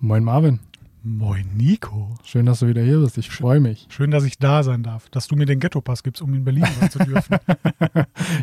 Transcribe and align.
Moin 0.00 0.22
Marvin, 0.22 0.60
Moin 1.02 1.48
Nico. 1.56 2.14
schön, 2.22 2.46
dass 2.46 2.60
du 2.60 2.68
wieder 2.68 2.82
hier 2.82 3.00
bist. 3.00 3.18
Ich 3.18 3.30
freue 3.30 3.60
mich. 3.60 3.86
Schön, 3.88 4.10
dass 4.10 4.24
ich 4.24 4.38
da 4.38 4.62
sein 4.62 4.82
darf, 4.82 5.08
dass 5.10 5.26
du 5.26 5.36
mir 5.36 5.46
den 5.46 5.58
Ghetto-Pass 5.58 6.02
gibst, 6.02 6.22
um 6.22 6.34
in 6.34 6.44
Berlin 6.44 6.66
sein 6.78 6.90
zu 6.90 6.98
dürfen. 6.98 7.36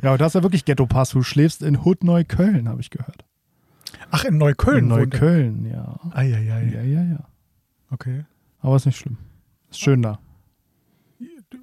Ja, 0.01 0.09
aber 0.09 0.17
du 0.17 0.25
hast 0.25 0.33
ja 0.35 0.43
wirklich 0.43 0.65
Ghetto-Pass. 0.65 1.11
Du 1.11 1.21
schläfst 1.23 1.61
in 1.61 1.83
Hood 1.85 2.03
Neukölln, 2.03 2.67
habe 2.67 2.81
ich 2.81 2.89
gehört. 2.89 3.23
Ach, 4.11 4.23
in 4.25 4.37
Neukölln 4.37 4.79
in. 4.85 4.87
Neukölln, 4.87 5.65
ja. 5.71 5.99
Eieiei. 6.11 6.71
Ja, 6.73 6.81
ja, 6.81 7.03
ja. 7.03 7.27
Okay. 7.89 8.25
Aber 8.61 8.75
ist 8.75 8.85
nicht 8.85 8.97
schlimm. 8.97 9.17
Ist 9.69 9.79
schön 9.79 10.01
da. 10.01 10.19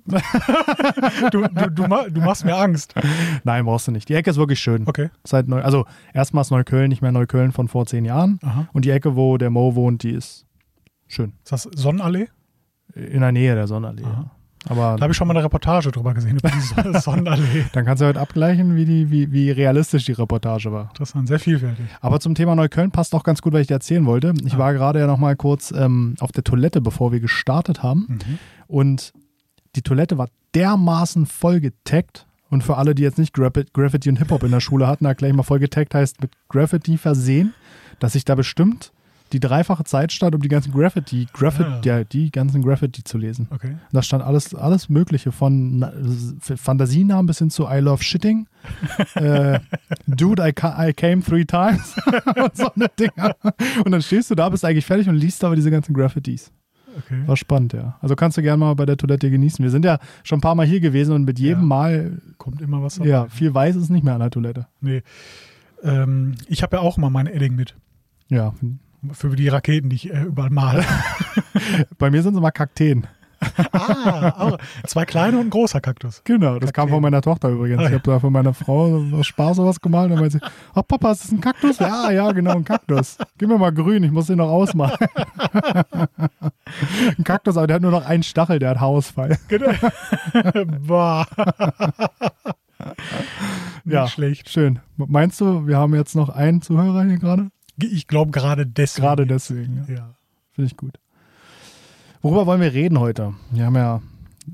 Du, 1.30 1.43
du, 1.43 1.71
du, 1.71 1.87
du 2.11 2.21
machst 2.21 2.45
mir 2.45 2.57
Angst. 2.57 2.95
Nein, 3.45 3.64
brauchst 3.64 3.89
du 3.89 3.93
nicht. 3.93 4.09
Die 4.09 4.14
Ecke 4.14 4.30
ist 4.30 4.36
wirklich 4.36 4.61
schön. 4.61 4.85
Okay. 4.86 5.11
Seit 5.25 5.48
Neu 5.48 5.62
also 5.62 5.86
erstmals 6.12 6.50
Neukölln, 6.50 6.89
nicht 6.89 7.03
mehr 7.03 7.12
Neukölln 7.12 7.53
von 7.53 7.68
vor 7.68 7.86
zehn 7.86 8.04
Jahren. 8.04 8.39
Aha. 8.43 8.68
Und 8.73 8.85
die 8.85 8.91
Ecke, 8.91 9.17
wo 9.17 9.39
der 9.39 9.50
Mo 9.50 9.75
wohnt, 9.75 10.03
die 10.03 10.11
ist 10.11 10.46
schön. 11.07 11.32
Ist 11.45 11.53
das 11.53 11.62
Sonnenallee? 11.75 12.29
In 12.95 13.21
der 13.21 13.32
Nähe 13.32 13.54
der 13.54 13.67
Sonnenallee. 13.67 14.04
Aha. 14.04 14.31
Aber 14.68 14.95
Da 14.96 15.03
habe 15.03 15.11
ich 15.12 15.17
schon 15.17 15.26
mal 15.26 15.35
eine 15.36 15.43
Reportage 15.45 15.90
drüber 15.90 16.14
gesehen, 16.14 16.37
über 16.39 16.48
die 16.50 16.61
Son- 16.61 16.95
Sonnenallee. 17.00 17.64
dann 17.73 17.84
kannst 17.84 18.00
du 18.00 18.07
heute 18.07 18.21
abgleichen, 18.21 18.76
wie, 18.76 18.84
die, 18.84 19.11
wie, 19.11 19.32
wie 19.32 19.50
realistisch 19.50 20.04
die 20.04 20.12
Reportage 20.12 20.71
war. 20.71 20.89
Interessant, 20.90 21.26
sehr 21.26 21.40
vielfältig. 21.40 21.84
Aber 22.00 22.21
zum 22.21 22.34
Thema 22.37 22.54
Neukölln 22.54 22.93
passt 22.93 23.12
auch 23.14 23.25
ganz 23.25 23.43
gut, 23.43 23.53
was 23.54 23.62
ich 23.62 23.67
dir 23.67 23.75
erzählen 23.75 24.07
wollte. 24.07 24.32
Ich 24.45 24.54
Ah. 24.54 24.59
war 24.59 24.73
gerade 24.73 25.00
ja 25.00 25.07
noch 25.09 25.18
mal 25.18 25.34
kurz 25.34 25.73
ähm, 25.76 26.14
auf 26.21 26.31
der 26.31 26.45
Toilette, 26.45 26.81
bevor 26.81 27.11
wir 27.12 27.18
gestartet 27.21 27.82
haben. 27.82 28.07
Mhm. 28.09 28.39
Und 28.68 29.12
die 29.76 29.82
Toilette 29.82 30.18
war 30.18 30.29
dermaßen 30.54 31.26
voll 31.26 31.61
getaggt. 31.61 32.27
Und 32.50 32.62
für 32.62 32.77
alle, 32.77 32.94
die 32.94 33.03
jetzt 33.03 33.19
nicht 33.19 33.34
Graffi- 33.34 33.67
Graffiti 33.72 34.11
und 34.11 34.17
Hip-Hop 34.17 34.42
in 34.42 34.50
der 34.50 34.61
Schule 34.61 34.86
hatten, 34.86 35.06
erkläre 35.06 35.31
ich 35.31 35.36
mal 35.36 35.42
voll 35.42 35.58
getaggt 35.58 35.95
heißt 35.95 36.20
mit 36.20 36.33
Graffiti 36.50 36.98
versehen, 36.98 37.55
dass 37.98 38.14
ich 38.14 38.27
da 38.27 38.34
bestimmt 38.34 38.92
die 39.33 39.41
dreifache 39.41 39.84
Zeit 39.84 40.12
stand, 40.12 40.34
um 40.34 40.42
die 40.42 40.48
ganzen 40.50 40.72
Graffiti, 40.72 41.27
Graffiti, 41.33 41.70
Ah. 41.70 41.81
ja, 41.83 42.05
die 42.05 42.31
ganzen 42.31 42.61
Graffiti 42.61 43.03
zu 43.03 43.17
lesen. 43.17 43.48
Okay. 43.50 43.78
Da 43.91 44.03
stand 44.03 44.23
alles, 44.23 44.55
alles 44.55 44.91
Mögliche 44.91 45.33
von 45.33 45.78
Na- 45.78 45.93
Fantasienamen 46.41 47.25
bis 47.27 47.39
hin 47.39 47.48
zu 47.48 47.67
I 47.67 47.78
love 47.78 48.03
shitting. 48.03 48.47
äh, 49.15 49.59
Dude, 50.06 50.47
I, 50.47 50.53
ca 50.53 50.87
I 50.87 50.93
came 50.93 51.23
three 51.23 51.47
times. 51.47 51.95
und 52.37 52.55
so 52.56 52.70
eine 52.75 52.89
Dinger. 52.98 53.34
Und 53.84 53.93
dann 53.93 54.03
stehst 54.03 54.31
du 54.31 54.34
da, 54.34 54.50
bist 54.50 54.67
eigentlich 54.67 54.84
fertig 54.84 55.09
und 55.09 55.15
liest 55.15 55.43
aber 55.45 55.56
diese 55.56 55.70
ganzen 55.70 55.95
Graffitis. 55.95 56.53
Okay. 56.98 57.23
War 57.27 57.37
spannend, 57.37 57.73
ja. 57.73 57.97
Also 58.01 58.17
kannst 58.17 58.37
du 58.39 58.43
gerne 58.43 58.59
mal 58.59 58.75
bei 58.75 58.87
der 58.87 58.97
Toilette 58.97 59.31
genießen. 59.31 59.62
Wir 59.62 59.71
sind 59.71 59.85
ja 59.85 59.98
schon 60.25 60.39
ein 60.39 60.43
paar 60.43 60.55
Mal 60.55 60.67
hier 60.67 60.81
gewesen 60.81 61.15
und 61.15 61.25
mit 61.25 61.39
jedem 61.39 61.61
Ja. 61.62 61.67
Mal, 61.67 62.19
Kommt 62.39 62.61
immer 62.61 62.83
was 62.83 62.97
dabei. 62.97 63.09
ja, 63.09 63.27
viel 63.29 63.53
weiß 63.55 63.77
ist 63.77 63.91
nicht 63.91 64.05
mehr 64.05 64.15
an 64.15 64.21
der 64.21 64.31
Toilette. 64.31 64.67
Nee. 64.81 65.03
Ähm, 65.83 66.34
ich 66.47 66.62
habe 66.62 66.77
ja 66.77 66.83
auch 66.83 66.99
immer 66.99 67.11
mein 67.11 67.27
Edding 67.27 67.55
mit. 67.57 67.75
Ja, 68.29 68.55
Für 69.12 69.34
die 69.37 69.49
Raketen, 69.49 69.89
die 69.91 69.97
ich 69.97 70.12
äh, 70.12 70.23
überall 70.23 70.51
male. 70.51 70.84
bei 71.99 72.11
mir 72.11 72.23
sind 72.23 72.34
es 72.34 72.39
immer 72.39 72.53
Kakteen. 72.53 73.06
ah, 73.73 74.34
auch. 74.39 74.59
zwei 74.87 75.05
kleine 75.05 75.37
und 75.37 75.47
ein 75.49 75.51
großer 75.51 75.81
Kaktus. 75.81 76.23
Genau, 76.25 76.61
das 76.61 76.73
kam 76.73 76.84
Kakteen. 76.84 76.95
von 76.95 77.03
meiner 77.03 77.21
Tochter 77.23 77.49
übrigens. 77.49 77.81
Ah, 77.83 77.87
Ich 77.89 77.93
habe 77.95 78.03
da 78.05 78.21
von 78.21 78.33
meiner 78.33 78.55
Frau 78.55 79.03
aus 79.12 79.27
Spaß 79.27 79.56
sowas 79.56 79.81
gemalt 79.81 80.12
und 80.12 80.21
meinte 80.21 80.39
sie, 80.39 80.45
oh 80.77 80.83
Papa, 80.83 81.11
ist 81.11 81.25
das 81.25 81.33
ein 81.33 81.41
Kaktus? 81.41 81.81
Ja, 81.81 82.12
ja, 82.12 82.31
genau, 82.31 82.53
ein 82.53 82.65
Kaktus. 82.65 83.19
Gib 83.39 83.49
mir 83.49 83.59
mal 83.59 83.73
grün, 83.73 84.05
ich 84.05 84.12
muss 84.12 84.29
den 84.29 84.39
noch 84.39 84.49
ausmalen. 84.49 84.97
Ein 87.19 87.25
Kaktus, 87.25 87.57
aber 87.57 87.67
der 87.67 87.77
hat 87.77 87.83
nur 87.83 87.91
noch 87.91 88.05
einen 88.07 88.23
Stachel, 88.23 88.59
der 88.59 88.71
hat 88.71 88.81
Haarausfall. 88.81 89.39
Genau. 89.48 89.71
Boah. 90.87 91.27
Nicht 93.84 93.93
Ja. 93.95 94.09
schlecht. 94.09 94.49
Schön. 94.49 94.81
Meinst 94.97 95.41
du, 95.41 95.67
wir 95.67 95.77
haben 95.79 95.95
jetzt 95.95 96.15
noch 96.17 96.29
einen 96.29 96.62
Zuhörer 96.62 97.05
hier 97.05 97.19
gerade? 97.19 97.49
Ich 97.81 98.07
glaube 98.07 98.31
gerade 98.31 98.67
deswegen. 98.67 99.03
Gerade 99.07 99.27
deswegen, 99.27 99.84
ja. 99.89 99.95
Ja. 99.95 100.15
Finde 100.53 100.67
ich 100.67 100.77
gut. 100.77 100.99
Worüber 102.21 102.47
wollen 102.47 102.61
wir 102.61 102.73
reden 102.73 103.01
heute? 103.01 103.34
Wir 103.51 103.67
haben 103.67 103.75
ja 103.77 104.01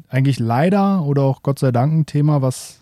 eigentlich 0.09 0.39
leider 0.39 1.03
oder 1.03 1.23
auch 1.23 1.43
Gott 1.43 1.59
sei 1.59 1.73
Dank 1.73 1.93
ein 1.93 2.07
Thema, 2.07 2.41
was 2.43 2.81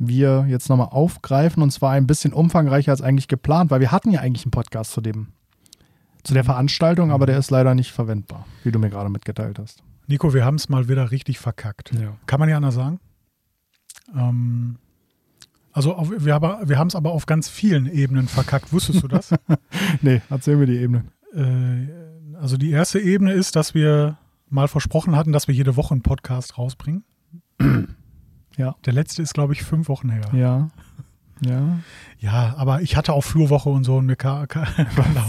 wir 0.00 0.46
jetzt 0.48 0.68
nochmal 0.68 0.88
aufgreifen 0.90 1.62
und 1.62 1.70
zwar 1.72 1.92
ein 1.92 2.06
bisschen 2.06 2.32
umfangreicher 2.32 2.92
als 2.92 3.02
eigentlich 3.02 3.26
geplant, 3.28 3.70
weil 3.70 3.80
wir 3.80 3.90
hatten 3.92 4.10
ja 4.12 4.20
eigentlich 4.20 4.44
einen 4.44 4.52
Podcast 4.52 4.92
zu 4.92 5.00
dem, 5.00 5.28
zu 6.24 6.34
der 6.34 6.44
Veranstaltung, 6.44 7.10
aber 7.10 7.26
der 7.26 7.38
ist 7.38 7.50
leider 7.50 7.74
nicht 7.74 7.92
verwendbar, 7.92 8.46
wie 8.64 8.72
du 8.72 8.78
mir 8.78 8.90
gerade 8.90 9.08
mitgeteilt 9.10 9.58
hast. 9.58 9.82
Nico, 10.06 10.32
wir 10.32 10.44
haben 10.44 10.56
es 10.56 10.68
mal 10.68 10.88
wieder 10.88 11.10
richtig 11.10 11.38
verkackt. 11.38 11.92
Ja. 11.92 12.16
Kann 12.26 12.40
man 12.40 12.48
ja 12.48 12.56
anders 12.56 12.74
sagen. 12.74 12.98
Ähm, 14.14 14.76
also 15.72 15.94
auf, 15.94 16.10
wir, 16.10 16.34
aber, 16.34 16.60
wir 16.66 16.78
haben 16.78 16.88
es 16.88 16.96
aber 16.96 17.12
auf 17.12 17.26
ganz 17.26 17.48
vielen 17.48 17.86
Ebenen 17.86 18.26
verkackt. 18.26 18.72
Wusstest 18.72 19.02
du 19.02 19.08
das? 19.08 19.34
Nee, 20.00 20.22
erzähl 20.30 20.56
mir 20.56 20.66
die 20.66 20.78
Ebene. 20.78 21.04
äh, 21.34 22.36
also 22.36 22.56
die 22.56 22.70
erste 22.70 23.00
Ebene 23.00 23.32
ist, 23.32 23.56
dass 23.56 23.74
wir 23.74 24.16
mal 24.48 24.68
versprochen 24.68 25.16
hatten, 25.16 25.32
dass 25.32 25.48
wir 25.48 25.54
jede 25.54 25.76
Woche 25.76 25.92
einen 25.92 26.02
Podcast 26.02 26.56
rausbringen. 26.56 27.04
Ja. 28.56 28.76
Der 28.84 28.92
letzte 28.92 29.22
ist, 29.22 29.34
glaube 29.34 29.52
ich, 29.52 29.62
fünf 29.62 29.88
Wochen 29.88 30.10
her. 30.10 30.22
Ja. 30.32 30.68
Ja. 31.44 31.78
Ja, 32.18 32.54
aber 32.56 32.82
ich 32.82 32.96
hatte 32.96 33.12
auch 33.12 33.22
Flurwoche 33.22 33.68
und 33.68 33.84
so 33.84 33.96
und 33.96 34.06
mir 34.06 34.16
genau. 34.16 34.44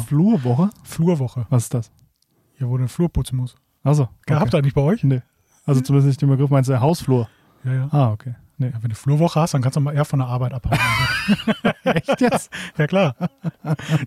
Flurwoche? 0.08 0.70
Flurwoche. 0.84 1.46
Was 1.50 1.64
ist 1.64 1.74
das? 1.74 1.92
Hier, 2.58 2.68
wo 2.68 2.78
du 2.78 2.84
den 2.84 2.90
Flur 2.90 3.10
putzen 3.10 3.38
musst. 3.38 3.58
Achso. 3.84 4.10
Gehabt 4.26 4.54
ihr 4.54 4.62
nicht 4.62 4.76
bei 4.76 4.82
euch? 4.82 5.04
Nee. 5.04 5.22
Also 5.66 5.82
zumindest 5.82 6.08
nicht 6.08 6.22
den 6.22 6.30
Begriff, 6.30 6.50
meinst 6.50 6.70
du 6.70 6.80
Hausflur? 6.80 7.30
Ja, 7.64 7.74
ja. 7.74 7.88
Ah, 7.92 8.12
okay. 8.12 8.36
Nee. 8.58 8.68
ja 8.74 8.82
wenn 8.82 8.90
du 8.90 8.96
Flurwoche 8.96 9.40
hast, 9.40 9.54
dann 9.54 9.62
kannst 9.62 9.78
du 9.78 9.82
mal 9.82 9.94
eher 9.94 10.04
von 10.06 10.20
der 10.20 10.28
Arbeit 10.28 10.54
abhauen. 10.54 10.78
Echt 11.84 12.20
jetzt? 12.20 12.52
ja, 12.78 12.88
klar. 12.88 13.16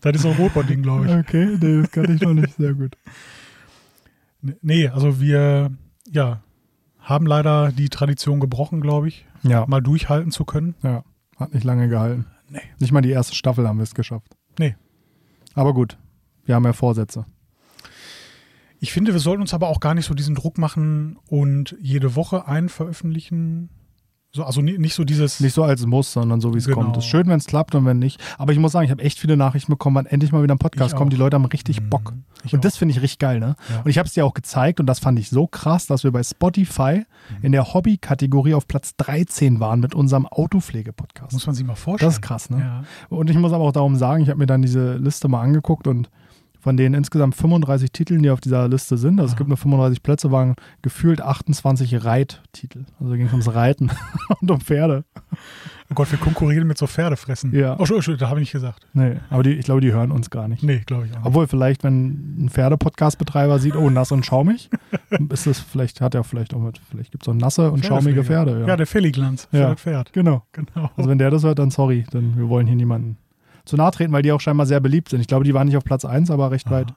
Das 0.01 0.17
ist 0.17 0.23
so 0.23 0.31
ein 0.31 0.37
Rotband-Ding, 0.37 0.83
glaube 0.83 1.07
ich. 1.07 1.13
Okay, 1.13 1.57
nee, 1.61 1.81
das 1.83 1.91
kann 1.91 2.15
ich 2.15 2.21
noch 2.21 2.35
nicht. 2.35 2.55
Sehr 2.57 2.75
gut. 2.75 2.97
Nee, 4.61 4.89
also 4.89 5.21
wir, 5.21 5.71
ja, 6.11 6.41
haben 7.01 7.27
leider 7.27 7.71
die 7.73 7.89
Tradition 7.89 8.41
gebrochen, 8.41 8.81
glaube 8.81 9.09
ich, 9.09 9.27
Ja, 9.43 9.65
mal 9.67 9.81
durchhalten 9.81 10.31
zu 10.33 10.45
können. 10.45 10.75
ja. 10.83 11.05
Hat 11.43 11.55
nicht 11.55 11.65
lange 11.65 11.89
gehalten. 11.89 12.27
Nee. 12.49 12.61
Nicht 12.79 12.93
mal 12.93 13.01
die 13.01 13.11
erste 13.11 13.35
Staffel 13.35 13.67
haben 13.67 13.79
wir 13.79 13.83
es 13.83 13.97
geschafft. 13.97 14.37
Nee. 14.61 14.77
Aber 15.55 15.75
gut, 15.75 15.99
wir 16.45 16.55
haben 16.55 16.65
ja 16.65 16.73
Vorsätze. 16.73 17.27
Ich 18.79 18.93
finde, 18.93 19.13
wir 19.13 19.19
sollten 19.19 19.43
uns 19.43 19.53
aber 19.53 19.67
auch 19.67 19.81
gar 19.81 19.95
nicht 19.95 20.07
so 20.07 20.15
diesen 20.15 20.37
Druck 20.37 20.57
machen 20.57 21.19
und 21.27 21.77
jede 21.81 22.15
Woche 22.15 22.47
einen 22.47 22.69
veröffentlichen. 22.69 23.71
So, 24.35 24.45
also 24.45 24.63
ni- 24.63 24.79
nicht 24.79 24.95
so 24.95 25.05
dieses. 25.05 25.41
Nicht 25.41 25.53
so 25.53 25.63
als 25.63 25.85
Muss, 25.85 26.11
sondern 26.11 26.41
so, 26.41 26.55
wie 26.55 26.59
es 26.59 26.65
Genau. 26.65 26.77
kommt. 26.81 26.97
Es 26.97 27.05
ist 27.05 27.11
schön, 27.11 27.27
wenn 27.27 27.37
es 27.37 27.45
klappt 27.45 27.75
und 27.75 27.85
wenn 27.85 27.99
nicht. 27.99 28.19
Aber 28.39 28.51
ich 28.55 28.59
muss 28.59 28.73
sagen, 28.73 28.87
ich 28.87 28.91
habe 28.91 29.03
echt 29.03 29.19
viele 29.19 29.37
Nachrichten 29.37 29.71
bekommen, 29.71 29.97
wann 29.97 30.07
endlich 30.07 30.33
mal 30.33 30.43
wieder 30.43 30.55
ein 30.55 30.59
Podcast 30.59 30.97
kommt. 30.97 31.13
Die. 31.13 31.19
Leute 31.19 31.35
haben 31.37 31.45
richtig 31.45 31.83
Mhm. 31.83 31.91
Bock. 31.91 32.15
Ich 32.43 32.55
und 32.55 32.61
auch. 32.61 32.63
das 32.63 32.79
finde 32.79 32.93
ich 32.95 33.03
richtig 33.03 33.19
geil, 33.19 33.41
ne? 33.41 33.57
Ja. 33.69 33.81
Und 33.83 33.91
ich 33.91 33.99
habe 33.99 34.07
es 34.09 34.15
dir 34.15 34.25
auch 34.25 34.33
gezeigt 34.33 34.81
und 34.81 34.87
das 34.87 35.01
fand 35.01 35.19
ich 35.19 35.29
so 35.29 35.47
krass, 35.47 35.87
dass 35.87 36.03
wir 36.03 36.13
bei 36.13 36.23
Spotify 36.23 37.01
Mhm. 37.01 37.37
in 37.43 37.53
der 37.53 37.75
Hobby-Kategorie 37.75 38.55
auf 38.55 38.67
Platz 38.67 38.97
13 38.97 39.61
waren 39.61 39.81
mit 39.81 39.95
unserem 39.95 40.27
Autopflege-Podcast. 40.27 41.35
Muss 41.35 41.45
man 41.47 41.55
sich 41.55 41.67
mal 41.67 41.75
vorstellen. 41.75 42.09
Das 42.09 42.15
ist 42.15 42.23
krass, 42.23 42.49
ne? 42.49 42.59
Ja. 42.59 42.85
Und 43.11 43.29
ich 43.29 43.37
muss 43.37 43.53
aber 43.53 43.65
auch 43.65 43.73
darum 43.73 43.97
sagen, 43.97 44.23
ich 44.23 44.31
habe 44.31 44.39
mir 44.39 44.47
dann 44.47 44.63
diese 44.63 44.95
Liste 44.97 45.29
mal 45.29 45.43
angeguckt 45.43 45.87
und 45.87 46.09
von 46.63 46.77
den 46.77 46.95
insgesamt 46.95 47.35
35 47.35 47.91
Titeln, 47.91 48.23
die 48.23 48.31
auf 48.31 48.41
dieser 48.41 48.69
Liste 48.69 48.97
sind, 48.97 49.19
also 49.19 49.33
es 49.33 49.37
gibt 49.37 49.49
nur 49.49 49.57
35 49.57 50.01
Plätze, 50.03 50.31
waren 50.31 50.55
gefühlt 50.81 51.21
28 51.21 52.05
Reittitel. 52.05 52.85
Also 53.01 53.15
ging 53.15 53.27
es 53.27 53.33
ums 53.33 53.53
Reiten 53.53 53.91
und 54.41 54.49
um 54.51 54.61
Pferde. 54.61 55.05
Oh 55.91 55.95
Gott, 55.95 56.11
wir 56.13 56.19
konkurrieren 56.19 56.69
mit 56.69 56.79
so 56.79 56.87
Pferdefressen. 56.87 57.53
Ja. 57.53 57.75
Oh, 57.75 57.81
Entschuldigung, 57.81 58.19
da 58.19 58.29
habe 58.29 58.39
ich 58.39 58.45
nicht 58.45 58.53
gesagt. 58.53 58.87
Nee, 58.95 59.17
aber 59.29 59.43
die, 59.43 59.55
ich 59.55 59.65
glaube, 59.65 59.81
die 59.81 59.93
hören 59.93 60.13
uns 60.13 60.31
gar 60.31 60.47
nicht. 60.47 60.63
Nee, 60.63 60.83
glaube 60.87 61.07
ich 61.07 61.13
auch. 61.13 61.17
nicht. 61.17 61.27
Obwohl, 61.27 61.49
vielleicht, 61.49 61.83
wenn 61.83 62.45
ein 62.45 62.49
Pferde-Podcast-Betreiber 62.49 63.59
sieht, 63.59 63.75
oh, 63.75 63.91
nass 63.91 64.13
und 64.13 64.25
schaumig, 64.25 64.71
ist 65.31 65.47
es 65.49 65.59
vielleicht, 65.59 66.01
hat 66.01 66.15
er 66.15 66.23
vielleicht 66.25 66.55
auch 66.55 66.61
mit, 66.61 66.81
vielleicht 66.91 67.11
gibt 67.11 67.25
es 67.25 67.29
auch 67.29 67.35
nasse 67.35 67.73
und 67.73 67.85
schaumige. 67.85 68.23
Pferde. 68.25 68.61
Ja, 68.61 68.69
Ja, 68.69 68.77
der 68.77 68.87
Felliglanz 68.87 69.49
für 69.51 69.59
Ja. 69.59 69.71
das 69.71 69.81
Pferd. 69.81 70.13
genau. 70.13 70.45
Genau. 70.53 70.91
Also 70.97 71.11
wenn 71.11 71.19
der 71.19 71.31
das 71.31 71.43
hört, 71.43 71.59
dann 71.59 71.71
sorry, 71.71 72.05
denn 72.13 72.37
wir 72.39 72.49
wollen 72.49 72.67
hier 72.69 72.77
niemanden 72.77 73.17
zu 73.65 73.77
nahe 73.77 73.91
treten, 73.91 74.13
weil 74.13 74.23
die 74.23 74.33
auch 74.33 74.41
scheinbar 74.41 74.67
sehr 74.67 74.81
beliebt 74.81 75.09
sind. 75.09 75.21
Ich 75.21 75.27
glaube, 75.27 75.45
die 75.45 75.55
waren 75.55 75.67
nicht 75.67 75.77
auf 75.77 75.85
Platz 75.85 76.05
1, 76.05 76.31
aber 76.31 76.51
recht 76.51 76.67
Aha. 76.67 76.77
weit 76.77 76.95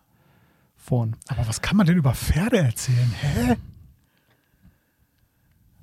vorn. 0.76 1.16
Aber 1.28 1.48
was 1.48 1.62
kann 1.62 1.78
man 1.78 1.86
denn 1.86 1.98
über 1.98 2.14
Pferde 2.14 2.58
erzählen? 2.58 3.14
Hä? 3.22 3.56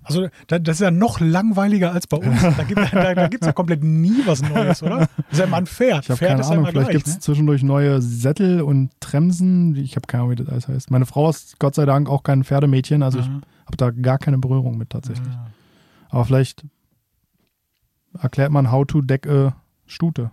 Also, 0.05 0.29
da, 0.49 0.59
das 0.59 0.77
ist 0.77 0.81
ja 0.81 0.91
noch 0.91 1.21
langweiliger 1.21 1.93
als 1.93 2.09
bei 2.09 2.17
uns. 2.17 2.41
Da 2.43 2.65
gibt 2.65 2.81
es 2.81 2.91
da, 2.91 3.15
da 3.15 3.29
gibt's 3.29 3.47
ja 3.47 3.53
komplett 3.53 3.85
nie 3.85 4.23
was 4.27 4.43
Neues, 4.43 4.83
oder? 4.83 4.99
Das 4.99 5.09
ist 5.31 5.39
ja 5.39 5.45
immer 5.45 5.59
ein 5.59 5.67
Pferd. 5.67 6.05
Ich 6.05 6.11
habe 6.11 6.19
Pferd 6.19 6.41
keine 6.41 6.47
Ahnung, 6.47 6.67
vielleicht 6.67 6.91
gibt 6.91 7.07
es 7.07 7.15
ne? 7.15 7.21
zwischendurch 7.21 7.63
neue 7.63 8.03
Sättel 8.03 8.63
und 8.63 8.91
Tremsen. 8.99 9.77
Ich 9.77 9.95
habe 9.95 10.07
keine 10.09 10.25
Ahnung, 10.25 10.33
wie 10.33 10.43
das 10.43 10.49
alles 10.49 10.69
heißt. 10.69 10.91
Meine 10.91 11.07
Frau 11.07 11.31
ist 11.31 11.61
Gott 11.61 11.77
sei 11.77 11.85
Dank 11.87 12.09
auch 12.09 12.25
kein 12.25 12.43
Pferdemädchen, 12.43 13.03
also 13.05 13.21
ich 13.21 13.27
Aha. 13.27 13.41
habe 13.67 13.77
da 13.77 13.91
gar 13.91 14.19
keine 14.19 14.39
Berührung 14.39 14.77
mit 14.77 14.91
tatsächlich. 14.91 15.33
Ja. 15.33 15.47
Aber 16.09 16.25
vielleicht 16.25 16.65
erklärt 18.21 18.51
man 18.51 18.73
how 18.73 18.85
to 18.85 19.03
deck 19.03 19.29
a 19.29 19.57
Stute. 19.87 20.31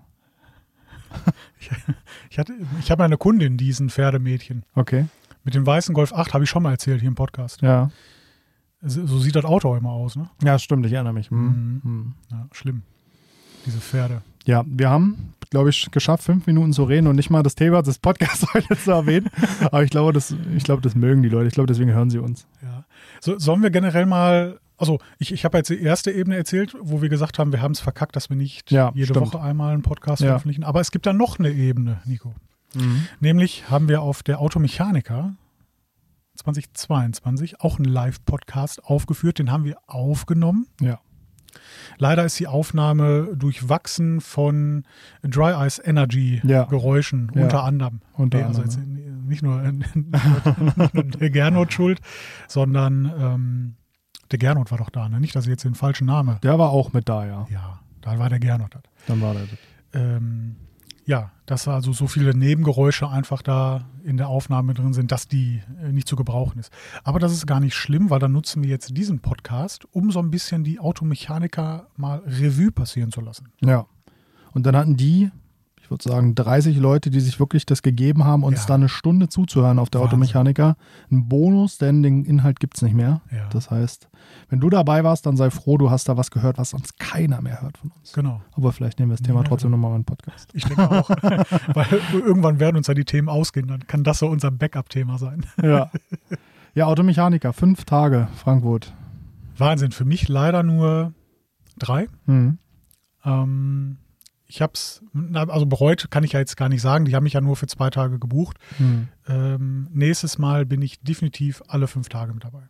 Ich, 2.29 2.37
hatte- 2.39 2.53
ich 2.79 2.89
habe 2.91 3.03
eine 3.03 3.17
Kundin, 3.17 3.57
die 3.57 3.69
ist 3.69 3.79
ein 3.79 3.89
Pferdemädchen. 3.89 4.63
Okay, 4.75 5.05
Mit 5.43 5.55
dem 5.55 5.65
weißen 5.65 5.93
Golf 5.93 6.13
8 6.13 6.33
habe 6.33 6.43
ich 6.43 6.49
schon 6.49 6.63
mal 6.63 6.71
erzählt 6.71 7.01
hier 7.01 7.09
im 7.09 7.15
Podcast. 7.15 7.61
ja. 7.61 7.89
So 8.81 9.19
sieht 9.19 9.35
das 9.35 9.43
Auto 9.43 9.75
immer 9.75 9.89
aus, 9.91 10.15
ne? 10.15 10.29
Ja, 10.41 10.57
stimmt, 10.57 10.85
ich 10.85 10.93
erinnere 10.93 11.11
mich. 11.11 11.29
Hm. 11.29 11.37
Mhm. 11.47 11.81
Hm. 11.83 12.13
Ja, 12.31 12.47
schlimm. 12.53 12.83
Diese 13.65 13.79
Pferde. 13.81 14.21
Ja, 14.45 14.63
wir 14.65 14.89
haben 14.89 15.33
glaube 15.49 15.69
ich, 15.71 15.89
geschafft, 15.91 16.23
fünf 16.23 16.45
Minuten 16.47 16.71
zu 16.73 16.83
reden 16.83 17.07
und 17.07 17.15
nicht 17.17 17.29
mal 17.31 17.41
das 17.43 17.55
Thema 17.55 17.81
des 17.81 17.99
Podcasts 17.99 18.45
heute 18.53 18.77
zu 18.77 18.91
erwähnen. 18.91 19.29
Aber 19.65 19.83
ich 19.83 19.89
glaube, 19.89 20.13
das, 20.13 20.33
ich 20.55 20.63
glaube, 20.63 20.81
das 20.81 20.95
mögen 20.95 21.23
die 21.23 21.29
Leute. 21.29 21.47
Ich 21.47 21.55
glaube, 21.55 21.67
deswegen 21.67 21.91
hören 21.91 22.09
sie 22.09 22.19
uns. 22.19 22.47
Ja. 22.61 22.85
So, 23.19 23.37
sollen 23.39 23.61
wir 23.63 23.69
generell 23.71 24.05
mal, 24.05 24.59
also 24.79 24.99
ich, 25.19 25.31
ich 25.31 25.45
habe 25.45 25.57
jetzt 25.57 25.69
die 25.69 25.81
erste 25.81 26.11
Ebene 26.11 26.35
erzählt, 26.37 26.75
wo 26.79 27.01
wir 27.01 27.09
gesagt 27.09 27.37
haben, 27.39 27.51
wir 27.51 27.61
haben 27.61 27.73
es 27.73 27.79
verkackt, 27.79 28.15
dass 28.15 28.29
wir 28.29 28.37
nicht 28.37 28.71
Ja, 28.71 28.91
jede 28.95 29.07
stimmt. 29.13 29.27
Woche 29.33 29.41
einmal 29.41 29.73
einen 29.73 29.83
Podcast 29.83 30.21
Ja. 30.21 30.29
veröffentlichen. 30.29 30.63
Aber 30.63 30.79
es 30.81 30.91
gibt 30.91 31.05
da 31.05 31.13
noch 31.13 31.37
eine 31.39 31.49
Ebene, 31.51 32.01
Nico. 32.05 32.33
Nämlich 33.19 33.69
haben 33.69 33.87
wir 33.89 34.01
auf 34.01 34.21
der 34.23 34.39
Automechaniker 34.39 35.35
2022 36.35 37.61
auch 37.61 37.77
einen 37.77 37.85
Live-Podcast 37.91 38.83
aufgeführt. 38.85 39.39
Den 39.39 39.51
haben 39.51 39.63
wir 39.65 39.77
aufgenommen. 39.87 40.67
Ja. 40.79 40.99
Leider 41.97 42.23
ist 42.25 42.39
die 42.39 42.45
Aufnahme 42.47 43.35
durchwachsen 43.35 44.21
von 44.21 44.83
Dry 45.23 45.65
Ice 45.65 45.81
Energy 45.83 46.41
Ja. 46.43 46.65
Geräuschen, 46.65 47.31
Ja. 47.33 47.43
unter 47.43 47.63
anderem. 47.63 48.01
Unter 48.13 48.37
Nee, 48.37 48.43
also 48.43 48.61
anderem, 48.61 48.97
jetzt 48.97 49.27
nicht 49.27 49.41
nur, 49.43 49.61
nicht 49.71 50.93
nur 50.93 51.03
der 51.03 51.29
Gernot 51.31 51.73
schuld, 51.73 51.99
sondern 52.47 53.11
ähm, 53.19 53.75
der 54.31 54.39
Gernot 54.39 54.71
war 54.71 54.77
doch 54.77 54.89
da, 54.89 55.09
ne? 55.09 55.19
Nicht, 55.19 55.35
dass 55.35 55.45
ich 55.45 55.49
jetzt 55.49 55.65
den 55.65 55.75
falschen 55.75 56.05
Namen. 56.05 56.37
Der 56.43 56.59
war 56.59 56.69
auch 56.69 56.93
mit 56.93 57.09
da, 57.09 57.25
ja. 57.25 57.47
Ja, 57.49 57.79
da 58.01 58.19
war 58.19 58.29
der 58.29 58.39
Gernot. 58.39 58.77
Dann 59.07 59.21
war 59.21 59.33
der. 59.33 59.47
Ähm, 59.93 60.55
ja, 61.09 61.31
dass 61.47 61.67
also 61.67 61.91
so 61.91 62.05
viele 62.05 62.37
Nebengeräusche 62.37 63.09
einfach 63.09 63.41
da 63.41 63.89
in 64.03 64.17
der 64.17 64.29
Aufnahme 64.29 64.75
drin 64.75 64.93
sind, 64.93 65.11
dass 65.11 65.27
die 65.27 65.63
äh, 65.81 65.91
nicht 65.91 66.07
zu 66.07 66.15
gebrauchen 66.15 66.59
ist. 66.59 66.71
Aber 67.03 67.17
das 67.17 67.31
ist 67.31 67.47
gar 67.47 67.59
nicht 67.59 67.73
schlimm, 67.73 68.11
weil 68.11 68.19
dann 68.19 68.31
nutzen 68.31 68.61
wir 68.61 68.69
jetzt 68.69 68.95
diesen 68.95 69.19
Podcast, 69.19 69.85
um 69.91 70.11
so 70.11 70.19
ein 70.19 70.29
bisschen 70.29 70.63
die 70.63 70.79
Automechaniker 70.79 71.87
mal 71.97 72.19
Revue 72.27 72.71
passieren 72.71 73.11
zu 73.11 73.21
lassen. 73.21 73.49
Ja. 73.61 73.87
Und 74.51 74.67
dann 74.67 74.75
hatten 74.75 74.97
die, 74.97 75.31
ich 75.89 75.91
würde 75.91 76.07
sagen, 76.07 76.35
30 76.35 76.77
Leute, 76.77 77.09
die 77.09 77.19
sich 77.19 77.39
wirklich 77.39 77.65
das 77.65 77.81
gegeben 77.81 78.23
haben, 78.25 78.43
uns 78.43 78.59
Ja. 78.61 78.65
da 78.67 78.75
eine 78.75 78.89
Stunde 78.89 79.27
zuzuhören 79.27 79.79
auf 79.79 79.89
der 79.89 80.01
Wahnsinn. 80.01 80.19
Automechaniker. 80.19 80.75
Ein 81.09 81.27
Bonus, 81.27 81.79
denn 81.79 82.03
den 82.03 82.25
Inhalt 82.25 82.59
gibt 82.59 82.77
es 82.77 82.83
nicht 82.83 82.93
mehr. 82.93 83.21
Ja. 83.31 83.47
Das 83.49 83.71
heißt, 83.71 84.07
wenn 84.49 84.59
du 84.59 84.69
dabei 84.69 85.03
warst, 85.03 85.25
dann 85.25 85.35
sei 85.35 85.49
froh, 85.49 85.79
du 85.79 85.89
hast 85.89 86.07
da 86.07 86.15
was 86.15 86.29
gehört, 86.29 86.59
was 86.59 86.69
sonst 86.69 86.99
keiner 86.99 87.41
mehr 87.41 87.61
hört 87.63 87.79
von 87.79 87.89
uns. 87.89 88.13
Genau. 88.13 88.39
Aber 88.51 88.71
vielleicht 88.71 88.99
nehmen 88.99 89.11
wir 89.11 89.17
das 89.17 89.25
Thema 89.25 89.39
Ja, 89.41 89.47
trotzdem 89.47 89.71
nochmal 89.71 89.91
in 89.95 90.01
den 90.01 90.05
Podcast. 90.05 90.49
Ich 90.53 90.63
denke 90.65 90.89
auch. 90.91 91.09
weil 91.73 91.87
irgendwann 92.13 92.59
werden 92.59 92.77
uns 92.77 92.85
ja 92.85 92.93
die 92.93 93.05
Themen 93.05 93.27
ausgehen, 93.29 93.67
dann 93.67 93.87
kann 93.87 94.03
das 94.03 94.19
so 94.19 94.27
unser 94.27 94.51
Backup-Thema 94.51 95.17
sein. 95.17 95.45
Ja. 95.63 95.89
Ja, 96.75 96.85
Automechaniker, 96.85 97.51
fünf 97.51 97.85
Tage, 97.85 98.27
Frankfurt. 98.35 98.93
Wahnsinn. 99.57 99.91
Für 99.91 100.05
mich 100.05 100.27
leider 100.29 100.61
nur 100.61 101.13
drei. 101.79 102.07
Mhm. 102.27 102.59
Ähm, 103.25 103.97
ich 104.49 104.63
habe 104.63 104.73
es, 104.73 105.03
also 105.33 105.67
bereut 105.67 106.09
kann 106.09 106.23
ich 106.23 106.31
ja 106.31 106.39
jetzt 106.39 106.57
gar 106.57 106.69
nicht 106.69 106.81
sagen. 106.81 107.05
Die 107.05 107.15
haben 107.15 107.23
mich 107.23 107.33
ja 107.33 107.41
nur 107.41 107.55
für 107.55 107.67
zwei 107.67 107.91
Tage 107.91 108.17
gebucht. 108.17 108.57
Mhm. 108.79 109.07
Ähm, 109.27 109.87
nächstes 109.91 110.39
Mal 110.39 110.65
bin 110.65 110.81
ich 110.81 110.99
definitiv 111.01 111.61
alle 111.67 111.87
fünf 111.87 112.09
Tage 112.09 112.33
mit 112.33 112.43
dabei. 112.43 112.63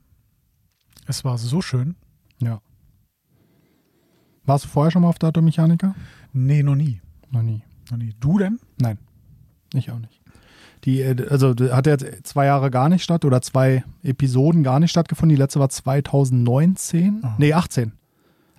Es 1.07 1.23
war 1.23 1.37
so 1.37 1.61
schön. 1.61 1.95
Ja. 2.39 2.59
Warst 4.45 4.65
du 4.65 4.69
vorher 4.69 4.91
schon 4.91 5.03
mal 5.03 5.07
auf 5.07 5.19
der 5.19 5.29
Automechaniker? 5.29 5.95
Nee, 6.33 6.63
noch 6.63 6.75
nie. 6.75 6.99
Noch 7.31 7.43
nie. 7.43 7.63
Noch 7.89 7.97
nie. 7.97 8.13
Du 8.19 8.37
denn? 8.37 8.59
Nein, 8.77 8.99
ich 9.73 9.89
auch 9.89 9.99
nicht. 9.99 10.19
Die, 10.83 11.01
äh, 11.01 11.29
also 11.29 11.55
hat 11.71 11.87
jetzt 11.87 12.27
zwei 12.27 12.45
Jahre 12.45 12.71
gar 12.71 12.89
nicht 12.89 13.03
statt 13.03 13.23
oder 13.23 13.41
zwei 13.41 13.85
Episoden 14.03 14.63
gar 14.63 14.81
nicht 14.81 14.91
stattgefunden. 14.91 15.33
Die 15.33 15.41
letzte 15.41 15.61
war 15.61 15.69
2019. 15.69 17.21
Ah. 17.23 17.35
Nee, 17.37 17.53
18. 17.53 17.93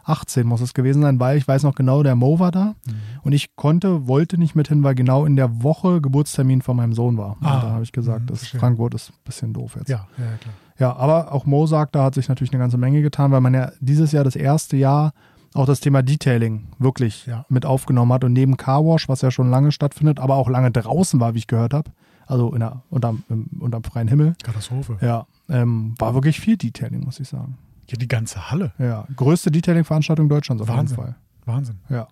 18 0.04 0.46
muss 0.46 0.60
es 0.60 0.74
gewesen 0.74 1.02
sein, 1.02 1.20
weil 1.20 1.36
ich 1.38 1.46
weiß 1.46 1.62
noch 1.62 1.74
genau, 1.74 2.02
der 2.02 2.16
Mo 2.16 2.38
war 2.38 2.50
da 2.50 2.74
Mhm. 2.86 2.92
und 3.22 3.32
ich 3.32 3.54
konnte, 3.56 4.06
wollte 4.08 4.38
nicht 4.38 4.54
mit 4.54 4.68
hin, 4.68 4.82
weil 4.82 4.94
genau 4.94 5.24
in 5.24 5.36
der 5.36 5.62
Woche 5.62 6.00
Geburtstermin 6.00 6.62
von 6.62 6.76
meinem 6.76 6.92
Sohn 6.92 7.16
war. 7.18 7.36
Ah. 7.42 7.54
und 7.56 7.62
da 7.64 7.70
habe 7.72 7.82
ich 7.82 7.92
gesagt, 7.92 8.22
Mhm, 8.22 8.26
das. 8.26 8.46
Frankfurt 8.48 8.94
ist 8.94 9.10
ein 9.10 9.14
bisschen 9.24 9.52
doof 9.52 9.76
jetzt. 9.78 9.88
Ja, 9.88 10.06
ja, 10.18 10.24
klar. 10.40 10.54
Ja, 10.78 10.96
aber 10.96 11.32
auch 11.32 11.44
Mo 11.46 11.66
sagt, 11.66 11.94
da 11.94 12.04
hat 12.04 12.14
sich 12.14 12.28
natürlich 12.28 12.52
eine 12.52 12.60
ganze 12.60 12.78
Menge 12.78 13.02
getan, 13.02 13.30
weil 13.32 13.40
man 13.42 13.52
ja 13.54 13.70
dieses 13.80 14.12
Jahr 14.12 14.24
das 14.24 14.34
erste 14.36 14.76
Jahr 14.78 15.12
auch 15.52 15.66
das 15.66 15.80
Thema 15.80 16.02
Detailing 16.02 16.68
wirklich 16.78 17.26
Ja. 17.26 17.44
mit 17.48 17.66
aufgenommen 17.66 18.12
hat 18.12 18.24
und 18.24 18.32
neben 18.32 18.56
Carwash, 18.56 19.08
was 19.08 19.20
ja 19.20 19.30
schon 19.30 19.50
lange 19.50 19.72
stattfindet, 19.72 20.20
aber 20.20 20.36
auch 20.36 20.48
lange 20.48 20.70
draußen 20.70 21.18
war, 21.20 21.34
wie 21.34 21.38
ich 21.38 21.48
gehört 21.48 21.74
habe, 21.74 21.90
also 22.26 22.52
in 22.54 22.60
der, 22.60 22.82
unterm, 22.88 23.24
im, 23.28 23.46
unterm 23.60 23.82
freien 23.82 24.06
Himmel, 24.08 24.36
Katastrophe. 24.42 24.96
ja, 25.02 25.26
ähm, 25.48 25.94
war 25.98 26.14
wirklich 26.14 26.38
viel 26.40 26.56
Detailing, 26.56 27.04
muss 27.04 27.18
ich 27.20 27.28
sagen. 27.28 27.58
Ja, 27.90 27.96
die 27.96 28.08
ganze 28.08 28.50
Halle. 28.50 28.72
Ja, 28.78 29.06
größte 29.16 29.50
Detailing-Veranstaltung 29.50 30.28
Deutschlands 30.28 30.62
auf 30.62 30.68
Wahnsinn. 30.68 30.96
jeden 30.96 31.12
Fall. 31.12 31.16
Wahnsinn. 31.44 31.80
Ja. 31.88 32.08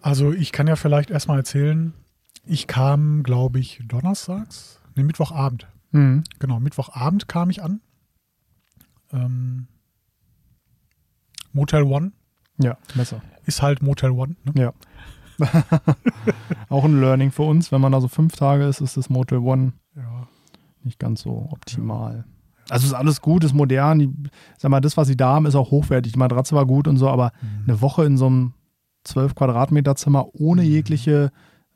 Also 0.00 0.32
ich 0.32 0.52
kann 0.52 0.66
ja 0.66 0.76
vielleicht 0.76 1.10
erstmal 1.10 1.38
erzählen, 1.38 1.92
ich 2.44 2.66
kam, 2.66 3.22
glaube 3.22 3.58
ich, 3.60 3.80
donnerstags, 3.86 4.80
nee, 4.96 5.02
Mittwochabend. 5.02 5.66
Mhm. 5.92 6.24
Genau, 6.38 6.58
Mittwochabend 6.60 7.28
kam 7.28 7.50
ich 7.50 7.62
an. 7.62 7.80
Ähm, 9.12 9.66
Motel 11.52 11.82
One 11.82 12.12
Ja, 12.58 12.78
Messer. 12.94 13.20
ist 13.44 13.62
halt 13.62 13.82
Motel 13.82 14.10
One. 14.10 14.36
Ne? 14.44 14.52
Ja. 14.60 14.72
auch 16.68 16.84
ein 16.84 17.00
Learning 17.00 17.30
für 17.30 17.42
uns, 17.42 17.72
wenn 17.72 17.80
man 17.80 17.92
da 17.92 18.00
so 18.00 18.08
fünf 18.08 18.34
Tage 18.36 18.64
ist, 18.64 18.80
ist 18.80 18.96
das 18.96 19.10
Motel 19.10 19.38
One 19.38 19.72
Ja. 19.96 20.26
nicht 20.82 20.98
ganz 20.98 21.22
so 21.22 21.48
optimal. 21.50 22.24
Also 22.72 22.86
ist 22.86 22.94
alles 22.94 23.20
gut, 23.20 23.44
ist 23.44 23.54
modern. 23.54 23.98
Die, 23.98 24.10
sag 24.58 24.70
mal, 24.70 24.80
das, 24.80 24.96
was 24.96 25.06
sie 25.08 25.16
da 25.16 25.34
haben, 25.34 25.46
ist 25.46 25.54
auch 25.54 25.70
hochwertig. 25.70 26.12
Die 26.12 26.18
Matratze 26.18 26.54
war 26.54 26.66
gut 26.66 26.88
und 26.88 26.96
so, 26.96 27.08
aber 27.08 27.32
Mhm. 27.42 27.64
eine 27.68 27.80
Woche 27.80 28.04
in 28.04 28.16
so 28.16 28.26
einem 28.26 28.52
12 29.04 29.34
Quadratmeter 29.34 29.94
Zimmer 29.96 30.26
ohne 30.34 30.62
Mhm. 30.62 30.68
jegliche 30.68 31.30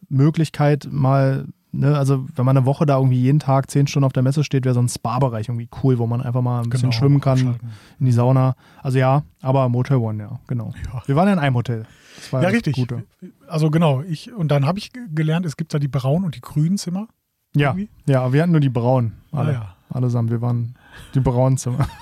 Möglichkeit 0.09 0.89
mal, 0.91 1.47
ne, 1.73 1.97
also 1.97 2.27
wenn 2.35 2.45
man 2.45 2.57
eine 2.57 2.67
Woche 2.67 2.87
da 2.87 2.97
irgendwie 2.97 3.21
jeden 3.21 3.39
Tag 3.41 3.71
zehn 3.71 3.87
Stunden 3.87 4.05
auf 4.07 4.13
der 4.13 4.23
Messe 4.23 4.45
steht, 4.45 4.65
wäre 4.65 4.75
so 4.75 4.81
ein 4.81 4.89
Spa-Bereich 4.89 5.49
irgendwie 5.49 5.69
cool, 5.83 5.99
wo 5.99 6.07
man 6.07 6.21
einfach 6.23 6.43
mal 6.43 6.63
ein 6.63 6.71
bisschen 6.71 6.91
Genau, 6.91 6.99
schwimmen 7.01 7.21
kann, 7.21 7.39
abschalten. 7.39 7.71
in 7.99 8.07
die 8.07 8.13
Sauna. 8.13 8.55
Also 8.83 8.99
ja, 8.99 9.23
aber 9.43 9.69
Motel 9.69 9.97
One, 9.97 10.23
ja, 10.23 10.39
genau. 10.47 10.73
Ja. 10.93 11.03
Wir 11.07 11.17
waren 11.17 11.27
ja 11.27 11.33
in 11.35 11.39
einem 11.41 11.57
Hotel. 11.57 11.85
Das 12.17 12.33
war 12.33 12.43
Ja, 12.43 12.49
richtig. 12.49 12.77
Gute. 12.77 13.05
Also 13.49 13.71
genau, 13.71 14.03
ich, 14.03 14.33
und 14.33 14.49
dann 14.49 14.65
habe 14.67 14.79
ich 14.79 14.93
ge- 14.93 15.03
gelernt, 15.13 15.45
es 15.47 15.57
gibt 15.57 15.75
da 15.75 15.79
die 15.79 15.89
braunen 15.89 16.25
und 16.25 16.35
die 16.37 16.41
grünen 16.41 16.79
Zimmer. 16.79 17.09
Ja, 17.55 17.71
Irgendwie? 17.71 17.89
ja, 18.07 18.23
aber 18.23 18.33
wir 18.33 18.43
hatten 18.43 18.53
nur 18.53 18.61
die 18.61 18.69
braunen. 18.69 19.13
Alle, 19.33 19.51
Ah, 19.51 19.53
ja. 19.53 19.73
Allesamt, 19.89 20.31
wir 20.31 20.41
waren 20.43 20.75
die 21.15 21.21
braunen 21.21 21.59
Zimmer. 21.59 21.89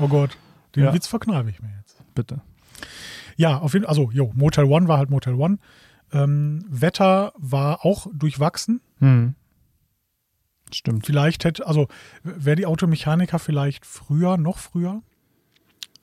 Oh 0.00 0.08
Gott, 0.08 0.36
den 0.76 0.84
Ja. 0.84 0.92
Witz 0.94 1.06
verkneife 1.06 1.48
ich 1.48 1.62
mir 1.62 1.70
jetzt. 1.78 2.02
Bitte. 2.14 2.42
Ja, 3.36 3.58
auf 3.58 3.72
jeden 3.72 3.84
Fall, 3.86 3.90
also, 3.90 4.10
jo, 4.12 4.32
Motel 4.34 4.64
One 4.64 4.86
war 4.86 4.98
halt 4.98 5.08
Motel 5.08 5.34
One. 5.34 5.58
Ähm, 6.12 6.64
Wetter 6.68 7.32
war 7.38 7.86
auch 7.86 8.06
durchwachsen. 8.12 8.80
Hm. 8.98 9.34
Stimmt. 10.72 11.06
Vielleicht 11.06 11.44
hätte, 11.44 11.66
also 11.66 11.88
wäre 12.22 12.56
die 12.56 12.66
Automechaniker 12.66 13.38
vielleicht 13.38 13.86
früher, 13.86 14.36
noch 14.36 14.58
früher 14.58 15.02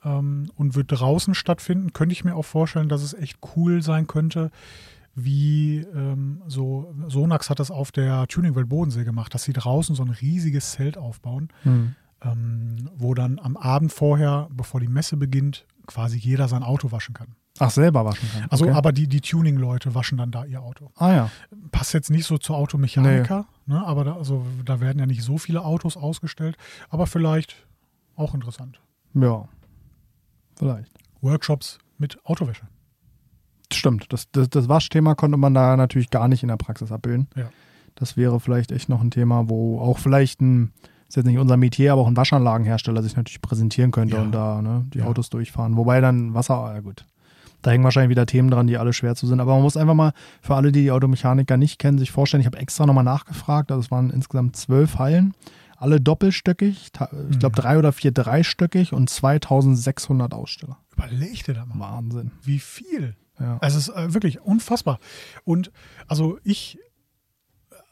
ähm, 0.03 0.51
und 0.55 0.75
wird 0.75 0.91
draußen 0.91 1.35
stattfinden, 1.35 1.93
könnte 1.93 2.13
ich 2.13 2.23
mir 2.25 2.35
auch 2.35 2.45
vorstellen, 2.45 2.89
dass 2.89 3.01
es 3.03 3.13
echt 3.13 3.37
cool 3.55 3.81
sein 3.81 4.07
könnte, 4.07 4.51
wie 5.19 5.79
ähm, 5.95 6.43
so, 6.45 6.93
Sonax 7.07 7.49
hat 7.49 7.59
das 7.59 7.71
auf 7.71 7.91
der 7.91 8.27
Tuningwelt 8.27 8.69
Bodensee 8.69 9.03
gemacht, 9.03 9.33
dass 9.33 9.43
sie 9.43 9.53
draußen 9.53 9.95
so 9.95 10.03
ein 10.03 10.11
riesiges 10.11 10.73
Zelt 10.73 10.95
aufbauen, 10.95 11.49
Hm. 11.63 11.95
ähm, 12.21 12.89
wo 12.95 13.15
dann 13.15 13.39
am 13.39 13.57
Abend 13.57 13.91
vorher, 13.91 14.47
bevor 14.51 14.79
die 14.79 14.87
Messe 14.87 15.17
beginnt, 15.17 15.65
quasi 15.87 16.19
jeder 16.19 16.47
sein 16.47 16.61
Auto 16.61 16.91
waschen 16.91 17.15
kann. 17.15 17.35
Ach, 17.57 17.71
selber 17.71 18.05
waschen 18.05 18.29
kann. 18.31 18.45
Also, 18.51 18.65
okay. 18.65 18.75
aber 18.75 18.91
die, 18.91 19.07
die 19.07 19.21
Tuning-Leute 19.21 19.95
waschen 19.95 20.19
dann 20.19 20.29
da 20.29 20.45
ihr 20.45 20.61
Auto. 20.61 20.91
Ah 20.95 21.11
ja. 21.11 21.31
Passt 21.71 21.95
jetzt 21.95 22.11
nicht 22.11 22.25
so 22.27 22.37
zur 22.37 22.55
Automechaniker, 22.55 23.47
ne, 23.65 23.83
aber 23.83 24.03
da, 24.03 24.15
also, 24.17 24.45
da 24.65 24.79
werden 24.79 24.99
ja 24.99 25.07
nicht 25.07 25.23
so 25.23 25.39
viele 25.39 25.65
Autos 25.65 25.97
ausgestellt, 25.97 26.57
aber 26.89 27.07
vielleicht 27.07 27.55
auch 28.15 28.35
interessant. 28.35 28.79
Ja. 29.15 29.47
Vielleicht. 30.55 30.91
Workshops 31.21 31.79
mit 31.97 32.23
Autowäsche. 32.23 32.67
Stimmt. 33.71 34.11
Das, 34.13 34.29
das, 34.31 34.49
das 34.49 34.69
Waschthema 34.69 35.15
konnte 35.15 35.37
man 35.37 35.53
da 35.53 35.75
natürlich 35.75 36.09
gar 36.09 36.27
nicht 36.27 36.41
in 36.43 36.49
der 36.49 36.57
Praxis 36.57 36.91
abbilden. 36.91 37.27
Ja. 37.35 37.49
Das 37.95 38.15
wäre 38.15 38.39
vielleicht 38.39 38.71
echt 38.71 38.89
noch 38.89 39.01
ein 39.01 39.11
Thema, 39.11 39.49
wo 39.49 39.79
auch 39.79 39.97
vielleicht 39.97 40.39
ein, 40.41 40.71
ist 41.09 41.15
jetzt 41.17 41.25
nicht 41.25 41.37
unser 41.39 41.57
Metier, 41.57 41.93
aber 41.93 42.01
auch 42.03 42.07
ein 42.07 42.15
Waschanlagenhersteller 42.17 43.01
sich 43.03 43.15
natürlich 43.15 43.41
präsentieren 43.41 43.91
könnte 43.91 44.15
Ja. 44.17 44.21
und 44.21 44.31
da 44.31 44.61
ne, 44.61 44.85
die 44.93 44.99
Ja. 44.99 45.05
Autos 45.05 45.29
durchfahren. 45.29 45.75
Wobei 45.77 45.99
dann 46.01 46.33
Wasser, 46.33 46.71
ja 46.73 46.79
gut. 46.79 47.05
Da 47.63 47.71
hängen 47.71 47.83
wahrscheinlich 47.83 48.11
wieder 48.11 48.27
Themen 48.27 48.51
dran, 48.51 48.67
die 48.67 48.77
alle 48.77 48.93
schwer 48.93 49.15
zu 49.15 49.25
sind. 49.25 49.39
Aber 49.39 49.53
man 49.55 49.63
muss 49.63 49.75
einfach 49.77 49.95
mal 49.95 50.13
für 50.41 50.55
alle, 50.55 50.71
die 50.71 50.83
die 50.83 50.91
Automechaniker 50.91 51.57
nicht 51.57 51.79
kennen, 51.79 51.97
sich 51.97 52.11
vorstellen, 52.11 52.41
ich 52.41 52.47
habe 52.47 52.59
extra 52.59 52.85
nochmal 52.85 53.03
nachgefragt. 53.03 53.71
Also 53.71 53.81
es 53.81 53.91
waren 53.91 54.11
insgesamt 54.11 54.55
zwölf 54.55 54.99
Hallen, 54.99 55.33
alle 55.75 55.99
doppelstöckig, 55.99 56.85
ich 56.85 56.91
glaube 57.39 57.55
Mhm. 57.57 57.61
drei 57.61 57.77
oder 57.79 57.91
vier 57.91 58.11
dreistöckig 58.11 58.93
und 58.93 59.09
2600 59.09 60.33
Aussteller. 60.33 60.77
Überleg 60.93 61.43
dir 61.45 61.55
da 61.55 61.65
mal. 61.65 61.79
Wahnsinn. 61.79 62.31
Wie 62.43 62.59
viel? 62.59 63.15
Ja. 63.39 63.57
Also 63.59 63.77
es 63.77 63.87
ist 63.87 63.95
äh, 63.95 64.13
wirklich 64.13 64.41
unfassbar. 64.41 64.99
Und 65.43 65.71
also 66.07 66.39
ich, 66.43 66.79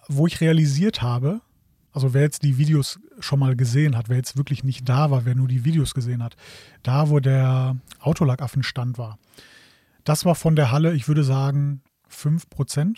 wo 0.07 0.27
ich 0.27 0.41
realisiert 0.41 1.01
habe, 1.01 1.41
also 1.91 2.13
wer 2.13 2.21
jetzt 2.23 2.43
die 2.43 2.57
Videos 2.57 2.99
schon 3.19 3.39
mal 3.39 3.55
gesehen 3.55 3.95
hat, 3.95 4.09
wer 4.09 4.17
jetzt 4.17 4.37
wirklich 4.37 4.63
nicht 4.63 4.87
da 4.89 5.11
war, 5.11 5.25
wer 5.25 5.35
nur 5.35 5.47
die 5.47 5.63
Videos 5.63 5.93
gesehen 5.93 6.21
hat, 6.23 6.35
da 6.83 7.09
wo 7.09 7.19
der 7.19 7.77
Autolackaffenstand 7.99 8.97
war, 8.97 9.17
Das 10.03 10.23
war 10.25 10.35
von 10.35 10.55
der 10.55 10.71
Halle, 10.71 10.93
ich 10.93 11.07
würde 11.07 11.23
sagen, 11.23 11.81
5%. 12.11 12.97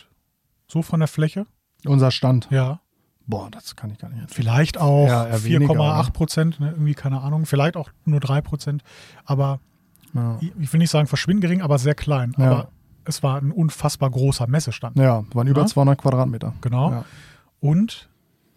So 0.67 0.81
von 0.81 0.99
der 0.99 1.07
Fläche. 1.07 1.45
Unser 1.85 2.11
Stand. 2.11 2.47
Ja. 2.51 2.81
Boah, 3.25 3.49
das 3.51 3.75
kann 3.75 3.91
ich 3.91 3.97
gar 3.97 4.09
nicht 4.09 4.19
erzählen. 4.21 4.35
Vielleicht 4.35 4.77
auch 4.77 5.07
Ja, 5.07 5.27
eher 5.27 5.43
weniger, 5.43 5.73
4,8 5.73 6.11
Prozent, 6.11 6.59
ne? 6.59 6.71
irgendwie 6.71 6.93
keine 6.93 7.21
Ahnung. 7.21 7.45
Vielleicht 7.45 7.77
auch 7.77 7.89
nur 8.05 8.19
3 8.19 8.41
Prozent. 8.41 8.83
Aber 9.25 9.59
Ja. 10.17 10.39
ich 10.59 10.73
will 10.73 10.79
nicht 10.79 10.89
sagen 10.89 11.07
verschwindend 11.07 11.43
gering, 11.43 11.61
aber 11.61 11.77
sehr 11.77 11.95
klein. 11.95 12.33
Ja. 12.37 12.51
Aber 12.51 12.67
es 13.05 13.23
war 13.23 13.39
ein 13.39 13.51
unfassbar 13.51 14.09
großer 14.09 14.47
Messestand. 14.47 14.97
ja, 14.97 15.23
waren 15.33 15.47
über 15.47 15.61
Ja? 15.61 15.67
200 15.67 15.97
Quadratmeter. 16.01 16.53
Genau. 16.61 17.05
Und 17.59 18.09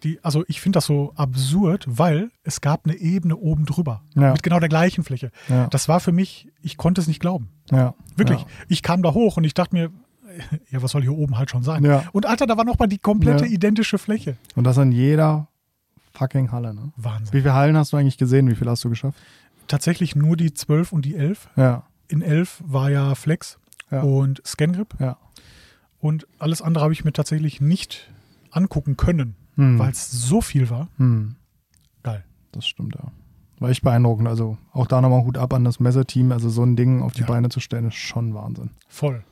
die, 0.03 0.19
also 0.23 0.43
ich 0.47 0.59
finde 0.61 0.77
das 0.77 0.85
so 0.87 1.13
absurd, 1.15 1.85
weil 1.87 2.31
es 2.43 2.59
gab 2.59 2.85
eine 2.85 2.95
Ebene 2.95 3.37
oben 3.37 3.65
drüber. 3.65 4.01
Ja. 4.15 4.31
Mit 4.31 4.41
genau 4.43 4.59
der 4.59 4.69
gleichen 4.69 5.03
Fläche. 5.03 5.31
Ja. 5.47 5.67
Das 5.67 5.87
war 5.87 5.99
für 5.99 6.11
mich, 6.11 6.49
ich 6.61 6.75
konnte 6.77 6.99
es 7.01 7.07
nicht 7.07 7.19
glauben. 7.19 7.49
ja. 7.71 7.93
Wirklich. 8.17 8.45
Ich 8.67 8.81
kam 8.83 9.03
da 9.03 9.13
hoch 9.13 9.37
und 9.37 9.43
ich 9.43 9.53
dachte 9.53 9.75
mir, 9.75 9.89
ja, 10.71 10.81
was 10.81 10.91
soll 10.91 11.01
hier 11.01 11.15
oben 11.15 11.37
halt 11.37 11.49
schon 11.51 11.63
sein? 11.63 11.83
Ja. 11.85 12.03
Und 12.11 12.25
Alter, 12.25 12.47
da 12.47 12.57
war 12.57 12.65
nochmal 12.65 12.87
die 12.87 12.97
komplette 12.97 13.45
identische 13.45 13.97
Fläche. 13.97 14.37
Und 14.55 14.63
das 14.65 14.77
in 14.77 14.91
jeder 14.91 15.47
fucking 16.13 16.51
Halle, 16.51 16.73
ne? 16.73 16.91
Wahnsinn. 16.97 17.33
Wie 17.33 17.41
viele 17.41 17.53
Hallen 17.53 17.77
hast 17.77 17.93
du 17.93 17.97
eigentlich 17.97 18.17
gesehen? 18.17 18.49
Wie 18.49 18.55
viele 18.55 18.71
hast 18.71 18.83
du 18.83 18.89
geschafft? 18.89 19.17
Tatsächlich 19.71 20.15
nur 20.15 20.35
die 20.37 20.53
12 20.53 20.91
und 20.91 21.05
die 21.05 21.15
11. 21.15 21.49
Ja. 21.55 21.83
In 22.09 22.21
11 22.21 22.61
war 22.65 22.89
ja 22.91 23.15
Flex 23.15 23.57
Ja. 23.89 24.01
und 24.01 24.41
Scangrip. 24.45 24.95
Ja. 24.99 25.17
Und 25.99 26.27
alles 26.39 26.61
andere 26.61 26.83
habe 26.83 26.93
ich 26.93 27.05
mir 27.05 27.13
tatsächlich 27.13 27.61
nicht 27.61 28.11
angucken 28.51 28.97
können, 28.97 29.35
Hm. 29.55 29.79
weil 29.79 29.91
es 29.91 30.11
so 30.11 30.41
viel 30.41 30.69
war. 30.69 30.89
Hm. 30.97 31.35
Geil. 32.03 32.23
Das 32.51 32.67
stimmt, 32.67 32.95
ja. 32.95 33.11
War 33.59 33.69
echt 33.69 33.83
beeindruckend. 33.83 34.27
Also 34.27 34.57
auch 34.73 34.87
da 34.87 34.99
nochmal 34.99 35.23
Hut 35.23 35.37
ab 35.37 35.53
an 35.53 35.63
das 35.63 35.79
Messeteam. 35.79 36.31
Also 36.31 36.49
so 36.49 36.63
ein 36.63 36.75
Ding 36.75 37.01
auf 37.01 37.13
die 37.13 37.21
Ja. 37.21 37.27
Beine 37.27 37.47
zu 37.49 37.59
stellen, 37.59 37.87
ist 37.87 37.95
schon 37.95 38.33
Wahnsinn. 38.33 38.71
Voll. 38.89 39.23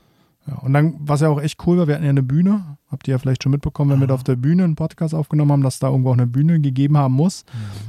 Ja, 0.50 0.56
und 0.62 0.72
dann, 0.72 0.94
was 0.98 1.20
ja 1.20 1.28
auch 1.28 1.40
echt 1.40 1.64
cool 1.66 1.78
war, 1.78 1.86
wir 1.86 1.94
hatten 1.94 2.04
ja 2.04 2.10
eine 2.10 2.22
Bühne. 2.22 2.76
Habt 2.90 3.06
ihr 3.06 3.12
ja 3.12 3.18
vielleicht 3.18 3.42
schon 3.44 3.52
mitbekommen, 3.52 3.92
wenn 3.92 4.00
wir 4.00 4.06
da 4.08 4.14
auf 4.14 4.24
der 4.24 4.34
Bühne 4.36 4.64
einen 4.64 4.74
Podcast 4.74 5.14
aufgenommen 5.14 5.52
haben, 5.52 5.62
dass 5.62 5.78
da 5.78 5.88
irgendwo 5.88 6.10
auch 6.10 6.14
eine 6.14 6.26
Bühne 6.26 6.60
gegeben 6.60 6.96
haben 6.96 7.14
muss. 7.14 7.44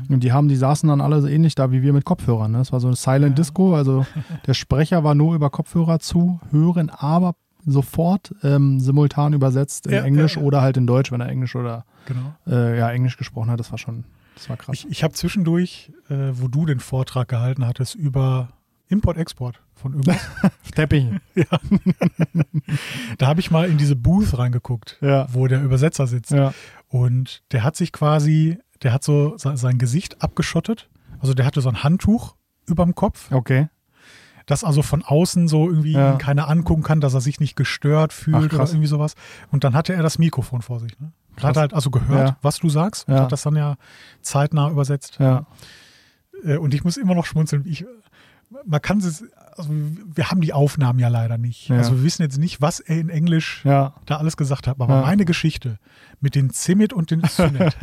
Mhm. 0.08 0.13
Und 0.13 0.24
die 0.24 0.32
haben, 0.32 0.48
die 0.48 0.56
saßen 0.56 0.88
dann 0.88 1.01
alle 1.01 1.22
so 1.22 1.27
ähnlich 1.27 1.56
da 1.56 1.72
wie 1.72 1.82
wir 1.82 1.91
mit 1.94 2.06
Kopfhörern. 2.06 2.51
Ne? 2.51 2.60
Das 2.60 2.72
war 2.72 2.80
so 2.80 2.88
eine 2.88 2.96
Silent 2.96 3.38
Ja. 3.38 3.44
Disco. 3.44 3.75
Also 3.75 4.06
der 4.46 4.53
Sprecher 4.53 5.03
war 5.03 5.15
nur 5.15 5.34
über 5.34 5.50
Kopfhörer 5.50 6.00
zu 6.00 6.39
hören, 6.51 6.89
aber 6.91 7.34
sofort 7.65 8.34
ähm, 8.44 8.80
simultan 8.80 9.34
übersetzt 9.34 9.88
in 9.88 9.94
Ja, 9.94 10.01
Englisch 10.03 10.36
ja, 10.36 10.41
ja. 10.41 10.48
oder 10.48 10.62
halt 10.62 10.77
in 10.77 10.88
Deutsch, 10.88 11.12
wenn 11.12 11.22
er 11.22 11.30
Englisch 11.30 11.56
oder 11.56 11.86
Genau. 12.06 12.34
äh, 12.48 12.77
ja, 12.77 12.89
Englisch 12.91 13.18
gesprochen 13.18 13.50
hat. 13.51 13.60
Das 13.60 13.72
war 13.72 13.77
schon, 13.77 14.03
das 14.36 14.50
war 14.50 14.58
krass. 14.58 14.74
Ich, 14.75 14.89
ich 14.89 15.03
habe 15.03 15.13
zwischendurch, 15.13 15.91
äh, 16.10 16.32
wo 16.34 16.48
du 16.48 16.65
den 16.65 16.80
Vortrag 16.80 17.27
gehalten 17.27 17.65
hattest, 17.68 17.94
über 17.96 18.50
Import-Export 18.92 19.62
von 19.74 19.94
irgendwas, 19.94 20.20
Teppich. 20.76 21.08
da 23.18 23.28
habe 23.28 23.40
ich 23.40 23.52
mal 23.52 23.70
in 23.70 23.78
diese 23.78 23.96
Booth 23.96 24.38
reingeguckt, 24.38 24.98
Ja. 25.02 25.28
wo 25.32 25.48
der 25.48 25.62
Übersetzer 25.62 26.08
sitzt. 26.08 26.32
Ja. 26.32 26.54
Und 26.90 27.42
der 27.52 27.64
hat 27.64 27.76
sich 27.76 27.92
quasi, 27.92 28.60
der 28.84 28.94
hat 28.94 29.04
so 29.04 29.38
se- 29.38 29.58
sein 29.58 29.78
Gesicht 29.78 30.22
abgeschottet. 30.22 30.90
Also 31.20 31.34
der 31.34 31.46
hatte 31.46 31.62
so 31.62 31.70
ein 31.70 31.84
Handtuch 31.84 32.36
überm 32.66 32.96
Kopf, 32.96 33.32
Okay. 33.32 33.70
das 34.46 34.64
also 34.64 34.82
von 34.82 35.04
außen 35.04 35.48
so 35.48 35.70
irgendwie 35.70 35.94
Ja. 35.94 36.14
keiner 36.18 36.48
angucken 36.50 36.84
kann, 36.84 37.02
dass 37.02 37.14
er 37.14 37.22
sich 37.22 37.40
nicht 37.40 37.56
gestört 37.56 38.14
fühlt 38.14 38.52
Ach, 38.52 38.54
oder 38.60 38.68
irgendwie 38.68 38.88
sowas. 38.88 39.16
Und 39.52 39.64
dann 39.64 39.74
hatte 39.74 39.94
er 39.94 40.04
das 40.04 40.20
Mikrofon 40.20 40.62
vor 40.62 40.80
sich. 40.80 41.00
Ne? 41.00 41.12
Hat 41.42 41.58
halt 41.58 41.74
also 41.74 41.90
gehört, 41.92 42.30
Ja. 42.30 42.38
was 42.42 42.60
du 42.60 42.70
sagst 42.70 43.08
und 43.08 43.14
Ja. 43.16 43.22
hat 43.24 43.32
das 43.32 43.44
dann 43.44 43.56
ja 43.56 43.78
zeitnah 44.22 44.70
übersetzt. 44.70 45.18
Ja. 45.20 45.46
Äh, 46.44 46.58
Und 46.58 46.74
ich 46.74 46.84
muss 46.84 46.98
immer 46.98 47.16
noch 47.16 47.26
schmunzeln. 47.26 47.64
Ich, 47.66 47.86
man 48.65 48.81
kann 48.81 49.00
es, 49.00 49.24
also 49.55 49.70
wir 49.72 50.29
haben 50.29 50.41
die 50.41 50.53
Aufnahmen 50.53 51.00
ja 51.00 51.08
leider 51.08 51.38
nicht. 51.38 51.70
Ja. 51.70 51.77
Also 51.77 51.96
wir 51.98 52.03
wissen 52.03 52.22
jetzt 52.24 52.38
nicht, 52.38 52.62
was 52.62 52.79
er 52.79 52.98
in 52.98 53.10
Englisch 53.10 53.62
Ja. 53.65 53.93
da 54.05 54.17
alles 54.17 54.38
gesagt 54.38 54.67
hat. 54.67 54.79
Aber 54.79 54.93
Ja. 54.96 55.01
meine 55.01 55.25
Geschichte 55.25 55.77
mit 56.20 56.36
den 56.36 56.50
Zimit 56.51 56.93
und 56.93 57.12
den 57.12 57.24
Synet, 57.24 57.77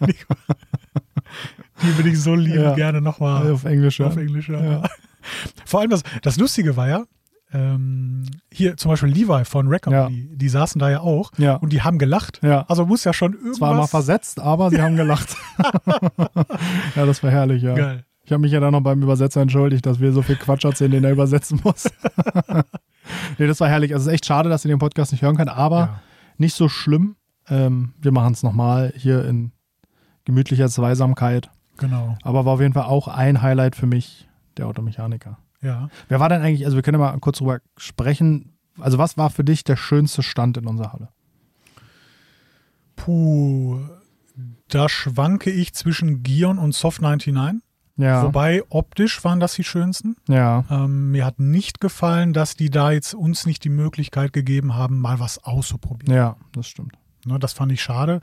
die, 0.00 0.14
die 1.82 1.96
würde 1.96 2.08
ich 2.10 2.20
so 2.20 2.34
lieben 2.34 2.74
gerne 2.76 3.00
nochmal 3.00 3.50
Auf 3.52 3.64
Englisch. 3.64 4.00
Auf 4.00 4.16
Englisch. 4.16 4.48
Ja. 4.48 4.82
Vor 5.64 5.80
allem 5.80 5.90
das, 5.90 6.02
das 6.22 6.36
Lustige 6.36 6.76
war 6.76 6.88
ja, 6.88 7.04
ähm, 7.52 8.26
hier 8.52 8.76
zum 8.76 8.90
Beispiel 8.90 9.08
Levi 9.10 9.44
von 9.44 9.68
Rack 9.68 9.82
Company, 9.82 10.28
die 10.32 10.48
saßen 10.48 10.78
da 10.78 10.90
ja 10.90 11.00
auch 11.00 11.30
Ja. 11.38 11.54
und 11.56 11.72
die 11.72 11.82
haben 11.82 11.98
gelacht. 11.98 12.40
Ja. 12.42 12.64
Also 12.68 12.84
muss 12.84 13.04
ja 13.04 13.12
schon 13.12 13.32
irgendwas. 13.34 13.56
Zwar 13.58 13.74
mal 13.74 13.86
versetzt, 13.86 14.40
aber 14.40 14.70
sie 14.70 14.82
haben 14.82 14.96
gelacht. 14.96 15.36
ja, 16.96 17.06
das 17.06 17.22
war 17.22 17.30
herrlich, 17.30 17.62
ja. 17.62 17.74
Geil. 17.74 18.04
Ich 18.24 18.32
habe 18.32 18.40
mich 18.40 18.52
ja 18.52 18.60
dann 18.60 18.72
noch 18.72 18.80
beim 18.80 19.02
Übersetzer 19.02 19.42
entschuldigt, 19.42 19.84
dass 19.86 20.00
wir 20.00 20.12
so 20.12 20.22
viel 20.22 20.36
Quatsch 20.36 20.64
erzählen, 20.64 20.90
den 20.90 21.04
er 21.04 21.12
übersetzen 21.12 21.60
muss. 21.62 21.84
nee, 23.38 23.46
das 23.46 23.60
war 23.60 23.68
herrlich. 23.68 23.92
Also 23.92 24.04
es 24.04 24.06
ist 24.08 24.14
echt 24.14 24.26
schade, 24.26 24.48
dass 24.48 24.64
ihr 24.64 24.70
den 24.70 24.78
Podcast 24.78 25.12
nicht 25.12 25.22
hören 25.22 25.36
könnt, 25.36 25.50
aber 25.50 25.78
Ja. 25.78 26.00
nicht 26.38 26.54
so 26.54 26.68
schlimm. 26.68 27.16
Ähm, 27.48 27.92
wir 28.00 28.12
machen 28.12 28.32
es 28.32 28.42
nochmal 28.42 28.92
hier 28.96 29.24
in 29.26 29.52
gemütlicher 30.24 30.68
Zweisamkeit. 30.70 31.50
Genau. 31.76 32.16
Aber 32.22 32.46
war 32.46 32.54
auf 32.54 32.60
jeden 32.60 32.72
Fall 32.72 32.84
auch 32.84 33.08
ein 33.08 33.42
Highlight 33.42 33.76
für 33.76 33.86
mich, 33.86 34.26
der 34.56 34.66
Automechaniker. 34.68 35.36
Ja. 35.60 35.88
Wer 36.08 36.20
war 36.20 36.28
denn 36.30 36.40
eigentlich, 36.40 36.64
also 36.64 36.76
wir 36.76 36.82
können 36.82 36.98
ja 37.00 37.12
mal 37.12 37.18
kurz 37.20 37.38
drüber 37.38 37.58
sprechen, 37.76 38.56
also 38.80 38.96
was 38.96 39.18
war 39.18 39.28
für 39.30 39.44
dich 39.44 39.64
der 39.64 39.76
schönste 39.76 40.22
Stand 40.22 40.56
in 40.56 40.66
unserer 40.66 40.92
Halle? 40.92 41.08
Puh, 42.96 43.80
da 44.68 44.88
schwanke 44.88 45.50
ich 45.50 45.74
zwischen 45.74 46.22
Gion 46.22 46.58
und 46.58 46.74
Soft 46.74 47.02
99. 47.02 47.62
Ja, 47.96 48.24
Wobei 48.24 48.62
optisch 48.70 49.22
waren 49.22 49.38
das 49.38 49.54
die 49.54 49.62
schönsten. 49.64 50.16
ja, 50.28 50.64
Ähm, 50.68 51.12
mir 51.12 51.24
hat 51.24 51.38
nicht 51.38 51.80
gefallen, 51.80 52.32
dass 52.32 52.56
die 52.56 52.68
da 52.70 52.90
jetzt 52.90 53.14
uns 53.14 53.46
nicht 53.46 53.62
die 53.62 53.68
Möglichkeit 53.68 54.32
gegeben 54.32 54.74
haben, 54.74 55.00
mal 55.00 55.20
was 55.20 55.44
auszuprobieren. 55.44 56.14
ja, 56.14 56.36
das 56.52 56.66
stimmt. 56.66 56.92
Ne, 57.26 57.38
das 57.38 57.54
fand 57.54 57.72
ich 57.72 57.80
schade, 57.82 58.20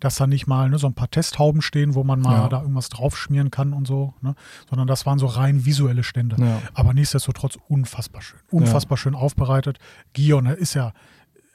dass 0.00 0.16
da 0.16 0.26
nicht 0.26 0.48
mal 0.48 0.68
ne, 0.70 0.78
so 0.78 0.88
ein 0.88 0.94
paar 0.94 1.08
Testhauben 1.10 1.62
stehen, 1.62 1.94
wo 1.94 2.02
man 2.02 2.20
mal 2.20 2.32
Ja. 2.36 2.48
da 2.48 2.62
irgendwas 2.62 2.88
draufschmieren 2.88 3.52
kann 3.52 3.72
und 3.72 3.86
so, 3.86 4.14
ne? 4.22 4.34
sondern 4.68 4.88
das 4.88 5.06
waren 5.06 5.20
so 5.20 5.26
rein 5.26 5.64
visuelle 5.66 6.02
Stände. 6.02 6.34
Ja. 6.42 6.60
Aber 6.74 6.92
nichtsdestotrotz 6.92 7.58
unfassbar 7.68 8.22
schön. 8.22 8.40
Unfassbar 8.50 8.98
schön 8.98 9.14
aufbereitet. 9.14 9.78
Gion 10.14 10.44
ne, 10.44 10.54
ist 10.54 10.74
ja 10.74 10.92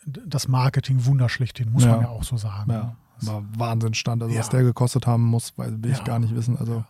das 0.06 0.48
Marketing 0.48 1.06
wunderschlechthin, 1.06 1.70
muss 1.72 1.84
Ja. 1.84 1.92
man 1.94 2.02
ja 2.02 2.08
auch 2.10 2.24
so 2.24 2.38
sagen. 2.38 2.72
Ja, 2.72 2.78
ne? 2.84 2.96
war 3.22 3.44
Wahnsinnstand. 3.58 4.24
Also 4.24 4.34
was 4.38 4.46
Ja. 4.46 4.52
der 4.52 4.64
gekostet 4.64 5.06
haben 5.08 5.24
muss, 5.24 5.52
will 5.58 5.92
ich 5.92 5.98
Ja. 5.98 6.04
gar 6.06 6.20
nicht 6.20 6.34
wissen. 6.34 6.58
Also 6.58 6.86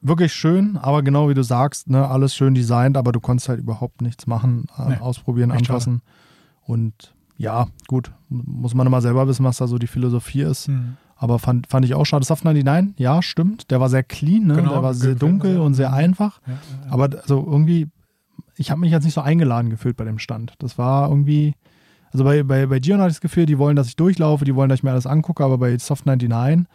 wirklich 0.00 0.32
schön, 0.32 0.76
aber 0.76 1.02
genau 1.02 1.28
wie 1.28 1.34
du 1.34 1.42
sagst, 1.42 1.88
ne, 1.90 2.08
alles 2.08 2.34
schön 2.34 2.54
designt, 2.54 2.96
aber 2.96 3.12
du 3.12 3.20
konntest 3.20 3.48
halt 3.48 3.60
überhaupt 3.60 4.02
nichts 4.02 4.26
machen, 4.26 4.66
äh, 4.78 4.90
Nee, 4.90 4.96
ausprobieren, 4.98 5.50
echt 5.50 5.68
anfassen. 5.68 6.02
Und 6.62 7.14
ja, 7.36 7.68
gut, 7.86 8.12
muss 8.28 8.74
man 8.74 8.86
immer 8.86 9.00
selber 9.00 9.26
wissen, 9.28 9.44
was 9.44 9.58
da 9.58 9.66
so 9.66 9.78
die 9.78 9.86
Philosophie 9.86 10.42
ist. 10.42 10.66
Hm. 10.66 10.96
Aber 11.16 11.38
fand, 11.38 11.66
fand 11.66 11.84
ich 11.84 11.94
auch 11.94 12.04
schade. 12.04 12.24
Soft 12.24 12.44
99, 12.44 12.98
ja, 12.98 13.22
stimmt. 13.22 13.70
Der 13.70 13.80
war 13.80 13.88
sehr 13.88 14.04
clean, 14.04 14.46
ne? 14.46 14.54
Genau, 14.54 14.70
der 14.70 14.82
war 14.82 14.94
sehr 14.94 15.16
dunkel 15.16 15.54
sehr. 15.54 15.62
und 15.62 15.74
sehr 15.74 15.92
einfach. 15.92 16.40
Ja, 16.46 16.52
ja. 16.52 16.92
Aber 16.92 17.08
also 17.20 17.44
irgendwie, 17.44 17.88
ich 18.56 18.70
habe 18.70 18.80
mich 18.80 18.92
jetzt 18.92 19.04
nicht 19.04 19.14
so 19.14 19.20
eingeladen 19.20 19.70
gefühlt 19.70 19.96
bei 19.96 20.04
dem 20.04 20.20
Stand. 20.20 20.54
Das 20.58 20.78
war 20.78 21.08
irgendwie, 21.08 21.54
also 22.12 22.24
bei, 22.24 22.44
bei, 22.44 22.66
bei 22.66 22.78
Gion 22.78 23.00
hatte 23.00 23.08
ich 23.08 23.16
das 23.16 23.20
Gefühl, 23.20 23.46
die 23.46 23.58
wollen, 23.58 23.74
dass 23.74 23.88
ich 23.88 23.96
durchlaufe, 23.96 24.44
die 24.44 24.54
wollen, 24.54 24.68
dass 24.68 24.80
ich 24.80 24.82
mir 24.84 24.92
alles 24.92 25.06
angucke, 25.06 25.44
aber 25.44 25.58
bei 25.58 25.76
Soft 25.78 26.06
99, 26.06 26.66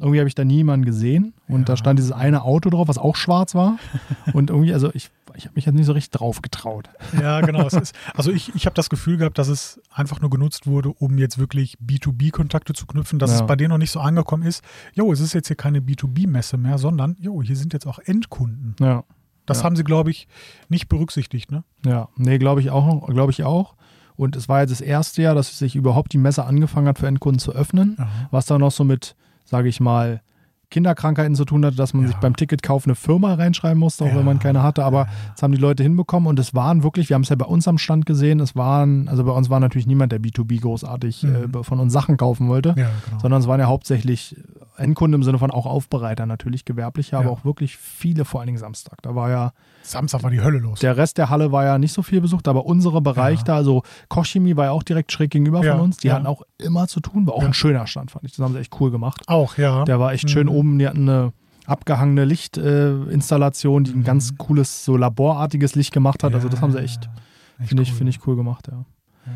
irgendwie 0.00 0.18
habe 0.20 0.28
ich 0.28 0.34
da 0.34 0.44
niemanden 0.44 0.84
gesehen. 0.86 1.34
Und 1.48 1.60
Ja. 1.60 1.64
da 1.66 1.76
stand 1.76 1.98
dieses 1.98 2.12
eine 2.12 2.42
Auto 2.42 2.70
drauf, 2.70 2.88
was 2.88 2.98
auch 2.98 3.16
schwarz 3.16 3.54
war. 3.54 3.78
und 4.34 4.50
irgendwie, 4.50 4.72
also 4.72 4.90
ich, 4.94 5.10
ich 5.36 5.44
habe 5.44 5.54
mich 5.54 5.66
jetzt 5.66 5.74
nicht 5.74 5.86
so 5.86 5.92
richtig 5.92 6.10
drauf 6.10 6.42
getraut. 6.42 6.88
Ja, 7.20 7.40
genau. 7.40 7.66
Ist, 7.66 7.92
also 8.14 8.30
ich, 8.30 8.54
ich 8.54 8.66
habe 8.66 8.74
das 8.74 8.90
Gefühl 8.90 9.16
gehabt, 9.16 9.38
dass 9.38 9.48
es 9.48 9.80
einfach 9.92 10.20
nur 10.20 10.30
genutzt 10.30 10.66
wurde, 10.66 10.90
um 10.90 11.18
jetzt 11.18 11.38
wirklich 11.38 11.76
B2B-Kontakte 11.84 12.72
zu 12.72 12.86
knüpfen, 12.86 13.18
dass 13.18 13.30
Ja. 13.30 13.36
es 13.40 13.46
bei 13.46 13.56
denen 13.56 13.70
noch 13.70 13.78
nicht 13.78 13.90
so 13.92 14.00
angekommen 14.00 14.42
ist, 14.42 14.62
jo, 14.94 15.12
es 15.12 15.20
ist 15.20 15.32
jetzt 15.32 15.46
hier 15.48 15.56
keine 15.56 15.80
B2B-Messe 15.80 16.56
mehr, 16.56 16.78
sondern, 16.78 17.16
jo, 17.20 17.42
hier 17.42 17.56
sind 17.56 17.72
jetzt 17.72 17.86
auch 17.86 17.98
Endkunden. 17.98 18.74
Ja. 18.80 19.04
Das 19.46 19.58
Ja. 19.58 19.64
haben 19.64 19.76
sie, 19.76 19.84
glaube 19.84 20.10
ich, 20.10 20.28
nicht 20.68 20.88
berücksichtigt, 20.88 21.50
ne? 21.50 21.64
Ja, 21.84 22.08
nee, 22.16 22.38
glaube 22.38 22.60
ich 22.60 22.70
auch, 22.70 23.06
glaube 23.08 23.32
ich 23.32 23.44
auch. 23.44 23.74
Und 24.16 24.36
es 24.36 24.48
war 24.50 24.60
jetzt 24.60 24.70
das 24.70 24.80
erste 24.82 25.22
Jahr, 25.22 25.34
dass 25.34 25.58
sich 25.58 25.74
überhaupt 25.76 26.12
die 26.12 26.18
Messe 26.18 26.44
angefangen 26.44 26.86
hat, 26.88 26.98
für 26.98 27.06
Endkunden 27.06 27.38
zu 27.38 27.52
öffnen. 27.52 27.96
was 28.30 28.44
dann 28.46 28.60
noch 28.60 28.70
so 28.70 28.84
mit, 28.84 29.16
sage 29.50 29.68
ich 29.68 29.80
mal, 29.80 30.20
Kinderkrankheiten 30.70 31.34
zu 31.34 31.44
tun 31.44 31.64
hatte, 31.66 31.74
dass 31.76 31.94
man 31.94 32.02
Ja. 32.04 32.08
sich 32.10 32.16
beim 32.18 32.36
Ticketkauf 32.36 32.84
eine 32.86 32.94
Firma 32.94 33.34
reinschreiben 33.34 33.76
musste, 33.80 34.04
auch 34.04 34.08
Ja. 34.10 34.14
wenn 34.18 34.24
man 34.24 34.38
keine 34.38 34.62
hatte. 34.62 34.84
Aber 34.84 35.08
das 35.32 35.42
haben 35.42 35.50
die 35.50 35.58
Leute 35.58 35.82
hinbekommen 35.82 36.28
und 36.28 36.38
es 36.38 36.54
waren 36.54 36.84
wirklich, 36.84 37.08
wir 37.08 37.14
haben 37.14 37.22
es 37.22 37.28
ja 37.28 37.34
bei 37.34 37.44
uns 37.46 37.66
am 37.66 37.76
Stand 37.76 38.06
gesehen, 38.06 38.38
es 38.38 38.54
waren, 38.54 39.08
also 39.08 39.24
bei 39.24 39.32
uns 39.32 39.50
war 39.50 39.58
natürlich 39.58 39.88
niemand, 39.88 40.12
der 40.12 40.20
B2B 40.20 40.60
großartig 40.60 41.24
Mhm. 41.24 41.52
äh, 41.60 41.64
von 41.64 41.80
uns 41.80 41.92
Sachen 41.92 42.16
kaufen 42.16 42.46
wollte, 42.46 42.68
Ja, 42.78 42.88
genau. 43.04 43.18
sondern 43.20 43.40
es 43.40 43.48
waren 43.48 43.58
ja 43.58 43.66
hauptsächlich 43.66 44.36
Endkunden 44.76 45.14
im 45.20 45.24
Sinne 45.24 45.38
von 45.38 45.50
auch 45.50 45.66
Aufbereiter 45.66 46.24
natürlich, 46.26 46.64
gewerbliche, 46.64 47.18
aber 47.18 47.30
auch 47.32 47.44
wirklich 47.44 47.76
viele, 47.76 48.24
vor 48.24 48.38
allen 48.40 48.46
Dingen 48.46 48.58
Samstag. 48.58 49.02
Da 49.02 49.16
war 49.16 49.28
ja 49.28 49.52
Samstag 49.82 50.22
war 50.22 50.30
die 50.30 50.40
Hölle 50.40 50.58
los. 50.58 50.78
der 50.78 50.96
Rest 50.96 51.18
der 51.18 51.30
Halle 51.30 51.50
war 51.50 51.64
ja 51.64 51.78
nicht 51.78 51.92
so 51.92 52.02
viel 52.02 52.20
besucht, 52.20 52.46
aber 52.46 52.64
unsere 52.64 53.02
Bereich 53.02 53.42
da, 53.42 53.56
also 53.56 53.82
Kochchemie 54.08 54.54
war 54.56 54.66
ja 54.66 54.70
auch 54.70 54.84
direkt 54.84 55.10
schräg 55.10 55.30
gegenüber 55.32 55.64
von 55.64 55.80
uns. 55.80 55.96
Die 55.96 56.12
hatten 56.12 56.26
auch 56.26 56.42
immer 56.60 56.86
zu 56.88 57.00
tun, 57.00 57.26
war 57.26 57.34
auch 57.34 57.42
Ja. 57.42 57.48
ein 57.48 57.54
schöner 57.54 57.86
Stand, 57.86 58.10
fand 58.10 58.24
ich. 58.24 58.32
Das 58.36 58.44
haben 58.44 58.52
sie 58.54 58.60
echt 58.60 58.78
cool 58.80 58.90
gemacht. 58.90 59.22
auch, 59.28 59.56
ja. 59.58 59.84
Der 59.84 59.98
war 60.00 60.12
echt 60.12 60.30
schön 60.30 60.46
Mhm. 60.46 60.52
oben, 60.52 60.78
die 60.78 60.86
hatten 60.88 61.08
eine 61.08 61.32
abgehangene 61.66 62.24
Lichtinstallation, 62.24 63.82
äh, 63.84 63.88
die 63.88 63.94
ein 63.94 64.04
ganz 64.04 64.36
cooles, 64.38 64.84
so 64.84 64.96
laborartiges 64.96 65.74
Licht 65.74 65.92
gemacht 65.92 66.22
hat. 66.24 66.34
Also 66.34 66.48
das 66.48 66.60
haben 66.60 66.72
sie 66.72 66.78
echt, 66.80 67.08
Finde 67.64 67.82
ich, 67.82 67.90
cool. 67.92 67.96
find 67.98 68.10
ich 68.10 68.26
cool 68.26 68.36
gemacht, 68.36 68.68
ja. 68.68 68.84
Ja. 69.26 69.32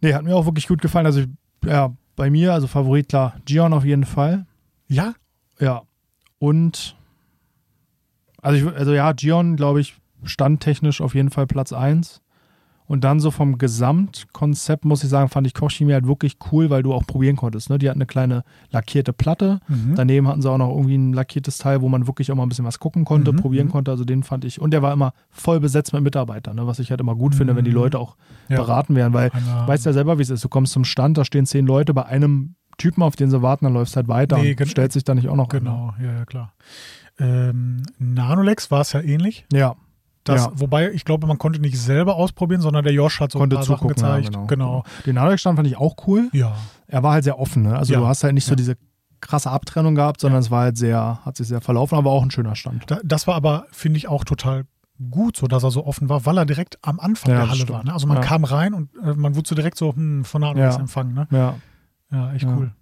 Nee, 0.00 0.14
hat 0.14 0.22
mir 0.24 0.36
auch 0.36 0.44
wirklich 0.46 0.68
gut 0.68 0.80
gefallen. 0.80 1.06
Also, 1.06 1.20
ich, 1.20 1.28
ja, 1.66 1.92
bei 2.16 2.30
mir, 2.30 2.52
also 2.54 2.66
Favorit, 2.66 3.08
klar, 3.08 3.34
Gion 3.44 3.72
auf 3.72 3.84
jeden 3.84 4.04
Fall. 4.04 4.46
Ja, 4.88 5.14
Ja. 5.60 5.82
Und, 6.38 6.96
also, 8.40 8.68
ich, 8.68 8.76
also 8.76 8.92
ja, 8.94 9.12
Gion, 9.12 9.56
glaube 9.56 9.80
ich, 9.80 9.96
standtechnisch 10.22 11.00
auf 11.00 11.14
jeden 11.14 11.30
Fall 11.30 11.46
Platz 11.46 11.72
1. 11.72 12.20
Und 12.88 13.04
dann 13.04 13.20
so 13.20 13.30
vom 13.30 13.58
Gesamtkonzept, 13.58 14.84
muss 14.84 15.04
ich 15.04 15.10
sagen, 15.10 15.28
fand 15.28 15.46
ich 15.46 15.52
Kochchemie 15.54 15.92
halt 15.92 16.06
wirklich 16.06 16.38
cool, 16.50 16.70
weil 16.70 16.82
du 16.82 16.92
auch 16.94 17.06
probieren 17.06 17.36
konntest. 17.36 17.68
Ne? 17.70 17.78
Die 17.78 17.88
hatten 17.88 17.98
eine 18.00 18.06
kleine 18.06 18.44
lackierte 18.70 19.12
Platte. 19.12 19.60
Mhm. 19.68 19.94
Daneben 19.94 20.26
hatten 20.26 20.40
sie 20.42 20.50
auch 20.50 20.58
noch 20.58 20.70
irgendwie 20.70 20.96
ein 20.96 21.12
lackiertes 21.12 21.58
Teil, 21.58 21.82
wo 21.82 21.88
man 21.90 22.06
wirklich 22.06 22.32
auch 22.32 22.34
mal 22.36 22.44
ein 22.44 22.48
bisschen 22.48 22.64
was 22.64 22.78
gucken 22.80 23.04
konnte, 23.04 23.32
Mhm, 23.32 23.36
probieren 23.36 23.66
mhm. 23.66 23.72
konnte. 23.72 23.90
Also 23.90 24.04
den 24.04 24.22
fand 24.22 24.44
ich. 24.46 24.60
Und 24.60 24.70
der 24.72 24.80
war 24.82 24.92
immer 24.92 25.12
voll 25.30 25.60
besetzt 25.60 25.92
mit 25.92 26.02
Mitarbeitern, 26.02 26.56
ne? 26.56 26.66
was 26.66 26.78
ich 26.78 26.90
halt 26.90 27.00
immer 27.00 27.14
gut 27.14 27.34
finde, 27.34 27.54
wenn 27.56 27.64
die 27.64 27.70
Mhm. 27.72 27.76
Leute 27.76 27.98
auch 27.98 28.16
Ja. 28.48 28.56
beraten 28.56 28.96
werden. 28.96 29.12
Weil 29.12 29.30
Einer- 29.32 29.68
weißt 29.68 29.84
ja 29.86 29.92
selber, 29.92 30.18
wie 30.18 30.22
es 30.22 30.30
ist. 30.30 30.42
Du 30.42 30.48
kommst 30.48 30.72
zum 30.72 30.84
Stand, 30.84 31.18
da 31.18 31.24
stehen 31.24 31.44
zehn 31.46 31.66
Leute 31.66 31.92
bei 31.92 32.06
einem 32.06 32.54
Typen, 32.78 33.02
auf 33.02 33.16
den 33.16 33.28
sie 33.30 33.42
warten, 33.42 33.66
dann 33.66 33.74
läufst 33.74 33.96
halt 33.96 34.08
weiter 34.08 34.38
Nee, 34.38 34.56
und 34.58 34.66
stellt 34.68 34.92
sich 34.92 35.04
da 35.04 35.14
nicht 35.14 35.28
auch 35.28 35.36
noch 35.36 35.50
an, 35.50 35.58
Genau, 35.58 35.94
ja, 36.00 36.12
ja, 36.18 36.24
klar. 36.24 36.54
Ähm, 37.18 37.82
Nanolex 37.98 38.70
war 38.70 38.80
es 38.82 38.92
ja 38.92 39.00
ähnlich. 39.00 39.44
ne? 39.52 39.58
Ja, 39.58 39.76
Das, 40.28 40.44
Ja. 40.46 40.52
Wobei, 40.54 40.90
ich 40.92 41.04
glaube, 41.04 41.26
man 41.26 41.38
konnte 41.38 41.60
nicht 41.60 41.78
selber 41.80 42.16
ausprobieren, 42.16 42.60
sondern 42.60 42.84
der 42.84 42.92
Josh 42.92 43.20
hat 43.20 43.32
so 43.32 43.38
konnte 43.38 43.56
ein 43.56 43.58
paar 43.58 43.66
zugucken. 43.66 43.96
Sachen 43.98 44.16
gezeigt. 44.22 44.34
Ja, 44.36 44.44
genau. 44.46 44.84
Den 45.06 45.14
Nadex-Stand 45.16 45.56
fand 45.56 45.66
ich 45.68 45.76
auch 45.76 45.96
cool. 46.06 46.28
Ja. 46.32 46.54
Er 46.86 47.02
war 47.02 47.12
halt 47.12 47.24
sehr 47.24 47.38
offen. 47.38 47.62
Ne? 47.62 47.76
Also 47.76 47.92
Ja. 47.92 48.00
du 48.00 48.06
hast 48.06 48.22
halt 48.24 48.34
nicht 48.34 48.44
so 48.44 48.54
diese 48.54 48.76
krasse 49.20 49.50
Abtrennung 49.50 49.94
gehabt, 49.94 50.20
sondern 50.20 50.40
es 50.40 50.50
war 50.50 50.62
halt 50.62 50.76
sehr, 50.78 51.18
hat 51.24 51.36
sich 51.36 51.48
sehr 51.48 51.60
verlaufen, 51.60 51.96
aber 51.98 52.10
auch 52.12 52.22
ein 52.22 52.30
schöner 52.30 52.54
Stand. 52.54 52.84
Da, 52.90 52.98
das 53.02 53.26
war 53.26 53.34
aber, 53.34 53.66
finde 53.72 53.96
ich, 53.98 54.06
auch 54.08 54.24
total 54.24 54.64
gut, 55.10 55.36
so 55.36 55.46
dass 55.46 55.62
er 55.64 55.70
so 55.70 55.86
offen 55.86 56.08
war, 56.08 56.24
weil 56.26 56.36
er 56.38 56.44
direkt 56.46 56.78
am 56.82 56.98
Anfang 57.00 57.30
der 57.32 57.40
Halle 57.42 57.54
stimmt. 57.54 57.70
war. 57.70 57.84
Ne? 57.84 57.92
Also 57.92 58.06
man 58.06 58.20
kam 58.20 58.44
rein 58.44 58.74
und 58.74 58.90
äh, 59.02 59.14
man 59.14 59.34
wurde 59.36 59.48
so 59.48 59.54
direkt 59.54 59.76
so 59.78 59.94
hm, 59.94 60.24
von 60.24 60.40
Nanolex 60.40 60.74
Ja. 60.76 60.80
empfangen. 60.80 61.14
Ne? 61.14 61.26
Ja. 61.30 61.54
Ja, 62.12 62.32
echt 62.32 62.46
cool. 62.46 62.72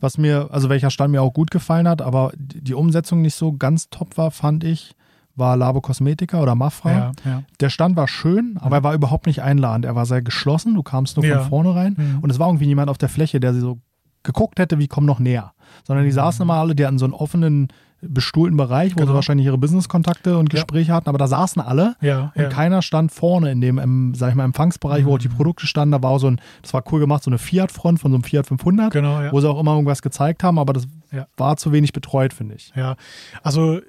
Was 0.00 0.16
mir, 0.16 0.48
also 0.50 0.68
welcher 0.70 0.90
Stand 0.90 1.12
mir 1.12 1.20
auch 1.22 1.32
gut 1.34 1.50
gefallen 1.50 1.86
hat, 1.86 2.00
aber 2.00 2.32
die 2.36 2.72
Umsetzung 2.74 3.20
nicht 3.20 3.34
so 3.34 3.52
ganz 3.52 3.90
top 3.90 4.16
war, 4.16 4.30
fand 4.30 4.64
ich, 4.64 4.94
war 5.36 5.56
Labo 5.56 5.80
Cosmetica 5.80 6.40
oder 6.40 6.54
Mafra. 6.54 6.90
Ja, 6.92 7.12
ja. 7.24 7.42
Der 7.60 7.70
Stand 7.70 7.96
war 7.96 8.08
schön, 8.08 8.58
aber 8.60 8.76
er 8.76 8.82
war 8.84 8.94
überhaupt 8.94 9.26
nicht 9.26 9.42
einladend. 9.42 9.84
Er 9.86 9.94
war 9.94 10.06
sehr 10.06 10.22
geschlossen, 10.22 10.74
du 10.74 10.82
kamst 10.82 11.16
nur 11.16 11.24
Ja. 11.26 11.40
von 11.40 11.48
vorne 11.48 11.74
rein 11.74 11.94
Mhm. 11.96 12.18
und 12.20 12.30
es 12.30 12.38
war 12.38 12.48
irgendwie 12.48 12.66
niemand 12.66 12.90
auf 12.90 12.98
der 12.98 13.08
Fläche, 13.08 13.40
der 13.40 13.54
sie 13.54 13.60
so 13.60 13.78
geguckt 14.22 14.58
hätte, 14.58 14.78
wie 14.78 14.88
komm 14.88 15.06
noch 15.06 15.18
näher. 15.18 15.52
Sondern 15.86 16.04
die 16.04 16.10
Mhm. 16.10 16.14
saßen 16.16 16.42
immer 16.42 16.54
alle, 16.54 16.74
die 16.74 16.84
hatten 16.84 16.98
so 16.98 17.06
einen 17.06 17.14
offenen, 17.14 17.68
bestuhlten 18.02 18.56
Bereich, 18.56 18.94
wo 18.94 19.00
sie 19.00 19.04
Genau. 19.04 19.14
wahrscheinlich 19.16 19.44
ihre 19.44 19.58
Business-Kontakte 19.58 20.38
und. 20.38 20.48
Gespräche 20.48 20.90
hatten, 20.94 21.10
aber 21.10 21.18
da 21.18 21.26
saßen 21.26 21.60
alle 21.60 21.96
Ja, 22.00 22.32
und 22.34 22.48
keiner 22.48 22.80
stand 22.80 23.12
vorne 23.12 23.52
in 23.52 23.60
dem, 23.60 23.76
ähm, 23.78 24.14
sag 24.14 24.30
ich 24.30 24.34
mal, 24.34 24.44
Empfangsbereich, 24.44 25.04
wo 25.04 25.14
auch 25.14 25.18
die 25.18 25.28
Mhm. 25.28 25.34
Produkte 25.34 25.66
standen. 25.66 25.92
Da 25.92 26.02
war 26.02 26.18
so 26.18 26.26
ein, 26.28 26.40
das 26.62 26.72
war 26.72 26.82
cool 26.90 27.00
gemacht, 27.00 27.22
so 27.22 27.30
eine 27.30 27.36
Fiat-Front 27.36 28.00
von 28.00 28.10
so 28.10 28.16
einem 28.16 28.24
Fiat 28.24 28.46
500, 28.46 28.90
Genau, 28.94 29.20
wo 29.30 29.40
sie 29.42 29.48
auch 29.50 29.60
immer 29.60 29.72
irgendwas 29.72 30.00
gezeigt 30.00 30.42
haben, 30.42 30.58
aber 30.58 30.72
das 30.72 30.88
war 31.36 31.58
zu 31.58 31.72
wenig 31.72 31.92
betreut, 31.92 32.32
finde 32.32 32.54
ich. 32.54 32.72
Ja, 32.74 32.96
also 33.42 33.80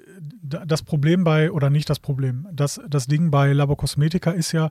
das 0.42 0.82
Problem 0.82 1.24
bei, 1.24 1.50
oder 1.50 1.70
nicht 1.70 1.88
das 1.90 1.98
Problem, 1.98 2.46
das, 2.52 2.80
das 2.88 3.06
Ding 3.06 3.30
bei 3.30 3.52
Labo 3.52 3.74
Cosmetica 3.76 4.30
ist 4.30 4.52
ja, 4.52 4.70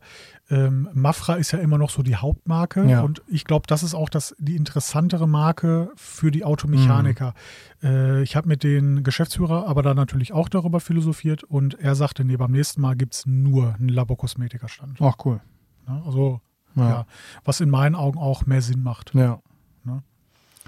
ähm, 0.50 0.88
Mafra 0.94 1.36
ist 1.36 1.52
ja 1.52 1.60
immer 1.60 1.78
noch 1.78 1.90
so 1.90 2.04
die 2.04 2.16
Hauptmarke 2.16 2.86
Ja. 2.88 3.02
und 3.02 3.22
ich 3.28 3.46
glaube, 3.46 3.68
das 3.68 3.84
ist 3.84 3.94
auch 3.94 4.10
das, 4.10 4.36
die 4.40 4.56
interessantere 4.56 5.28
Marke 5.28 5.92
für 5.96 6.32
die 6.32 6.44
Automechaniker. 6.46 7.34
Mhm. 7.82 7.88
Äh, 7.90 8.22
ich 8.24 8.36
habe 8.36 8.48
mit 8.48 8.64
den 8.64 9.04
Geschäftsführer 9.04 9.68
aber 9.68 9.82
da 9.82 9.94
natürlich 9.94 10.34
auch 10.34 10.50
darüber 10.50 10.80
philosophiert 10.80 11.44
und 11.44 11.80
er 11.80 11.96
sagte, 11.96 12.24
nee, 12.24 12.38
beim 12.38 12.52
nächsten 12.52 12.82
Mal 12.82 12.96
gibt 12.96 13.14
es 13.16 13.26
nur 13.26 13.76
einen 13.76 13.90
Labo 13.90 14.16
Cosmetica 14.16 14.68
Stand. 14.68 15.00
Ach, 15.02 15.16
cool. 15.26 15.42
Ne? 15.88 16.02
Also, 16.06 16.42
Ja. 16.76 16.90
ja. 16.90 17.06
was 17.44 17.60
in 17.60 17.70
meinen 17.70 17.96
Augen 17.96 18.18
auch 18.20 18.46
mehr 18.46 18.62
Sinn 18.62 18.84
macht. 18.84 19.14
Ja. 19.14 19.40
Ne? 19.84 20.04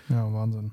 Ja, 0.10 0.34
Wahnsinn. 0.34 0.72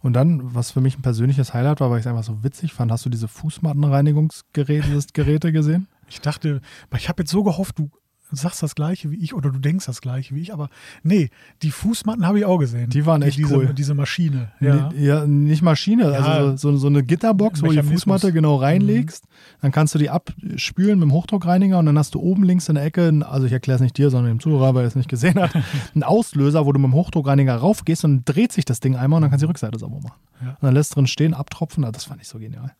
Und 0.00 0.12
dann, 0.12 0.54
was 0.54 0.70
für 0.70 0.80
mich 0.80 0.98
ein 0.98 1.02
persönliches 1.02 1.54
Highlight 1.54 1.80
war, 1.80 1.90
weil 1.90 1.98
ich 1.98 2.06
es 2.06 2.06
einfach 2.06 2.24
so 2.24 2.44
witzig 2.44 2.72
fand, 2.72 2.92
hast 2.92 3.04
du 3.04 3.10
diese 3.10 3.28
Fußmattenreinigungsgeräte 3.28 4.98
Geräte 5.12 5.52
gesehen? 5.52 5.88
Ich 6.08 6.20
dachte, 6.20 6.60
ich 6.96 7.08
habe 7.08 7.22
jetzt 7.22 7.30
so 7.30 7.42
gehofft, 7.42 7.78
du 7.78 7.90
sagst 8.32 8.62
das 8.62 8.74
gleiche 8.74 9.10
wie 9.10 9.16
ich 9.16 9.34
oder 9.34 9.50
du 9.50 9.58
denkst 9.58 9.86
das 9.86 10.00
gleiche 10.00 10.34
wie 10.34 10.40
ich, 10.40 10.52
aber 10.52 10.68
nee, 11.02 11.30
die 11.62 11.70
Fußmatten 11.70 12.26
habe 12.26 12.38
ich 12.38 12.44
auch 12.44 12.58
gesehen. 12.58 12.90
Die 12.90 13.06
waren 13.06 13.22
echt 13.22 13.38
diese, 13.38 13.54
cool. 13.56 13.74
Diese 13.74 13.94
Maschine. 13.94 14.50
Ja. 14.60 14.90
Nee, 14.92 15.04
ja, 15.06 15.26
nicht 15.26 15.62
Maschine, 15.62 16.04
Ja. 16.12 16.18
also 16.20 16.56
so, 16.56 16.76
so 16.76 16.86
eine 16.88 17.02
Gitterbox, 17.02 17.62
wo 17.62 17.66
du 17.66 17.72
die. 17.72 17.82
Fußmatte 17.82 18.32
genau 18.32 18.56
reinlegst. 18.56 19.24
Dann 19.62 19.72
kannst 19.72 19.94
du 19.94 19.98
die 19.98 20.10
abspülen 20.10 20.98
mit 20.98 21.08
dem 21.08 21.12
Hochdruckreiniger 21.12 21.78
und 21.78 21.86
dann 21.86 21.98
hast 21.98 22.14
du 22.14 22.20
oben 22.20 22.42
links 22.44 22.68
in 22.68 22.74
der 22.74 22.84
Ecke, 22.84 23.12
also 23.28 23.46
ich 23.46 23.52
erkläre 23.52 23.76
es 23.76 23.80
nicht 23.82 23.96
dir, 23.96 24.10
sondern 24.10 24.32
dem 24.34 24.40
Zuhörer, 24.40 24.74
weil 24.74 24.84
er 24.84 24.88
es 24.88 24.94
nicht 24.96 25.08
gesehen 25.08 25.38
hat, 25.40 25.52
einen 25.94 26.02
Auslöser, 26.02 26.66
wo 26.66 26.72
du 26.72 26.78
mit 26.78 26.90
dem 26.90 26.94
Hochdruckreiniger 26.94 27.54
raufgehst 27.56 28.04
und 28.04 28.24
dreht 28.24 28.52
sich 28.52 28.64
das 28.64 28.80
Ding 28.80 28.96
einmal 28.96 29.18
und 29.18 29.22
dann 29.22 29.30
kannst 29.30 29.42
du 29.42 29.46
die 29.46 29.50
Rückseite 29.50 29.78
sauber 29.78 30.00
machen. 30.00 30.18
Ja. 30.42 30.50
Und 30.50 30.62
dann 30.62 30.74
lässt 30.74 30.94
drin 30.94 31.06
stehen, 31.06 31.34
abtropfen, 31.34 31.84
Ah, 31.84 31.92
das 31.92 32.04
fand 32.04 32.20
ich 32.20 32.28
so 32.28 32.38
genial. 32.38 32.72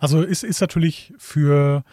Also 0.00 0.22
ist, 0.22 0.42
ist 0.44 0.60
natürlich 0.60 1.12
für 1.18 1.84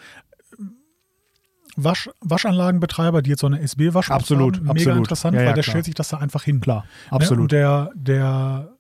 Wasch, 1.75 2.09
Waschanlagenbetreiber, 2.21 3.21
die 3.21 3.31
jetzt 3.31 3.41
so 3.41 3.47
eine 3.47 3.59
SB-Waschbox 3.59 4.09
Absolut, 4.21 4.55
haben, 4.57 4.63
mega 4.63 4.71
absolut. 4.71 4.97
interessant, 4.99 5.35
Ja, 5.35 5.41
ja, 5.41 5.47
weil 5.47 5.53
der 5.55 5.63
klar. 5.63 5.71
stellt 5.73 5.85
sich 5.85 5.93
das 5.95 6.09
da 6.09 6.17
einfach 6.17 6.43
hin. 6.43 6.59
Klar, 6.61 6.83
Ne? 6.83 7.11
Und 7.11 7.15
absolut. 7.21 7.51
der, 7.51 7.91
der 7.95 8.71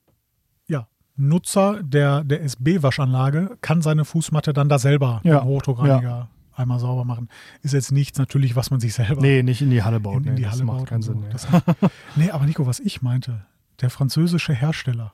ja, 0.67 0.87
Nutzer 1.17 1.81
der, 1.83 2.23
der 2.23 2.41
SB-Waschanlage 2.43 3.57
kann 3.61 3.81
seine 3.81 4.05
Fußmatte 4.05 4.53
dann 4.53 4.69
da 4.69 4.79
selber 4.79 5.21
Ja, 5.23 5.39
dem 5.39 5.45
Hochdruckreiniger 5.45 6.29
einmal 6.57 6.79
sauber 6.79 7.03
machen. 7.03 7.27
Ist 7.63 7.73
jetzt 7.73 7.91
nichts 7.91 8.17
natürlich, 8.17 8.55
was 8.55 8.71
man 8.71 8.79
sich 8.79 8.93
selber 8.93 9.21
Nee, 9.21 9.43
nicht 9.43 9.61
in 9.61 9.69
die 9.71 9.83
Halle 9.83 9.99
baut. 9.99 10.21
in, 10.21 10.23
in 10.23 10.29
nee, 10.31 10.35
die 10.37 10.43
das 10.43 10.53
Halle 10.53 10.63
macht 10.63 10.77
baut. 10.79 10.87
keinen 10.87 11.01
so. 11.01 11.11
Sinn. 11.11 11.21
Nee. 11.21 11.29
Das, 11.31 11.47
nee, 12.15 12.31
aber 12.31 12.45
Nico, 12.45 12.65
was 12.65 12.79
ich 12.79 13.01
meinte, 13.01 13.45
der 13.81 13.89
französische 13.89 14.53
Hersteller, 14.53 15.11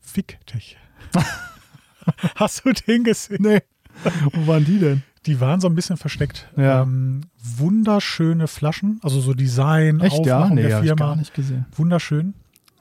Ficktech. 0.00 0.76
Hast 2.36 2.64
du 2.64 2.72
den 2.72 3.04
gesehen? 3.04 3.38
nee. 3.40 3.60
Wo 4.32 4.46
waren 4.46 4.64
die 4.64 4.78
denn? 4.78 5.02
Die 5.26 5.40
waren 5.40 5.60
so 5.60 5.68
ein 5.68 5.74
bisschen 5.74 5.96
versteckt. 5.96 6.48
Ja. 6.56 6.82
Ähm, 6.82 7.22
wunderschöne 7.42 8.46
Flaschen, 8.46 9.00
also 9.02 9.20
so 9.20 9.32
Design, 9.34 10.00
Echt, 10.00 10.24
ja? 10.26 10.38
Aufmachung 10.38 10.56
Nee, 10.56 10.62
der 10.68 10.82
Firma. 10.82 11.06
gar 11.06 11.16
nicht 11.16 11.34
gesehen. 11.34 11.66
Wunderschön. 11.76 12.34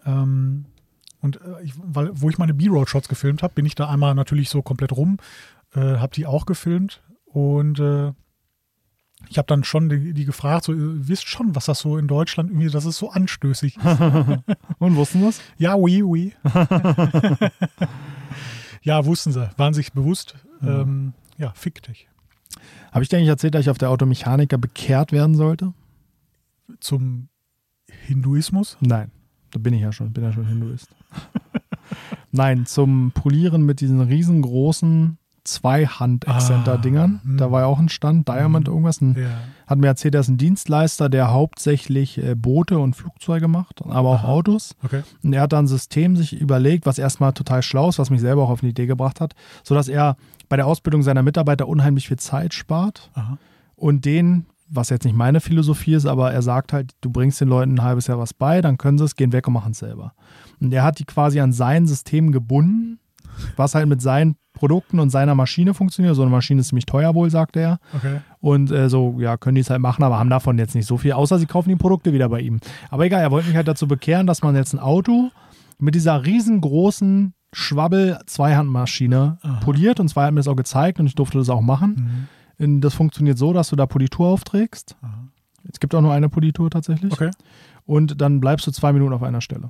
Ähm, 0.06 0.66
und 1.22 1.38
äh, 1.38 1.64
ich, 1.64 1.74
weil, 1.78 2.10
wo 2.14 2.30
ich 2.30 2.38
meine 2.38 2.54
B-Road-Shots 2.54 3.08
gefilmt 3.08 3.44
habe, 3.44 3.54
bin 3.54 3.66
ich 3.66 3.76
da 3.76 3.90
einmal 3.90 4.14
natürlich 4.14 4.50
so 4.50 4.62
komplett 4.62 4.92
rum, 4.92 5.18
äh, 5.74 5.80
habe 5.80 6.14
die 6.14 6.26
auch 6.26 6.46
gefilmt 6.46 7.02
und 7.26 7.80
äh, 7.80 8.12
ich 9.30 9.38
habe 9.38 9.46
dann 9.48 9.64
schon 9.64 9.90
die, 9.90 10.14
die 10.14 10.26
gefragt, 10.26 10.66
so, 10.66 10.74
ihr 10.74 11.08
wisst 11.08 11.28
schon, 11.28 11.56
was 11.56 11.66
das 11.66 11.80
so 11.80 11.98
in 11.98 12.08
Deutschland 12.08 12.50
irgendwie, 12.50 12.70
das 12.70 12.86
ist 12.86 12.98
so 12.98 13.10
anstößig. 13.10 13.78
Und 14.80 14.96
wussten 14.96 15.22
das? 15.22 15.42
ja, 15.58 15.76
oui, 15.76 16.04
oui. 16.04 16.34
ja, 18.82 19.06
wussten 19.06 19.32
sie, 19.32 19.50
waren 19.58 19.74
sich 19.74 19.94
bewusst. 19.94 20.36
Ja. 20.62 20.82
Ähm, 20.82 21.14
ja, 21.38 21.54
fick 21.56 21.82
dich. 21.84 22.10
Habe 22.92 23.04
ich 23.04 23.10
dir 23.10 23.18
eigentlich 23.18 23.30
erzählt, 23.30 23.56
dass 23.56 23.62
ich 23.62 23.70
auf 23.70 23.78
der 23.78 23.90
Automechaniker 23.90 24.58
bekehrt 24.58 25.12
werden 25.12 25.36
sollte? 25.36 25.74
Zum 26.80 27.28
Hinduismus. 28.08 28.78
Nein, 28.82 29.12
da 29.52 29.60
bin 29.60 29.74
ich 29.74 29.82
ja 29.82 29.92
schon, 29.92 30.12
bin 30.14 30.24
ja 30.24 30.32
schon 30.34 30.48
Hinduist. 30.48 30.88
Nein, 32.32 32.66
zum 32.66 33.12
Polieren 33.12 33.66
mit 33.66 33.80
diesen 33.82 34.02
riesengroßen 34.02 35.18
Zwei-Hand-Exzenter-Dingern. 35.46 37.20
Ah, 37.22 37.28
hm. 37.28 37.38
da 37.38 37.52
war 37.52 37.62
ja 37.62 37.68
auch 37.68 37.80
ein 37.80 37.90
Stand, 37.90 38.28
Diamond 38.30 38.68
Hm. 38.68 38.74
irgendwas. 38.74 39.02
Ein, 39.02 39.16
Ja. 39.20 39.40
hat 39.68 39.78
mir 39.78 39.88
erzählt, 39.88 40.16
er 40.16 40.22
ist 40.22 40.30
ein 40.30 40.38
Dienstleister, 40.38 41.10
der 41.10 41.32
hauptsächlich 41.32 42.18
äh, 42.18 42.36
Boote 42.36 42.80
und 42.80 42.96
Flugzeuge 42.96 43.48
macht, 43.50 43.82
aber 43.86 44.10
auch 44.10 44.24
Aha. 44.24 44.28
Autos. 44.30 44.76
Okay. 44.84 45.04
Und 45.24 45.34
er 45.34 45.42
hat 45.42 45.54
da 45.54 45.60
ein 45.60 45.68
System 45.68 46.16
sich 46.16 46.34
überlegt, 46.40 46.86
was 46.86 46.98
erstmal 46.98 47.34
total 47.34 47.62
schlau 47.62 47.90
ist, 47.90 48.00
was 48.00 48.10
mich 48.10 48.22
selber 48.22 48.44
auch 48.44 48.50
auf 48.50 48.64
eine 48.64 48.70
Idee 48.72 48.86
gebracht 48.86 49.20
hat, 49.22 49.34
sodass 49.64 49.90
er 49.90 50.16
bei 50.54 50.58
der 50.58 50.68
Ausbildung 50.68 51.02
seiner 51.02 51.24
Mitarbeiter 51.24 51.68
unheimlich 51.68 52.08
viel 52.08 52.20
Zeit 52.20 52.54
spart 52.54 53.10
Aha. 53.16 53.40
und 53.76 54.06
denen, 54.06 54.46
was 54.70 54.92
jetzt 54.92 55.04
nicht 55.04 55.16
meine 55.16 55.42
Philosophie 55.42 55.96
ist, 55.96 56.06
aber 56.06 56.32
er 56.32 56.44
sagt 56.44 56.74
halt, 56.74 56.92
du 57.02 57.10
bringst 57.10 57.42
den 57.42 57.48
Leuten 57.48 57.74
ein 57.74 57.82
halbes 57.82 58.06
Jahr 58.06 58.20
was 58.20 58.36
bei, 58.36 58.62
dann 58.62 58.78
können 58.78 59.00
sie 59.00 59.04
es, 59.04 59.16
gehen 59.16 59.34
weg 59.34 59.48
und 59.48 59.56
machen 59.56 59.72
es 59.72 59.80
selber. 59.80 60.14
Und 60.62 60.72
er 60.72 60.84
hat 60.84 61.00
die 61.00 61.06
quasi 61.06 61.40
an 61.40 61.54
sein 61.54 61.88
System 61.88 62.32
gebunden, 62.32 63.00
was 63.56 63.74
halt 63.74 63.88
mit 63.88 64.00
seinen 64.00 64.36
Produkten 64.54 65.00
und 65.00 65.10
seiner 65.10 65.34
Maschine 65.34 65.74
funktioniert. 65.74 66.14
So 66.14 66.22
eine 66.22 66.30
Maschine 66.30 66.62
ist 66.62 66.68
ziemlich 66.68 66.86
teuer 66.86 67.16
wohl, 67.16 67.32
sagt 67.32 67.58
er. 67.58 67.80
Okay. 67.96 68.20
Und 68.40 68.70
äh, 68.70 68.92
so, 68.92 69.16
ja, 69.18 69.38
können 69.38 69.56
die 69.56 69.62
es 69.62 69.72
halt 69.72 69.82
machen, 69.82 70.04
aber 70.04 70.20
haben 70.20 70.30
davon 70.30 70.60
jetzt 70.60 70.76
nicht 70.76 70.86
so 70.86 70.98
viel, 70.98 71.14
außer 71.14 71.40
sie 71.40 71.48
kaufen 71.48 71.70
die 71.70 71.78
Produkte 71.78 72.14
wieder 72.14 72.30
bei 72.30 72.42
ihm. 72.42 72.60
Aber 72.92 73.06
egal, 73.06 73.22
er 73.24 73.32
wollte 73.32 73.48
mich 73.48 73.58
halt 73.58 73.68
dazu 73.68 73.88
bekehren, 73.88 74.28
dass 74.28 74.44
man 74.44 74.56
jetzt 74.56 74.74
ein 74.74 74.80
Auto 74.80 75.32
mit 75.80 75.96
dieser 75.96 76.24
riesengroßen 76.24 77.34
Schwabbel-Zweihandmaschine 77.54 79.38
Aha. 79.42 79.60
poliert. 79.62 80.00
Und 80.00 80.10
zwar 80.10 80.26
hat 80.26 80.34
mir 80.34 80.40
das 80.40 80.48
auch 80.48 80.56
gezeigt 80.56 81.00
und 81.00 81.08
ich 81.08 81.16
durfte 81.16 81.38
das 81.38 81.50
auch 81.50 81.62
machen. 81.62 82.28
Mhm. 82.58 82.82
Das 82.82 82.94
funktioniert 82.94 83.38
so, 83.38 83.54
dass 83.54 83.70
du 83.70 83.76
da 83.76 83.86
Politur 83.86 84.28
aufträgst. 84.28 84.96
Aha. 85.02 85.28
Es 85.72 85.80
gibt 85.80 85.96
auch 85.96 86.02
nur 86.02 86.14
eine 86.14 86.30
Politur 86.30 86.70
tatsächlich. 86.70 87.14
Okay. 87.14 87.32
Und 87.86 88.22
dann 88.22 88.40
bleibst 88.40 88.68
du 88.68 88.72
zwei 88.72 88.94
Minuten 88.94 89.14
auf 89.14 89.24
einer 89.24 89.42
Stelle. 89.42 89.70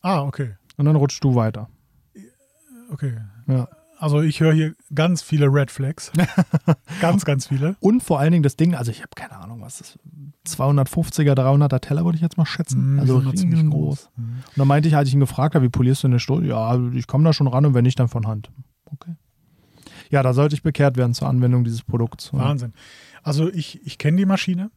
Ah, 0.00 0.22
okay. 0.22 0.56
Und 0.76 0.84
dann 0.86 0.96
rutschst 0.96 1.22
du 1.22 1.34
weiter. 1.34 1.68
Okay. 2.90 3.18
Ja. 3.46 3.68
Also 3.98 4.20
ich 4.20 4.40
höre 4.40 4.52
hier 4.52 4.74
ganz 4.94 5.22
viele 5.22 5.46
Red 5.46 5.70
Flags. 5.70 6.10
ganz, 7.00 7.24
ganz 7.24 7.46
viele. 7.46 7.76
Und 7.78 8.02
vor 8.02 8.18
allen 8.18 8.32
Dingen 8.32 8.42
das 8.42 8.56
Ding, 8.56 8.74
also 8.74 8.90
ich 8.90 8.98
habe 8.98 9.10
keine 9.14 9.36
Ahnung, 9.36 9.60
was 9.60 9.78
das 9.78 9.98
250er, 10.46 11.34
300er 11.34 11.80
Teller 11.80 12.04
würde 12.04 12.16
ich 12.16 12.22
jetzt 12.22 12.36
mal 12.36 12.46
schätzen. 12.46 12.96
Mm, 12.96 13.00
also 13.00 13.20
ziemlich 13.32 13.58
riesengroß. 13.58 14.10
Mhm. 14.16 14.22
Und 14.24 14.58
dann 14.58 14.68
meinte 14.68 14.88
ich, 14.88 14.96
als 14.96 15.08
ich 15.08 15.14
ihn 15.14 15.20
gefragt 15.20 15.54
habe, 15.54 15.64
wie 15.64 15.70
polierst 15.70 16.02
du 16.02 16.08
denn 16.08 16.14
eine 16.14 16.20
Stulle? 16.20 16.48
Ja, 16.48 16.78
ich 16.92 17.06
komme 17.06 17.24
da 17.24 17.32
schon 17.32 17.46
ran 17.46 17.64
und 17.64 17.74
wenn 17.74 17.84
nicht, 17.84 17.98
dann 17.98 18.08
von 18.08 18.26
Hand. 18.26 18.50
Okay. 18.86 19.14
Ja, 20.10 20.22
da 20.22 20.34
sollte 20.34 20.54
ich 20.54 20.62
bekehrt 20.62 20.96
werden 20.96 21.14
zur 21.14 21.28
Anwendung 21.28 21.64
dieses 21.64 21.82
Produkts. 21.82 22.32
Wahnsinn. 22.32 22.74
Also 23.22 23.48
ich, 23.50 23.80
ich 23.86 23.98
kenne 23.98 24.16
die 24.18 24.26
Maschine. 24.26 24.70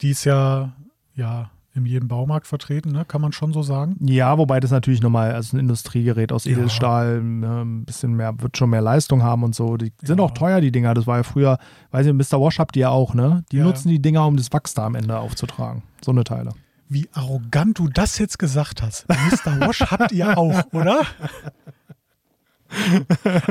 Die 0.00 0.10
ist 0.10 0.24
ja, 0.24 0.74
ja 1.14 1.50
in 1.74 1.86
jedem 1.86 2.06
Baumarkt 2.08 2.46
vertreten, 2.46 2.92
ne? 2.92 3.04
kann 3.04 3.20
man 3.20 3.32
schon 3.32 3.52
so 3.52 3.62
sagen. 3.62 3.96
Ja, 4.00 4.38
wobei 4.38 4.60
das 4.60 4.70
natürlich 4.70 5.02
nochmal 5.02 5.32
als 5.32 5.52
ein 5.52 5.58
Industriegerät 5.58 6.30
aus 6.30 6.44
Ja. 6.44 6.52
Edelstahl 6.52 7.20
ne, 7.20 7.62
ein 7.62 7.84
bisschen 7.84 8.14
mehr, 8.14 8.40
wird 8.40 8.56
schon 8.56 8.70
mehr 8.70 8.80
Leistung 8.80 9.22
haben 9.24 9.42
und 9.42 9.54
so. 9.54 9.76
Die 9.76 9.92
sind 10.02 10.18
Ja. 10.18 10.24
auch 10.24 10.30
teuer, 10.30 10.60
die 10.60 10.70
Dinger. 10.70 10.94
Das 10.94 11.06
war 11.08 11.16
ja 11.16 11.22
früher, 11.24 11.58
weiß 11.90 12.06
ich, 12.06 12.12
Mr. 12.12 12.40
Wash 12.40 12.58
habt 12.60 12.76
ihr 12.76 12.82
ja 12.82 12.88
auch, 12.90 13.14
ne? 13.14 13.44
Die 13.50 13.56
Ja. 13.56 13.64
nutzen 13.64 13.88
die 13.88 14.00
Dinger, 14.00 14.24
um 14.26 14.36
das 14.36 14.52
Wachs 14.52 14.74
da 14.74 14.86
am 14.86 14.94
Ende 14.94 15.18
aufzutragen. 15.18 15.82
So 16.04 16.12
eine 16.12 16.22
Teile. 16.24 16.50
Wie 16.88 17.08
arrogant 17.12 17.78
du 17.78 17.88
das 17.88 18.18
jetzt 18.18 18.38
gesagt 18.38 18.80
hast. 18.82 19.08
Mr. 19.08 19.60
Wash 19.66 19.80
habt 19.80 20.12
ihr 20.12 20.38
auch, 20.38 20.62
oder? 20.72 21.00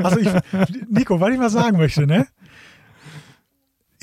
Also 0.02 0.18
ich, 0.18 0.28
Nico, 0.90 1.20
was 1.20 1.32
ich 1.32 1.38
mal 1.38 1.50
sagen 1.50 1.76
möchte, 1.78 2.06
ne? 2.06 2.26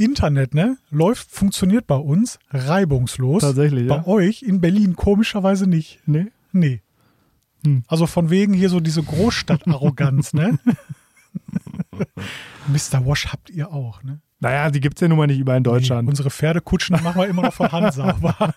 Internet, 0.04 0.54
ne? 0.54 0.78
Läuft, 0.90 1.30
funktioniert 1.30 1.88
bei 1.88 1.96
uns 1.96 2.40
reibungslos. 2.50 3.42
Tatsächlich, 3.42 3.88
Bei 3.88 3.98
ja. 3.98 4.08
euch 4.08 4.44
in 4.44 4.62
Berlin 4.62 4.96
komischerweise 4.96 5.68
nicht. 5.68 6.00
Nee. 6.06 6.28
Nee. 6.52 6.82
Hm. 7.66 7.84
Also 7.88 8.08
von 8.08 8.30
wegen 8.30 8.54
hier 8.54 8.70
so 8.70 8.80
diese 8.80 9.04
Großstadt-Arroganz, 9.04 10.34
ne? 10.34 10.58
Mr. 12.68 13.06
Wash 13.06 13.28
habt 13.28 13.50
ihr 13.50 13.72
auch, 13.72 14.04
ne? 14.04 14.20
Naja, 14.40 14.72
die 14.72 14.80
gibt 14.80 14.98
es 14.98 15.02
ja 15.02 15.08
nun 15.08 15.20
mal 15.20 15.28
nicht 15.28 15.40
überall 15.40 15.60
in 15.60 15.64
Deutschland. 15.64 16.06
Nee, 16.06 16.10
unsere 16.10 16.32
Pferdekutschen 16.32 17.00
machen 17.04 17.22
wir 17.22 17.28
immer 17.28 17.44
noch 17.44 17.54
von 17.54 17.72
Hand 17.72 17.94
sauber. 17.94 18.36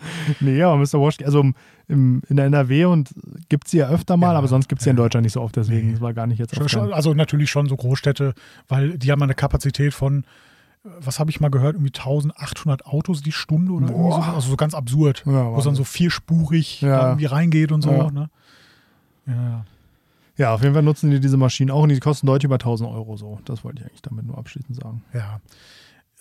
Nee, 0.40 0.62
aber 0.62 0.76
Mr. 0.76 1.00
Wash, 1.00 1.16
also 1.24 1.44
im, 1.88 2.22
in 2.28 2.36
der 2.36 2.46
NRW 2.46 2.84
und 2.86 3.10
gibt 3.48 3.66
es 3.66 3.70
sie 3.72 3.78
ja 3.78 3.88
öfter 3.88 4.16
mal, 4.16 4.32
Ja, 4.32 4.38
aber 4.38 4.48
sonst 4.48 4.68
gibt 4.68 4.80
es 4.80 4.84
sie 4.84 4.90
in 4.90 4.96
ja. 4.96 5.02
Deutschland 5.02 5.24
nicht 5.24 5.32
so 5.32 5.40
oft, 5.40 5.56
deswegen 5.56 5.92
Nee. 5.94 6.00
war 6.00 6.12
gar 6.14 6.26
nicht 6.26 6.38
jetzt 6.38 6.54
Schon- 6.70 6.92
Also 6.92 7.14
natürlich 7.14 7.50
schon 7.50 7.66
so 7.68 7.76
Großstädte, 7.76 8.34
weil 8.68 8.98
die 8.98 9.10
haben 9.10 9.22
eine 9.22 9.34
Kapazität 9.34 9.94
von, 9.94 10.24
was 10.84 11.18
habe 11.18 11.30
ich 11.30 11.40
mal 11.40 11.50
gehört, 11.50 11.74
irgendwie 11.74 11.92
1800 11.92 12.86
Autos 12.86 13.22
die 13.22 13.32
Stunde 13.32 13.72
oder 13.72 13.86
irgendwie 13.88 14.10
so. 14.12 14.18
Boah. 14.18 14.34
Also 14.34 14.50
so 14.50 14.56
ganz 14.56 14.74
absurd, 14.74 15.22
Ja, 15.26 15.50
wo 15.52 15.58
es 15.58 15.64
dann 15.64 15.74
so 15.74 15.84
vierspurig 15.84 16.80
Ja. 16.82 17.08
irgendwie 17.08 17.26
reingeht 17.26 17.72
und 17.72 17.82
so. 17.82 17.90
Ja. 17.92 18.10
Ne? 18.10 18.30
Ja. 19.26 19.64
Ja, 20.36 20.54
auf 20.54 20.62
jeden 20.62 20.72
Fall 20.74 20.84
nutzen 20.84 21.10
die 21.10 21.18
diese 21.18 21.36
Maschinen 21.36 21.72
auch 21.72 21.82
und 21.82 21.88
die 21.88 21.98
kosten 21.98 22.26
deutlich 22.28 22.44
über 22.44 22.58
1000 22.60 22.88
Euro 22.88 23.16
so. 23.16 23.40
Das 23.44 23.64
wollte 23.64 23.80
ich 23.82 23.86
eigentlich 23.88 24.02
damit 24.02 24.24
nur 24.24 24.38
abschließend 24.38 24.76
sagen. 24.76 25.02
ja. 25.12 25.40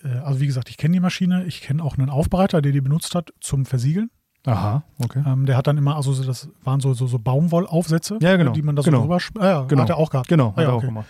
Äh, 0.04 0.10
Also 0.20 0.40
wie 0.40 0.48
gesagt, 0.48 0.70
ich 0.70 0.78
kenne 0.78 0.94
die 0.94 1.00
Maschine, 1.00 1.46
ich 1.46 1.62
kenne 1.62 1.84
auch 1.84 1.98
einen 1.98 2.10
Aufbereiter, 2.10 2.62
der 2.62 2.72
die 2.72 2.82
benutzt 2.82 3.16
hat 3.16 3.34
zum 3.42 3.66
Versiegeln. 3.66 4.10
Aha, 4.46 4.84
okay. 5.04 5.22
Ähm, 5.26 5.46
der 5.46 5.58
hat 5.58 5.68
dann 5.68 5.78
immer, 5.78 5.96
also 5.98 6.14
so- 6.14 6.24
das 6.24 6.50
waren 6.64 6.80
so, 6.80 6.94
so, 6.94 7.06
so 7.08 7.20
Baumwollaufsätze, 7.20 8.18
Ja, 8.22 8.38
genau. 8.38 8.52
die 8.54 8.62
man 8.62 8.76
da 8.78 8.82
so 8.82 8.92
Genau. 8.92 9.02
drüber 9.02 9.18
ah, 9.40 9.46
ja, 9.46 9.62
Genau. 9.64 9.82
hat 9.82 9.90
er 9.90 9.98
auch 9.98 10.10
gehabt. 10.10 10.30
Genau, 10.30 10.50
Ah, 10.50 10.58
hat 10.58 10.58
ja, 10.64 10.64
er 10.70 10.74
auch 10.74 10.78
okay. 10.78 10.86
gemacht. 10.88 11.08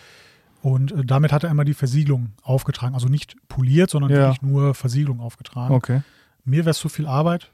Und 0.64 0.92
äh, 0.92 1.06
damit 1.06 1.32
hat 1.32 1.44
er 1.44 1.52
immer 1.52 1.64
die 1.64 1.76
Versiegelung 1.76 2.32
aufgetragen. 2.42 2.96
Also 2.96 3.08
nicht 3.10 3.36
poliert, 3.48 3.92
sondern 3.92 4.10
Ja. 4.12 4.18
wirklich 4.18 4.42
nur 4.42 4.74
Versiegelung 4.74 5.20
aufgetragen. 5.20 5.74
Okay. 5.76 6.02
Mir 6.46 6.60
wäre 6.60 6.72
es 6.72 6.80
zu 6.80 6.90
viel 6.90 7.06
Arbeit. 7.06 7.52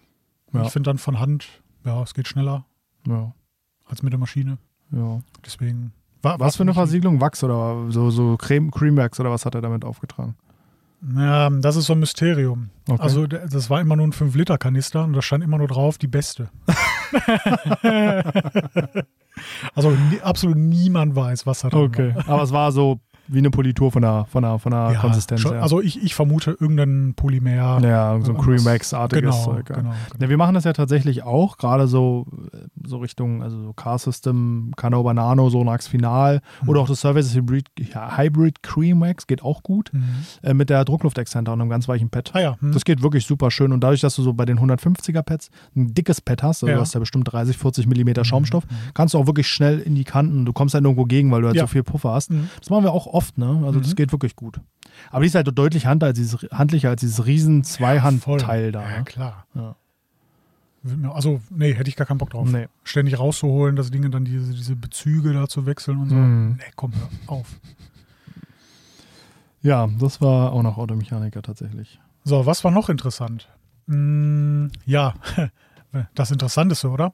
Ja. 0.53 0.61
Ich 0.63 0.69
finde 0.71 0.87
dann 0.89 0.99
von 0.99 1.19
Hand, 1.19 1.47
ja, 1.85 2.01
es 2.01 2.13
geht 2.13 2.27
schneller 2.29 2.65
Ja, 3.07 3.33
als 3.85 4.03
mit 4.03 4.13
der 4.13 4.19
Maschine. 4.19 4.57
ja. 4.91 5.19
Deswegen. 5.45 5.91
War, 6.21 6.39
Was 6.39 6.55
für 6.55 6.63
eine 6.63 6.73
Versiegelung? 6.73 7.19
Wachs 7.19 7.43
oder 7.43 7.91
so, 7.91 8.09
so 8.09 8.37
Creme, 8.37 8.71
Creamwax 8.71 9.19
oder 9.19 9.31
was 9.31 9.45
hat 9.45 9.55
er 9.55 9.61
damit 9.61 9.83
aufgetragen? 9.83 10.35
Ja, 11.15 11.49
das 11.49 11.75
ist 11.75 11.87
so 11.87 11.93
ein 11.93 11.99
Mysterium. 11.99 12.69
Okay. 12.87 13.01
Also, 13.01 13.27
das 13.27 13.69
war 13.69 13.81
immer 13.81 13.95
nur 13.95 14.07
ein 14.07 14.13
5-Liter-Kanister 14.13 15.03
und 15.03 15.13
da 15.13 15.21
stand 15.21 15.43
immer 15.43 15.57
nur 15.57 15.67
drauf, 15.67 15.97
die 15.97 16.07
beste. 16.07 16.49
also, 19.75 19.97
absolut 20.21 20.57
niemand 20.57 21.15
weiß, 21.15 21.45
was 21.45 21.59
da 21.61 21.69
drin 21.69 21.81
okay. 21.81 22.15
war. 22.15 22.29
Aber 22.29 22.43
es 22.43 22.51
war 22.51 22.71
so 22.71 22.99
wie 23.27 23.37
eine 23.39 23.49
Politur 23.51 23.91
von 23.91 24.01
der, 24.01 24.25
von 24.25 24.43
der, 24.43 24.59
von 24.59 24.71
der 24.71 24.91
Ja, 24.93 24.99
Konsistenz 24.99 25.41
schon, 25.41 25.53
her. 25.53 25.61
Also, 25.63 25.81
ich, 25.81 26.01
ich 26.03 26.13
vermute 26.15 26.57
irgendein 26.59 27.13
Polymer. 27.15 27.51
ja, 27.51 27.79
so 27.79 27.85
ein 27.85 28.37
irgendwas- 28.37 28.45
Creamwax-artiges 28.45 29.21
genau, 29.35 29.43
Zeug. 29.43 29.69
ja. 29.69 29.75
genau, 29.77 29.89
Ja, 29.91 29.95
genau. 30.17 30.29
wir 30.29 30.37
machen 30.37 30.55
das 30.55 30.63
ja 30.65 30.73
tatsächlich 30.73 31.23
auch, 31.23 31.57
gerade 31.57 31.87
so, 31.87 32.25
äh, 32.53 32.57
so 32.85 32.97
Richtung, 32.97 33.41
also 33.41 33.61
so 33.61 33.73
Car 33.73 33.97
System, 33.97 34.71
Canova 34.75 35.13
Nano, 35.13 35.49
Sonax 35.49 35.87
Final 35.87 36.41
Mhm. 36.61 36.69
oder 36.69 36.81
auch 36.81 36.87
das 36.87 36.99
Service 37.01 37.33
Hybrid, 37.33 37.67
ja, 37.93 38.17
Hybrid 38.17 38.61
Cream 38.63 39.01
Wax 39.01 39.27
geht 39.27 39.41
auch 39.43 39.63
gut 39.63 39.91
Mhm. 39.93 40.03
äh, 40.41 40.53
mit 40.53 40.69
der 40.69 40.83
Druckluftexzenter 40.85 41.53
und 41.53 41.61
einem 41.61 41.69
ganz 41.69 41.87
weichen 41.87 42.09
Pad. 42.09 42.31
Ah 42.33 42.39
ja, 42.41 42.55
hm. 42.59 42.71
Das 42.73 42.83
geht 42.85 43.01
wirklich 43.01 43.25
super 43.25 43.51
schön 43.51 43.71
und 43.71 43.81
dadurch, 43.83 44.01
dass 44.01 44.15
du 44.15 44.21
so 44.21 44.33
bei 44.33 44.45
den 44.45 44.59
150er 44.59 45.21
Pads 45.23 45.49
ein 45.75 45.93
dickes 45.93 46.21
Pad 46.21 46.43
hast, 46.43 46.63
also 46.63 46.67
Ja. 46.67 46.75
du 46.75 46.81
hast 46.81 46.93
ja 46.93 46.99
bestimmt 46.99 47.31
30, 47.31 47.57
40 47.57 47.87
Millimeter 47.87 48.25
Schaumstoff, 48.25 48.65
Mhm. 48.65 48.75
kannst 48.93 49.13
du 49.13 49.17
auch 49.19 49.27
wirklich 49.27 49.47
schnell 49.47 49.79
in 49.79 49.95
die 49.95 50.03
Kanten, 50.03 50.45
du 50.45 50.53
kommst 50.53 50.73
halt 50.73 50.83
nirgendwo 50.83 51.05
gegen, 51.05 51.31
weil 51.31 51.41
du 51.41 51.47
halt 51.47 51.55
Ja. 51.57 51.63
so 51.63 51.67
viel 51.67 51.83
Puffer 51.83 52.11
hast. 52.13 52.31
Mhm. 52.31 52.49
Das 52.59 52.69
machen 52.69 52.83
wir 52.83 52.91
auch 52.91 53.12
oft, 53.13 53.37
ne? 53.37 53.61
Also 53.65 53.79
das 53.79 53.91
Mhm. 53.91 53.95
geht 53.95 54.11
wirklich 54.11 54.35
gut. 54.35 54.59
Aber 55.11 55.21
die 55.21 55.27
ist 55.27 55.35
halt 55.35 55.47
deutlich 55.57 55.85
hand 55.85 56.03
als 56.03 56.17
dieses, 56.17 56.41
handlicher 56.51 56.89
als 56.89 57.01
dieses 57.01 57.25
riesen 57.25 57.63
Zweihandteil 57.63 58.71
da. 58.71 58.81
Ja, 58.89 58.97
ne? 58.99 59.03
klar. 59.03 59.45
Ja. 59.55 59.75
Also, 61.13 61.39
nee, 61.49 61.73
hätte 61.73 61.89
ich 61.89 61.95
gar 61.95 62.05
keinen 62.05 62.17
Bock 62.17 62.31
drauf. 62.31 62.49
Nee. 62.51 62.67
Ständig 62.83 63.17
rauszuholen, 63.17 63.77
das 63.77 63.89
Ding 63.89 64.11
dann 64.11 64.25
diese, 64.25 64.53
diese 64.53 64.75
Bezüge 64.75 65.31
da 65.31 65.47
zu 65.47 65.65
wechseln 65.65 65.97
und 65.99 66.09
so. 66.09 66.15
Mhm. 66.15 66.55
Nee, 66.57 66.71
komm, 66.75 66.91
hör 66.93 67.09
auf. 67.37 67.47
Ja, 69.61 69.87
das 69.99 70.19
war 70.19 70.51
auch 70.51 70.61
noch 70.61 70.77
Automechaniker 70.77 71.41
tatsächlich. 71.41 72.01
So, 72.25 72.45
was 72.45 72.63
war 72.65 72.71
noch 72.71 72.89
interessant? 72.89 73.47
Mm, 73.85 74.67
ja, 74.85 75.13
das 76.15 76.31
Interessanteste, 76.31 76.89
oder? 76.89 77.13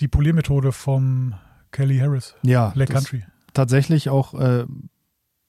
Die 0.00 0.08
Poliermethode 0.08 0.72
vom 0.72 1.34
Kelly 1.70 1.98
Harris, 1.98 2.34
Ja, 2.42 2.72
das 2.76 2.88
Country. 2.90 3.24
tatsächlich 3.54 4.10
auch 4.10 4.34
äh, 4.34 4.66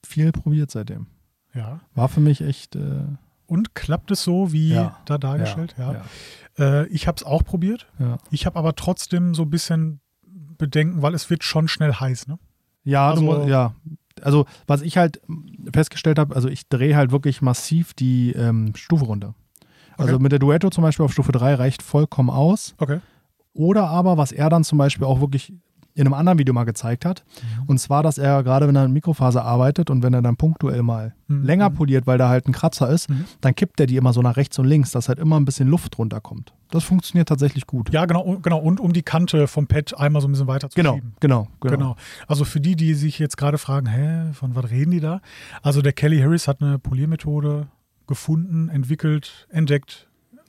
viel 0.06 0.32
probiert 0.32 0.70
seitdem. 0.70 1.06
Ja. 1.54 1.80
War 1.94 2.08
für 2.08 2.20
mich 2.20 2.40
echt. 2.40 2.76
Äh, 2.76 3.02
Und 3.46 3.74
klappt 3.74 4.10
es 4.10 4.22
so, 4.24 4.52
wie 4.52 4.70
Ja. 4.74 4.96
da 5.04 5.18
dargestellt? 5.18 5.74
Ja. 5.78 5.92
ja, 5.92 6.02
Äh, 6.82 6.86
ich 6.88 7.06
habe 7.06 7.16
es 7.16 7.22
auch 7.24 7.44
probiert. 7.44 7.86
ja. 7.98 8.18
Ich 8.30 8.44
habe 8.46 8.58
aber 8.58 8.74
trotzdem 8.74 9.34
so 9.34 9.42
ein 9.42 9.50
bisschen 9.50 10.00
Bedenken, 10.58 11.02
weil 11.02 11.14
es 11.14 11.28
wird 11.30 11.44
schon 11.44 11.68
schnell 11.68 11.92
heiß, 11.92 12.26
ne? 12.28 12.38
Ja, 12.84 13.10
Also- 13.10 13.20
du, 13.20 13.38
mu- 13.42 13.46
ja. 13.48 13.74
Also, 14.22 14.46
was 14.66 14.80
ich 14.80 14.96
halt 14.96 15.20
festgestellt 15.72 16.18
habe, 16.18 16.34
also 16.34 16.48
ich 16.48 16.68
drehe 16.68 16.96
halt 16.96 17.10
wirklich 17.12 17.42
massiv 17.42 17.92
die 17.94 18.32
ähm, 18.32 18.74
Stufe 18.74 19.04
runter. 19.04 19.34
Also 19.98 20.14
Okay. 20.14 20.22
mit 20.22 20.32
der 20.32 20.38
Duetto 20.38 20.70
zum 20.70 20.82
Beispiel 20.82 21.04
auf 21.04 21.12
Stufe 21.12 21.32
3 21.32 21.54
reicht 21.54 21.82
vollkommen 21.82 22.30
aus. 22.30 22.74
Okay. 22.78 23.00
Oder 23.52 23.88
aber, 23.88 24.16
was 24.16 24.32
er 24.32 24.48
dann 24.50 24.64
zum 24.64 24.78
Beispiel 24.78 25.06
auch 25.06 25.20
wirklich 25.20 25.52
in 25.96 26.06
einem 26.06 26.14
anderen 26.14 26.38
Video 26.38 26.54
mal 26.54 26.64
gezeigt 26.64 27.04
hat, 27.04 27.24
Mhm. 27.58 27.62
und 27.68 27.78
zwar, 27.78 28.02
dass 28.04 28.18
er 28.18 28.42
gerade, 28.44 28.68
wenn 28.68 28.76
er 28.76 28.84
in 28.84 28.92
Mikrofaser 28.92 29.44
arbeitet 29.44 29.90
und 29.90 30.02
wenn 30.04 30.14
er 30.14 30.22
dann 30.22 30.36
punktuell 30.36 30.82
mal 30.82 31.14
Mhm. 31.26 31.42
länger 31.42 31.70
poliert, 31.70 32.06
weil 32.06 32.18
da 32.18 32.28
halt 32.28 32.46
ein 32.46 32.52
Kratzer 32.52 32.88
ist, 32.90 33.10
Mhm. 33.10 33.24
dann 33.40 33.54
kippt 33.54 33.80
er 33.80 33.86
die 33.86 33.96
immer 33.96 34.12
so 34.12 34.20
nach 34.22 34.36
rechts 34.36 34.58
und 34.58 34.66
links, 34.66 34.92
dass 34.92 35.08
halt 35.08 35.18
immer 35.18 35.40
ein 35.40 35.44
bisschen 35.44 35.66
Luft 35.68 35.98
runterkommt. 35.98 36.52
Das 36.70 36.84
funktioniert 36.84 37.28
tatsächlich 37.28 37.66
gut. 37.66 37.90
Ja, 37.92 38.04
genau, 38.04 38.20
und- 38.20 38.42
genau. 38.42 38.58
Und 38.58 38.78
um 38.78 38.92
die 38.92 39.02
Kante 39.02 39.46
vom 39.48 39.66
Pad 39.66 39.98
einmal 39.98 40.20
so 40.22 40.28
ein 40.28 40.32
bisschen 40.32 40.46
weiter 40.48 40.68
zu 40.70 40.76
Genau, 40.76 40.94
schieben. 40.96 41.14
genau, 41.20 41.48
genau, 41.60 41.74
Genau. 41.76 41.96
Also 42.28 42.44
für 42.44 42.60
die, 42.60 42.76
die 42.76 42.94
sich 42.94 43.18
jetzt 43.18 43.36
gerade 43.36 43.56
fragen, 43.58 43.86
hä, 43.86 44.32
von 44.34 44.54
was 44.54 44.70
reden 44.70 44.90
die 44.90 45.00
da? 45.00 45.20
Also 45.62 45.80
der 45.82 45.92
Kelly 45.92 46.20
Harris 46.20 46.46
hat 46.46 46.60
eine 46.62 46.78
Poliermethode 46.78 47.68
gefunden, 48.06 48.68
entwickelt, 48.68 49.46
entdeckt, 49.50 50.05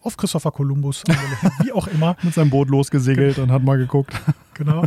auf 0.08 0.18
Christopher 0.18 0.52
Columbus, 0.52 1.04
wie 1.64 1.72
auch 1.72 1.88
immer. 1.88 2.16
Mit 2.24 2.34
seinem 2.34 2.50
Boot 2.50 2.70
losgesegelt 2.70 3.38
und 3.38 3.52
hat 3.52 3.64
mal 3.64 3.78
geguckt. 3.78 4.14
Genau. 4.58 4.82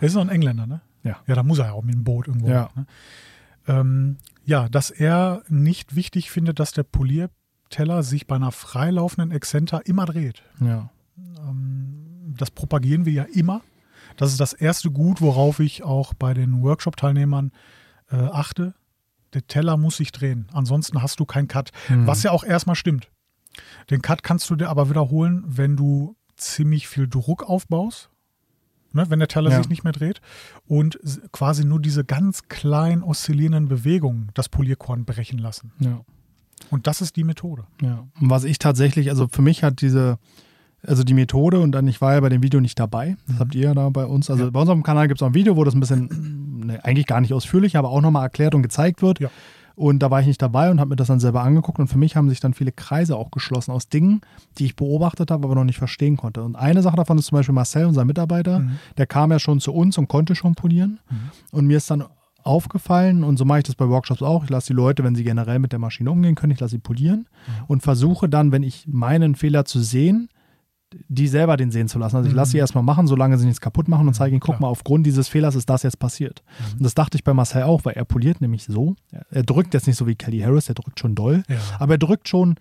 Er 0.00 0.08
ist 0.08 0.14
noch 0.14 0.22
ein 0.22 0.30
Engländer, 0.30 0.66
ne? 0.66 0.80
Ja. 1.04 1.18
Ja, 1.28 1.36
da 1.36 1.44
muss 1.44 1.60
er 1.60 1.66
ja 1.66 1.72
auch 1.74 1.84
mit 1.84 1.94
dem 1.94 2.02
Boot 2.02 2.26
irgendwo. 2.26 2.48
Ja. 2.48 2.70
Ne? 2.74 2.86
Ähm, 3.68 4.16
ja, 4.44 4.68
dass 4.68 4.90
er 4.90 5.44
nicht 5.48 5.94
wichtig 5.94 6.28
findet, 6.32 6.58
dass 6.58 6.72
der 6.72 6.82
Polierteller 6.82 8.02
sich 8.02 8.26
bei 8.26 8.34
einer 8.34 8.50
freilaufenden 8.50 9.30
Exzenter 9.30 9.86
immer 9.86 10.06
dreht. 10.06 10.42
Ja. 10.58 10.90
Ähm, 11.38 12.34
das 12.36 12.50
propagieren 12.50 13.06
wir 13.06 13.12
ja 13.12 13.26
immer. 13.32 13.60
Das 14.16 14.32
ist 14.32 14.40
das 14.40 14.54
erste 14.54 14.90
Gut, 14.90 15.20
worauf 15.20 15.60
ich 15.60 15.84
auch 15.84 16.14
bei 16.14 16.34
den 16.34 16.62
Workshop-Teilnehmern 16.62 17.52
äh, 18.10 18.16
achte. 18.16 18.74
Der 19.34 19.46
Teller 19.46 19.76
muss 19.76 19.98
sich 19.98 20.10
drehen. 20.10 20.48
Ansonsten 20.52 21.00
hast 21.00 21.20
du 21.20 21.26
keinen 21.26 21.46
Cut. 21.46 21.70
Mhm. 21.88 22.08
Was 22.08 22.24
ja 22.24 22.32
auch 22.32 22.42
erstmal 22.42 22.74
stimmt. 22.74 23.08
Den 23.90 24.02
Cut 24.02 24.22
kannst 24.22 24.48
du 24.50 24.56
dir 24.56 24.68
aber 24.68 24.88
wiederholen, 24.90 25.44
wenn 25.46 25.76
du 25.76 26.16
ziemlich 26.36 26.88
viel 26.88 27.08
Druck 27.08 27.42
aufbaust. 27.48 28.08
Ne, 28.94 29.08
wenn 29.08 29.20
der 29.20 29.28
Teller 29.28 29.50
Ja. 29.50 29.56
sich 29.56 29.70
nicht 29.70 29.84
mehr 29.84 29.92
dreht 29.94 30.20
und 30.66 30.98
quasi 31.32 31.64
nur 31.64 31.80
diese 31.80 32.04
ganz 32.04 32.42
kleinen 32.48 33.02
oszillierenden 33.02 33.66
Bewegungen 33.68 34.30
das 34.34 34.50
Polierkorn 34.50 35.06
brechen 35.06 35.38
lassen. 35.38 35.72
Ja. 35.78 36.00
Und 36.70 36.86
das 36.86 37.00
ist 37.00 37.16
die 37.16 37.24
Methode. 37.24 37.64
Ja. 37.80 38.06
Und 38.20 38.28
was 38.28 38.44
ich 38.44 38.58
tatsächlich, 38.58 39.08
also 39.08 39.28
für 39.32 39.40
mich 39.40 39.62
hat 39.64 39.80
diese, 39.80 40.18
also 40.86 41.04
die 41.04 41.14
Methode 41.14 41.60
und 41.60 41.72
dann, 41.72 41.88
ich 41.88 42.02
war 42.02 42.12
ja 42.12 42.20
bei 42.20 42.28
dem 42.28 42.42
Video 42.42 42.60
nicht 42.60 42.78
dabei, 42.78 43.16
das 43.26 43.38
habt 43.38 43.54
ihr 43.54 43.62
ja 43.62 43.74
da 43.74 43.88
bei 43.88 44.04
uns, 44.04 44.28
also 44.28 44.44
Ja. 44.44 44.50
bei 44.50 44.60
unserem 44.60 44.82
Kanal 44.82 45.08
gibt 45.08 45.20
es 45.20 45.22
auch 45.22 45.28
ein 45.28 45.34
Video, 45.34 45.56
wo 45.56 45.64
das 45.64 45.72
ein 45.72 45.80
bisschen 45.80 46.58
ne, 46.66 46.84
eigentlich 46.84 47.06
gar 47.06 47.22
nicht 47.22 47.32
ausführlich, 47.32 47.78
aber 47.78 47.88
auch 47.88 48.02
nochmal 48.02 48.24
erklärt 48.24 48.54
und 48.54 48.60
gezeigt 48.60 49.00
wird. 49.00 49.20
Ja. 49.20 49.30
Und 49.74 50.00
da 50.00 50.10
war 50.10 50.20
ich 50.20 50.26
nicht 50.26 50.42
dabei 50.42 50.70
und 50.70 50.80
habe 50.80 50.90
mir 50.90 50.96
das 50.96 51.08
dann 51.08 51.20
selber 51.20 51.42
angeguckt. 51.42 51.78
Und 51.78 51.88
für 51.88 51.98
mich 51.98 52.16
haben 52.16 52.28
sich 52.28 52.40
dann 52.40 52.54
viele 52.54 52.72
Kreise 52.72 53.16
auch 53.16 53.30
geschlossen 53.30 53.70
aus 53.72 53.88
Dingen, 53.88 54.20
die 54.58 54.66
ich 54.66 54.76
beobachtet 54.76 55.30
habe, 55.30 55.44
aber 55.44 55.54
noch 55.54 55.64
nicht 55.64 55.78
verstehen 55.78 56.16
konnte. 56.16 56.42
Und 56.42 56.56
eine 56.56 56.82
Sache 56.82 56.96
davon 56.96 57.18
ist 57.18 57.26
zum 57.26 57.36
Beispiel 57.36 57.54
Marcel, 57.54 57.86
unser 57.86 58.04
Mitarbeiter, 58.04 58.60
Mhm. 58.60 58.72
der 58.98 59.06
kam 59.06 59.30
ja 59.30 59.38
schon 59.38 59.60
zu 59.60 59.72
uns 59.72 59.96
und 59.98 60.08
konnte 60.08 60.34
schon 60.34 60.54
polieren. 60.54 61.00
Und 61.52 61.66
mir 61.66 61.78
ist 61.78 61.90
dann 61.90 62.04
aufgefallen, 62.44 63.22
und 63.24 63.36
so 63.38 63.44
mache 63.44 63.58
ich 63.58 63.64
das 63.64 63.76
bei 63.76 63.88
Workshops 63.88 64.20
auch, 64.20 64.44
ich 64.44 64.50
lasse 64.50 64.68
die 64.68 64.72
Leute, 64.72 65.04
wenn 65.04 65.14
sie 65.14 65.22
generell 65.24 65.58
mit 65.60 65.72
der 65.72 65.78
Maschine 65.78 66.10
umgehen 66.10 66.34
können, 66.34 66.52
ich 66.52 66.60
lasse 66.60 66.72
sie 66.72 66.78
polieren 66.78 67.26
und 67.68 67.82
versuche 67.82 68.28
dann, 68.28 68.50
wenn 68.52 68.62
ich 68.64 68.86
meinen 68.88 69.34
Fehler 69.36 69.64
zu 69.64 69.80
sehen, 69.80 70.28
die 71.08 71.28
selber 71.28 71.56
den 71.56 71.70
sehen 71.70 71.88
zu 71.88 71.98
lassen. 71.98 72.16
Also 72.16 72.28
ich 72.28 72.34
lasse 72.34 72.52
sie 72.52 72.58
erstmal 72.58 72.84
machen, 72.84 73.06
solange 73.06 73.38
sie 73.38 73.46
nichts 73.46 73.60
kaputt 73.60 73.88
machen 73.88 74.06
und 74.08 74.14
zeige 74.14 74.32
ihnen, 74.34 74.40
guck 74.40 74.56
klar. 74.56 74.60
mal, 74.62 74.68
aufgrund 74.68 75.06
dieses 75.06 75.28
Fehlers 75.28 75.54
ist 75.54 75.68
das 75.70 75.82
jetzt 75.82 75.98
passiert. 75.98 76.42
Und 76.76 76.82
das 76.84 76.94
dachte 76.94 77.16
ich 77.16 77.24
bei 77.24 77.32
Marcel 77.34 77.62
auch, 77.64 77.84
weil 77.84 77.94
er 77.94 78.04
poliert 78.04 78.40
nämlich 78.40 78.64
so. 78.64 78.96
Er- 79.30 79.42
drückt 79.42 79.74
jetzt 79.74 79.86
nicht 79.86 79.96
so 79.96 80.06
wie 80.06 80.14
Kelly 80.14 80.40
Harris, 80.40 80.66
der 80.66 80.74
drückt 80.74 80.98
schon 81.00 81.14
doll, 81.14 81.42
Ja. 81.48 81.56
aber 81.78 81.94
er 81.94 81.98
drückt 81.98 82.28
schon, 82.28 82.56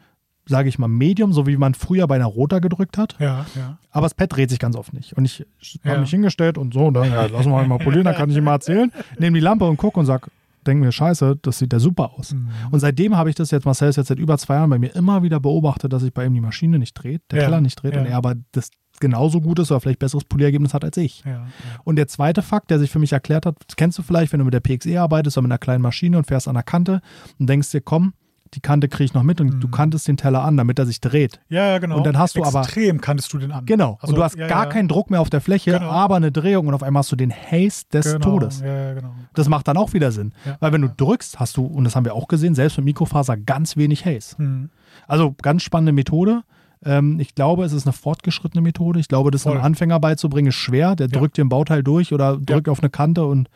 sage 0.45 0.67
ich 0.69 0.79
mal, 0.79 0.87
Medium, 0.87 1.33
so 1.33 1.45
wie 1.47 1.55
man 1.57 1.73
früher 1.75 2.07
bei 2.07 2.15
einer 2.15 2.25
Roter 2.25 2.59
gedrückt 2.61 2.97
hat. 2.97 3.15
Ja, 3.19 3.45
ja. 3.55 3.77
Aber 3.91 4.05
das 4.05 4.13
Pad 4.15 4.35
dreht 4.35 4.49
sich 4.49 4.59
ganz 4.59 4.75
oft 4.75 4.93
nicht. 4.93 5.13
Und 5.13 5.25
ich 5.25 5.45
habe 5.85 5.99
mich 6.01 6.09
hingestellt 6.09 6.57
und 6.57 6.73
so, 6.73 6.89
dann, 6.91 7.09
ja, 7.11 7.27
lass 7.27 7.45
mal 7.45 7.65
mal 7.67 7.77
polieren, 7.77 8.05
dann 8.05 8.15
kann 8.15 8.29
ich 8.29 8.37
ihm 8.37 8.43
mal 8.45 8.53
erzählen. 8.53 8.91
Nehme 9.19 9.35
die 9.35 9.43
Lampe 9.43 9.65
und 9.65 9.77
gucke 9.77 9.99
und 9.99 10.05
sag, 10.05 10.29
denk 10.65 10.79
mir, 10.79 10.91
scheiße, 10.91 11.37
das 11.41 11.59
sieht 11.59 11.73
ja 11.73 11.79
super 11.79 12.11
aus. 12.13 12.33
Mhm. 12.33 12.49
Und 12.71 12.79
seitdem 12.79 13.15
habe 13.17 13.29
ich 13.29 13.35
das 13.35 13.51
jetzt, 13.51 13.65
Marcel 13.65 13.89
ist 13.89 13.95
jetzt 13.95 14.07
seit 14.07 14.19
über 14.19 14.37
zwei 14.37 14.55
Jahren 14.55 14.69
bei 14.69 14.79
mir 14.79 14.95
immer 14.95 15.23
wieder 15.23 15.39
beobachtet, 15.39 15.91
dass 15.93 16.01
sich 16.01 16.13
bei 16.13 16.25
ihm 16.25 16.33
die 16.33 16.41
Maschine 16.41 16.79
nicht 16.79 16.93
dreht, 16.93 17.21
der 17.31 17.39
Ja, 17.39 17.45
Teller 17.45 17.61
nicht 17.61 17.81
dreht 17.81 17.95
ja. 17.95 18.01
und 18.01 18.07
er 18.07 18.17
aber 18.17 18.35
das 18.51 18.69
genauso 18.99 19.41
gut 19.41 19.59
ist 19.59 19.71
oder 19.71 19.79
vielleicht 19.79 19.99
besseres 19.99 20.23
Polierergebnis 20.23 20.73
hat 20.73 20.83
als 20.83 20.95
ich. 20.97 21.23
Ja. 21.25 21.47
Und 21.83 21.95
der 21.95 22.07
zweite 22.07 22.41
Fakt, 22.41 22.69
der 22.69 22.79
sich 22.79 22.91
für 22.91 22.99
mich 22.99 23.13
erklärt 23.13 23.45
hat, 23.45 23.55
das 23.67 23.75
kennst 23.75 23.97
du 23.97 24.03
vielleicht, 24.03 24.31
wenn 24.31 24.39
du 24.39 24.45
mit 24.45 24.53
der 24.53 24.59
PXE 24.59 25.01
arbeitest 25.01 25.37
oder 25.37 25.43
mit 25.43 25.51
einer 25.51 25.57
kleinen 25.57 25.81
Maschine 25.81 26.17
und 26.17 26.27
fährst 26.27 26.47
an 26.47 26.53
der 26.53 26.63
Kante 26.63 27.01
und 27.39 27.49
denkst 27.49 27.71
dir, 27.71 27.81
komm, 27.81 28.13
die 28.53 28.59
Kante 28.59 28.89
kriege 28.89 29.05
ich 29.05 29.13
noch 29.13 29.23
mit 29.23 29.39
und 29.39 29.59
du 29.61 29.67
kantest 29.69 30.07
den 30.07 30.17
Teller 30.17 30.43
an, 30.43 30.57
damit 30.57 30.77
er 30.77 30.85
sich 30.85 30.99
dreht. 30.99 31.39
ja, 31.49 31.67
ja, 31.67 31.77
genau. 31.79 31.97
Und 31.97 32.05
dann 32.05 32.17
hast 32.17 32.35
du 32.35 32.43
aber- 32.43 32.61
Extrem 32.61 32.99
kanntest 32.99 33.31
du 33.33 33.37
den 33.37 33.51
an. 33.51 33.65
Genau. 33.65 33.97
Also, 34.01 34.13
und 34.13 34.17
du 34.17 34.23
hast 34.23 34.35
ja, 34.35 34.47
gar 34.47 34.65
ja. 34.65 34.69
keinen 34.69 34.87
Druck 34.87 35.09
mehr 35.09 35.21
auf 35.21 35.29
der 35.29 35.41
Fläche, 35.41 35.71
Genau. 35.71 35.89
aber 35.89 36.15
eine 36.17 36.31
Drehung 36.31 36.67
und 36.67 36.73
auf 36.73 36.83
einmal 36.83 36.99
hast 37.01 37.11
du 37.11 37.15
den 37.15 37.31
Haze 37.31 37.85
des 37.93 38.13
genau. 38.13 38.19
Todes. 38.31 38.59
Ja, 38.59 38.67
ja, 38.67 38.93
genau. 38.93 39.13
Das 39.33 39.47
macht 39.47 39.67
dann 39.67 39.77
auch 39.77 39.93
wieder 39.93 40.11
Sinn. 40.11 40.33
Weil 40.59 40.73
wenn 40.73 40.81
du 40.81 40.89
drückst, 40.89 41.39
hast 41.39 41.55
du, 41.57 41.65
und 41.65 41.83
das 41.85 41.95
haben 41.95 42.05
wir 42.05 42.13
auch 42.13 42.27
gesehen, 42.27 42.55
selbst 42.55 42.77
mit 42.77 42.85
Mikrofaser 42.85 43.37
ganz 43.37 43.77
wenig 43.77 44.05
Haze. 44.05 44.35
Mhm. 44.41 44.69
Also 45.07 45.33
ganz 45.41 45.63
spannende 45.63 45.93
Methode. 45.93 46.43
Ähm, 46.83 47.19
ich 47.19 47.35
glaube, 47.35 47.63
es 47.63 47.73
ist 47.73 47.85
eine 47.85 47.93
fortgeschrittene 47.93 48.61
Methode. 48.61 48.99
Ich 48.99 49.07
glaube, 49.07 49.31
das 49.31 49.45
einem 49.47 49.61
Anfänger 49.61 49.99
beizubringen 49.99 50.47
ist 50.49 50.55
schwer. 50.55 50.95
Der 50.95 51.07
drückt 51.07 51.37
dir 51.37 51.45
ein 51.45 51.49
Bauteil 51.49 51.83
durch 51.83 52.11
oder 52.13 52.37
drückt 52.37 52.67
auf 52.69 52.79
eine 52.81 52.89
Kante 52.89 53.25
und 53.25 53.49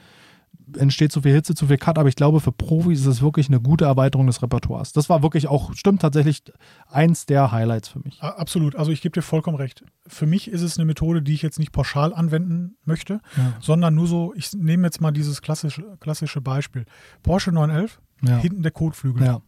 entsteht 0.78 1.12
zu 1.12 1.21
viel 1.21 1.34
Hitze, 1.34 1.54
zu 1.56 1.67
viel 1.67 1.78
Cut. 1.78 1.97
Aber 1.97 2.10
ich 2.10 2.15
glaube, 2.15 2.39
für 2.39 2.51
Profis 2.51 3.01
ist 3.01 3.06
es 3.08 3.21
wirklich 3.21 3.47
eine 3.47 3.60
gute 3.60 3.86
Erweiterung 3.86 4.28
des 4.28 4.41
Repertoires. 4.41 4.91
Das 4.93 5.10
war 5.10 5.21
wirklich 5.23 5.47
auch, 5.47 5.73
stimmt 5.73 6.01
tatsächlich, 6.01 6.43
eins 6.89 7.25
der 7.25 7.51
Highlights 7.51 7.89
für 7.89 7.99
mich. 7.99 8.21
Absolut. 8.21 8.75
Also 8.75 8.91
ich 8.91 9.01
gebe 9.01 9.13
dir 9.13 9.21
vollkommen 9.21 9.58
recht. 9.58 9.84
Für 10.08 10.25
mich 10.25 10.49
ist 10.49 10.62
es 10.62 10.78
eine 10.78 10.86
Methode, 10.86 11.21
die 11.21 11.34
ich 11.34 11.41
jetzt 11.41 11.60
nicht 11.60 11.71
pauschal 11.71 12.13
anwenden 12.13 12.75
möchte, 12.86 13.19
Ja. 13.38 13.54
sondern 13.62 13.95
nur 13.95 14.08
so, 14.08 14.34
ich 14.36 14.54
nehme 14.54 14.86
jetzt 14.88 15.01
mal 15.01 15.12
dieses 15.12 15.41
klassische, 15.41 15.84
klassische 15.99 16.41
Beispiel. 16.41 16.86
Porsche 17.23 17.51
911, 17.51 17.99
Ja. 18.21 18.38
hinten 18.38 18.62
der 18.63 18.71
Kotflügel, 18.71 19.23
Ja, 19.25 19.41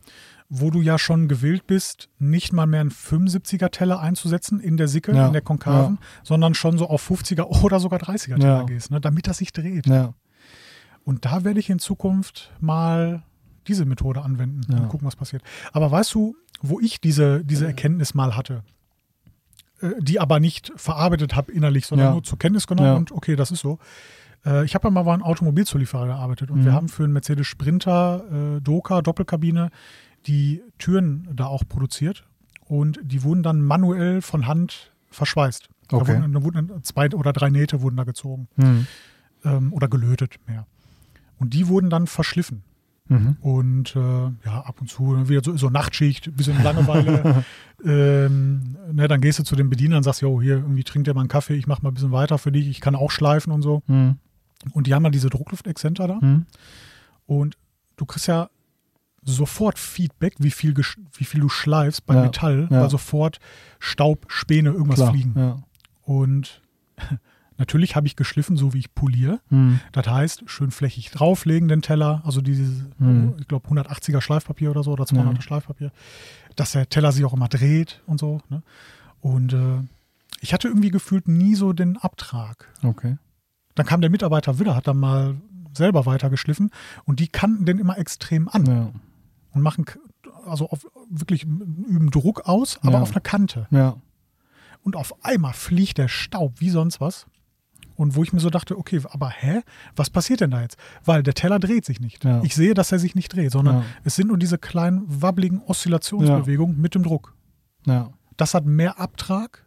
wo 0.49 0.69
du 0.71 0.81
ja 0.81 0.97
schon 0.97 1.27
gewillt 1.27 1.67
bist, 1.67 2.09
nicht 2.19 2.53
mal 2.53 2.67
mehr 2.67 2.79
einen 2.81 2.91
75er 2.91 3.69
Teller 3.69 3.99
einzusetzen 3.99 4.59
in 4.61 4.77
der 4.77 4.87
Sicke, 4.87 5.13
Ja. 5.13 5.27
in 5.27 5.33
der 5.33 5.41
Konkaven, 5.41 5.99
sondern 6.23 6.53
schon 6.53 6.77
so 6.77 6.87
auf 6.87 7.01
50er 7.01 7.45
oder 7.63 7.79
sogar 7.79 7.99
30er 7.99 8.35
Teller 8.39 8.59
Ja. 8.59 8.63
gehst, 8.63 8.91
ne, 8.91 9.01
damit 9.01 9.27
das 9.27 9.39
sich 9.39 9.51
dreht. 9.51 9.87
ja, 9.87 10.13
Und 11.07 11.23
da 11.23 11.45
werde 11.45 11.59
ich 11.61 11.69
in 11.69 11.79
Zukunft 11.79 12.51
mal 12.59 13.23
diese 13.67 13.85
Methode 13.85 14.21
anwenden 14.23 14.61
Ja. 14.69 14.79
und 14.79 14.89
gucken, 14.89 15.07
was 15.07 15.15
passiert. 15.15 15.41
Aber 15.71 15.89
weißt 15.89 16.13
du, 16.13 16.35
wo 16.61 16.81
ich 16.81 16.99
diese, 16.99 17.45
diese 17.45 17.65
Erkenntnis 17.65 18.13
mal 18.13 18.35
hatte, 18.35 18.63
äh, 19.81 19.91
die 19.99 20.19
aber 20.19 20.41
nicht 20.41 20.73
verarbeitet 20.75 21.33
habe 21.35 21.51
innerlich, 21.53 21.85
sondern 21.85 22.07
Ja. 22.07 22.11
nur 22.13 22.23
zur 22.23 22.37
Kenntnis 22.37 22.67
genommen 22.67 22.87
Ja. 22.89 22.95
und 22.95 23.11
okay, 23.13 23.37
das 23.37 23.51
ist 23.51 23.61
so. 23.61 23.79
Äh, 24.45 24.65
Ich 24.65 24.75
habe 24.75 24.87
ja 24.87 24.91
mal 24.91 25.03
bei 25.03 25.13
einem 25.13 25.23
Automobilzulieferer 25.23 26.07
gearbeitet 26.07 26.51
und 26.51 26.59
Mhm. 26.59 26.65
wir 26.65 26.73
haben 26.73 26.89
für 26.89 27.05
einen 27.05 27.13
Mercedes 27.13 27.47
Sprinter 27.47 28.57
äh, 28.57 28.61
Doka 28.61 29.01
Doppelkabine 29.01 29.69
die 30.25 30.61
Türen 30.77 31.29
da 31.33 31.45
auch 31.45 31.63
produziert 31.69 32.25
und 32.65 32.99
die 33.01 33.23
wurden 33.23 33.43
dann 33.43 33.61
manuell 33.61 34.21
von 34.21 34.45
Hand 34.45 34.91
verschweißt. 35.09 35.69
Da 35.87 35.97
Okay. 35.97 36.19
wurden, 36.19 36.33
da 36.33 36.43
wurden 36.43 36.83
zwei 36.83 37.09
oder 37.13 37.31
drei 37.31 37.49
Nähte 37.49 37.81
wurden 37.81 37.95
da 37.95 38.03
gezogen 38.03 38.49
hm. 38.57 38.87
ähm, 39.45 39.71
oder 39.73 39.87
gelötet 39.87 40.35
mehr. 40.47 40.65
Und 41.39 41.53
die 41.53 41.67
wurden 41.67 41.89
dann 41.89 42.07
verschliffen. 42.07 42.63
mhm. 43.07 43.37
Und 43.41 43.95
äh, 43.95 43.99
ja, 43.99 44.61
ab 44.61 44.81
und 44.81 44.89
zu 44.89 45.29
wieder 45.29 45.41
so, 45.43 45.55
so 45.55 45.69
Nachtschicht, 45.69 46.35
bisschen 46.35 46.61
Langeweile. 46.63 47.43
ähm, 47.85 48.75
ne, 48.91 49.07
dann 49.07 49.21
gehst 49.21 49.39
du 49.39 49.43
zu 49.43 49.55
den 49.55 49.69
Bedienern 49.69 49.97
und 49.97 50.03
sagst, 50.03 50.21
jo, 50.21 50.41
hier, 50.41 50.55
irgendwie 50.55 50.83
trink 50.83 51.05
dir 51.05 51.13
mal 51.13 51.21
einen 51.21 51.29
Kaffee, 51.29 51.55
ich 51.55 51.67
mach 51.67 51.81
mal 51.81 51.91
ein 51.91 51.93
bisschen 51.93 52.11
weiter 52.11 52.37
für 52.37 52.51
dich, 52.51 52.67
ich 52.67 52.81
kann 52.81 52.95
auch 52.95 53.11
schleifen 53.11 53.51
und 53.51 53.61
so. 53.61 53.83
Hm. 53.87 54.17
Und 54.73 54.87
die 54.87 54.93
haben 54.93 55.03
ja 55.03 55.09
diese 55.09 55.29
Druckluftexzenter 55.29 56.07
da. 56.07 56.19
Hm. 56.19 56.45
Und 57.27 57.57
du 57.97 58.05
kriegst 58.05 58.27
ja 58.27 58.49
sofort 59.23 59.77
Feedback, 59.77 60.35
wie 60.39 60.51
viel, 60.51 60.73
wie 60.75 61.25
viel 61.25 61.41
du 61.41 61.49
schleifst 61.49 62.05
beim 62.05 62.17
Ja, 62.17 62.23
Metall, 62.23 62.67
ja. 62.71 62.81
weil 62.81 62.89
sofort 62.89 63.39
Staub, 63.79 64.25
Späne, 64.29 64.69
irgendwas 64.69 64.95
Klar. 64.95 65.11
fliegen. 65.11 65.33
Ja. 65.35 65.57
Und 66.03 66.61
natürlich 67.57 67.95
habe 67.95 68.07
ich 68.07 68.15
geschliffen, 68.15 68.57
so 68.57 68.73
wie 68.73 68.79
ich 68.79 68.93
poliere. 68.93 69.39
Hm. 69.49 69.79
Das 69.91 70.07
heißt, 70.07 70.43
schön 70.47 70.71
flächig 70.71 71.11
drauflegen 71.11 71.67
den 71.67 71.81
Teller, 71.81 72.21
also 72.25 72.41
dieses, 72.41 72.83
Mhm. 72.99 73.35
ich 73.39 73.47
glaube, 73.47 73.67
180er 73.69 74.21
Schleifpapier 74.21 74.71
oder 74.71 74.83
so 74.83 74.91
oder 74.91 75.05
200er 75.05 75.35
Ja. 75.35 75.41
Schleifpapier, 75.41 75.91
dass 76.55 76.71
der 76.73 76.89
Teller 76.89 77.11
sich 77.11 77.25
auch 77.25 77.33
immer 77.33 77.47
dreht 77.47 78.01
und 78.05 78.19
so. 78.19 78.41
Ne? 78.49 78.61
Und 79.21 79.53
äh, 79.53 79.79
ich 80.41 80.53
hatte 80.53 80.67
irgendwie 80.67 80.91
gefühlt 80.91 81.27
nie 81.27 81.55
so 81.55 81.73
den 81.73 81.97
Abtrag. 81.97 82.67
Okay. 82.83 83.17
Dann 83.75 83.85
kam 83.85 84.01
der 84.01 84.09
Mitarbeiter 84.09 84.59
wieder, 84.59 84.75
hat 84.75 84.87
dann 84.87 84.97
mal 84.97 85.35
selber 85.73 86.05
weitergeschliffen 86.05 86.71
und 87.05 87.19
die 87.19 87.27
kannten 87.27 87.65
den 87.65 87.77
immer 87.79 87.97
extrem 87.97 88.47
an 88.47 88.65
Ja. 88.65 88.91
und 89.53 89.61
machen 89.61 89.85
also 90.45 90.69
auf, 90.69 90.85
wirklich 91.09 91.43
üben 91.43 92.09
Druck 92.09 92.47
aus, 92.47 92.79
aber 92.81 92.93
Ja. 92.93 93.01
auf 93.01 93.11
einer 93.11 93.19
Kante. 93.21 93.67
Ja. 93.69 93.97
Und 94.81 94.95
auf 94.95 95.23
einmal 95.25 95.53
fliegt 95.53 95.97
der 95.97 96.07
Staub 96.07 96.53
wie 96.61 96.69
sonst 96.69 97.01
was. 97.01 97.25
Und 97.97 98.15
wo 98.15 98.23
ich 98.23 98.31
mir 98.31 98.39
so 98.39 98.49
dachte, 98.51 98.77
okay, 98.77 99.01
aber 99.09 99.29
hä? 99.29 99.61
Was 99.95 100.09
passiert 100.09 100.39
denn 100.41 100.51
da 100.51 100.61
jetzt? 100.61 100.77
Weil 101.03 101.23
der 101.23 101.33
Teller 101.33 101.57
dreht 101.59 101.83
sich 101.83 101.99
nicht. 101.99 102.23
Ja. 102.23 102.41
Ich 102.43 102.55
sehe, 102.55 102.73
dass 102.75 102.91
er 102.91 102.99
sich 102.99 103.15
nicht 103.15 103.35
dreht, 103.35 103.51
sondern 103.51 103.77
Ja. 103.79 103.83
es 104.03 104.15
sind 104.15 104.27
nur 104.27 104.37
diese 104.37 104.57
kleinen, 104.59 105.03
wabbligen 105.07 105.61
Oszillationsbewegungen 105.65 106.79
mit 106.79 106.95
dem 106.95 107.03
Druck. 107.03 107.33
Ja. 107.85 108.11
Das 108.37 108.53
hat 108.53 108.65
mehr 108.65 108.99
Abtrag 108.99 109.65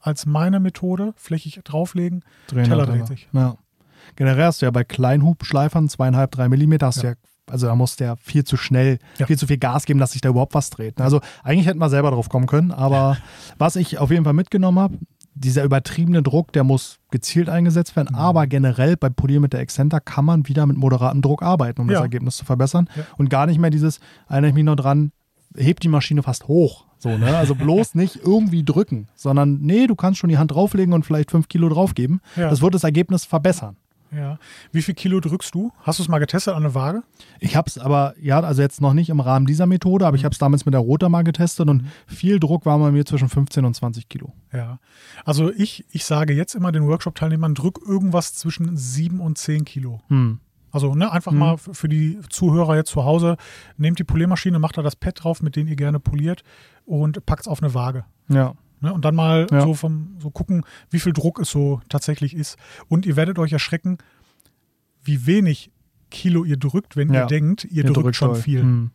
als 0.00 0.26
meine 0.26 0.58
Methode, 0.60 1.12
flächig 1.16 1.60
drauflegen. 1.64 2.24
Drehen 2.48 2.64
Teller 2.64 2.86
dreht 2.86 3.06
sich. 3.06 3.28
Ja. 3.32 3.56
Generell 4.16 4.46
hast 4.46 4.62
du 4.62 4.66
ja 4.66 4.70
bei 4.70 4.82
Kleinhubschleifern, 4.82 5.88
zweieinhalb, 5.88 6.32
drei 6.32 6.48
Millimeter, 6.48 6.86
hast 6.86 7.02
du 7.02 7.08
ja, 7.08 7.14
also 7.48 7.66
da 7.66 7.74
muss 7.76 7.96
der 7.96 8.16
viel 8.16 8.44
zu 8.44 8.56
schnell, 8.56 8.98
Ja. 9.18 9.26
viel 9.26 9.38
zu 9.38 9.46
viel 9.46 9.58
Gas 9.58 9.84
geben, 9.84 10.00
dass 10.00 10.12
sich 10.12 10.20
da 10.22 10.30
überhaupt 10.30 10.54
was 10.54 10.70
dreht. 10.70 11.00
Also 11.00 11.20
eigentlich 11.44 11.66
hätten 11.66 11.78
wir 11.78 11.90
selber 11.90 12.10
drauf 12.10 12.28
kommen 12.28 12.46
können, 12.46 12.72
aber 12.72 13.16
was 13.58 13.76
ich 13.76 13.98
auf 13.98 14.10
jeden 14.10 14.24
Fall 14.24 14.32
mitgenommen 14.32 14.78
habe, 14.78 14.98
dieser 15.42 15.64
übertriebene 15.64 16.22
Druck, 16.22 16.52
der 16.52 16.64
muss 16.64 16.98
gezielt 17.10 17.48
eingesetzt 17.48 17.96
werden, 17.96 18.08
Mhm. 18.12 18.18
aber 18.18 18.46
generell 18.46 18.96
bei 18.96 19.08
Polieren 19.08 19.42
mit 19.42 19.52
der 19.52 19.60
Exzenter 19.60 19.98
kann 20.00 20.24
man 20.24 20.46
wieder 20.46 20.66
mit 20.66 20.76
moderatem 20.76 21.22
Druck 21.22 21.42
arbeiten, 21.42 21.80
um 21.80 21.88
das 21.88 21.96
Ja. 21.96 22.02
Ergebnis 22.02 22.36
zu 22.36 22.44
verbessern 22.44 22.88
Ja. 22.94 23.04
und 23.16 23.30
gar 23.30 23.46
nicht 23.46 23.58
mehr 23.58 23.70
dieses, 23.70 24.00
erinnere 24.28 24.50
ich 24.50 24.54
mich 24.54 24.64
noch 24.64 24.76
dran, 24.76 25.12
hebt 25.56 25.82
die 25.82 25.88
Maschine 25.88 26.22
fast 26.22 26.46
hoch. 26.46 26.84
So, 26.98 27.16
ne? 27.16 27.36
Also 27.38 27.54
bloß 27.54 27.94
nicht 27.94 28.16
irgendwie 28.22 28.62
drücken, 28.62 29.08
sondern 29.16 29.60
nee, 29.62 29.86
du 29.86 29.94
kannst 29.96 30.18
schon 30.18 30.28
die 30.28 30.36
Hand 30.36 30.50
drauflegen 30.52 30.92
und 30.92 31.04
vielleicht 31.06 31.30
fünf 31.30 31.48
Kilo 31.48 31.68
draufgeben. 31.70 32.20
Ja. 32.36 32.50
Das 32.50 32.60
wird 32.60 32.74
das 32.74 32.84
Ergebnis 32.84 33.24
verbessern. 33.24 33.76
Ja. 34.12 34.38
Wie 34.72 34.82
viel 34.82 34.94
Kilo 34.94 35.20
drückst 35.20 35.54
du? 35.54 35.72
Hast 35.82 35.98
du 35.98 36.02
es 36.02 36.08
mal 36.08 36.18
getestet 36.18 36.54
an 36.54 36.62
der 36.62 36.74
Waage? 36.74 37.02
Ich 37.38 37.54
habe 37.56 37.68
es 37.68 37.78
aber, 37.78 38.14
ja, 38.20 38.40
also 38.40 38.60
jetzt 38.62 38.80
noch 38.80 38.92
nicht 38.92 39.08
im 39.08 39.20
Rahmen 39.20 39.46
dieser 39.46 39.66
Methode, 39.66 40.06
aber 40.06 40.16
ich 40.16 40.24
habe 40.24 40.32
es 40.32 40.38
damals 40.38 40.64
mit 40.66 40.74
der 40.74 40.80
Roter 40.80 41.08
mal 41.08 41.22
getestet 41.22 41.68
und 41.68 41.84
viel 42.06 42.40
Druck 42.40 42.66
war 42.66 42.78
bei 42.78 42.90
mir 42.90 43.06
zwischen 43.06 43.28
15 43.28 43.64
und 43.64 43.74
20 43.74 44.08
Kilo. 44.08 44.32
Ja. 44.52 44.78
Also 45.24 45.52
ich, 45.52 45.84
ich 45.90 46.04
sage 46.04 46.32
jetzt 46.34 46.54
immer 46.54 46.72
den 46.72 46.86
Workshop-Teilnehmern, 46.86 47.54
drück 47.54 47.78
irgendwas 47.86 48.34
zwischen 48.34 48.76
7 48.76 49.20
und 49.20 49.38
10 49.38 49.64
Kilo. 49.64 50.00
Hm. 50.08 50.40
Also 50.72 50.94
ne, 50.94 51.10
einfach 51.10 51.32
Mhm. 51.32 51.38
mal 51.38 51.56
für 51.58 51.88
die 51.88 52.18
Zuhörer 52.28 52.76
jetzt 52.76 52.90
zu 52.90 53.04
Hause, 53.04 53.36
nehmt 53.76 53.98
die 53.98 54.04
Poliermaschine, 54.04 54.58
macht 54.60 54.78
da 54.78 54.82
das 54.82 54.94
Pad 54.96 55.22
drauf, 55.24 55.42
mit 55.42 55.56
dem 55.56 55.66
ihr 55.66 55.76
gerne 55.76 55.98
poliert 56.00 56.42
und 56.84 57.26
packt 57.26 57.42
es 57.42 57.48
auf 57.48 57.62
eine 57.62 57.74
Waage. 57.74 58.04
Ja, 58.28 58.54
Ne? 58.80 58.92
Und 58.92 59.04
dann 59.04 59.14
mal 59.14 59.46
Ja. 59.50 59.60
so 59.62 59.74
vom 59.74 60.16
so 60.18 60.30
gucken, 60.30 60.64
wie 60.90 61.00
viel 61.00 61.12
Druck 61.12 61.38
es 61.38 61.50
so 61.50 61.80
tatsächlich 61.88 62.34
ist. 62.34 62.56
Und 62.88 63.06
ihr 63.06 63.16
werdet 63.16 63.38
euch 63.38 63.52
erschrecken, 63.52 63.98
wie 65.02 65.26
wenig 65.26 65.70
Kilo 66.10 66.44
ihr 66.44 66.56
drückt, 66.56 66.96
wenn 66.96 67.12
Ja. 67.12 67.22
ihr 67.22 67.26
denkt, 67.26 67.64
ihr, 67.64 67.84
drückt, 67.84 68.16
schon 68.16 68.32
doll. 68.32 68.40
viel. 68.42 68.60
Hm. 68.62 68.90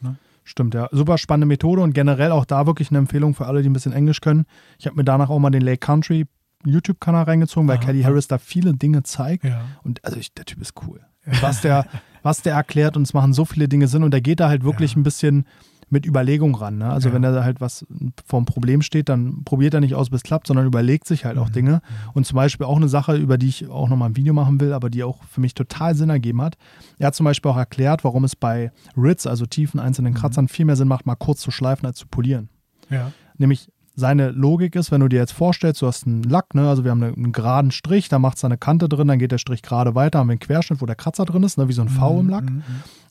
Ne? 0.00 0.16
Stimmt, 0.44 0.74
ja. 0.74 0.88
Super 0.92 1.18
spannende 1.18 1.46
Methode 1.46 1.82
und 1.82 1.92
generell 1.92 2.30
auch 2.32 2.44
da 2.44 2.66
wirklich 2.66 2.90
eine 2.90 2.98
Empfehlung 2.98 3.34
für 3.34 3.46
alle, 3.46 3.62
die 3.62 3.68
ein 3.68 3.72
bisschen 3.72 3.92
Englisch 3.92 4.20
können. 4.20 4.46
Ich 4.78 4.86
habe 4.86 4.96
mir 4.96 5.04
danach 5.04 5.28
auch 5.30 5.38
mal 5.38 5.50
den 5.50 5.62
Lake 5.62 5.78
Country 5.78 6.26
YouTube-Kanal 6.64 7.24
reingezogen, 7.24 7.68
weil 7.68 7.76
Aha. 7.76 7.84
Kelly 7.84 8.02
Harris 8.02 8.28
da 8.28 8.38
viele 8.38 8.74
Dinge 8.74 9.02
zeigt. 9.02 9.44
Ja. 9.44 9.64
Und 9.82 10.04
also 10.04 10.18
ich, 10.18 10.32
der 10.34 10.44
Typ 10.46 10.60
ist 10.62 10.72
cool. 10.86 11.00
was 11.40 11.60
der, 11.60 11.86
was 12.22 12.42
der 12.42 12.54
erklärt 12.54 12.96
und 12.96 13.02
es 13.02 13.12
machen 13.12 13.32
so 13.32 13.44
viele 13.44 13.68
Dinge 13.68 13.88
Sinn 13.88 14.02
und 14.04 14.12
da 14.14 14.20
geht 14.20 14.40
da 14.40 14.48
halt 14.48 14.64
wirklich 14.64 14.92
Ja. 14.92 14.98
ein 14.98 15.02
bisschen 15.02 15.44
mit 15.88 16.04
Überlegung 16.04 16.54
ran. 16.56 16.78
Ne? 16.78 16.90
Also 16.90 17.08
Ja. 17.10 17.14
wenn 17.14 17.22
er 17.22 17.32
da 17.32 17.44
halt 17.44 17.60
was 17.60 17.86
vor 18.26 18.38
einem 18.38 18.46
Problem 18.46 18.82
steht, 18.82 19.08
dann 19.08 19.44
probiert 19.44 19.72
er 19.72 19.80
nicht 19.80 19.94
aus, 19.94 20.10
bis 20.10 20.18
es 20.18 20.22
klappt, 20.24 20.48
sondern 20.48 20.66
überlegt 20.66 21.06
sich 21.06 21.24
halt 21.24 21.38
auch 21.38 21.48
Mhm. 21.50 21.52
Dinge. 21.52 21.80
Und 22.12 22.26
zum 22.26 22.34
Beispiel 22.36 22.66
auch 22.66 22.76
eine 22.76 22.88
Sache, 22.88 23.16
über 23.16 23.38
die 23.38 23.46
ich 23.48 23.68
auch 23.68 23.88
nochmal 23.88 24.10
ein 24.10 24.16
Video 24.16 24.34
machen 24.34 24.60
will, 24.60 24.72
aber 24.72 24.90
die 24.90 25.04
auch 25.04 25.22
für 25.24 25.40
mich 25.40 25.54
total 25.54 25.94
Sinn 25.94 26.10
ergeben 26.10 26.42
hat. 26.42 26.56
Er 26.98 27.06
hat 27.08 27.14
zum 27.14 27.24
Beispiel 27.24 27.50
auch 27.52 27.56
erklärt, 27.56 28.02
warum 28.02 28.24
es 28.24 28.34
bei 28.34 28.72
Rits, 28.96 29.26
also 29.28 29.46
tiefen 29.46 29.78
einzelnen 29.78 30.12
Mhm. 30.12 30.16
Kratzern, 30.16 30.48
viel 30.48 30.64
mehr 30.64 30.76
Sinn 30.76 30.88
macht, 30.88 31.06
mal 31.06 31.14
kurz 31.14 31.40
zu 31.40 31.50
schleifen 31.52 31.86
als 31.86 31.98
zu 31.98 32.08
polieren. 32.08 32.48
Ja. 32.90 33.12
Nämlich 33.38 33.68
seine 33.94 34.30
Logik 34.30 34.74
ist, 34.76 34.90
wenn 34.90 35.00
du 35.00 35.08
dir 35.08 35.20
jetzt 35.20 35.32
vorstellst, 35.32 35.80
du 35.82 35.86
hast 35.86 36.06
einen 36.06 36.22
Lack, 36.24 36.54
ne? 36.54 36.68
also 36.68 36.84
wir 36.84 36.90
haben 36.90 37.02
einen, 37.02 37.14
einen 37.14 37.32
geraden 37.32 37.70
Strich, 37.70 38.08
da 38.08 38.18
macht 38.18 38.36
es 38.38 38.44
eine 38.44 38.58
Kante 38.58 38.88
drin, 38.88 39.08
dann 39.08 39.18
geht 39.18 39.32
der 39.32 39.38
Strich 39.38 39.62
gerade 39.62 39.94
weiter, 39.94 40.18
haben 40.18 40.26
wir 40.26 40.32
einen 40.32 40.40
Querschnitt, 40.40 40.82
wo 40.82 40.86
der 40.86 40.96
Kratzer 40.96 41.24
drin 41.24 41.42
ist, 41.44 41.56
ne? 41.58 41.68
wie 41.68 41.72
so 41.72 41.80
ein 41.82 41.88
V 41.88 42.20
im 42.20 42.28
Lack. 42.28 42.44
Mhm, 42.44 42.56
mhm. 42.56 42.62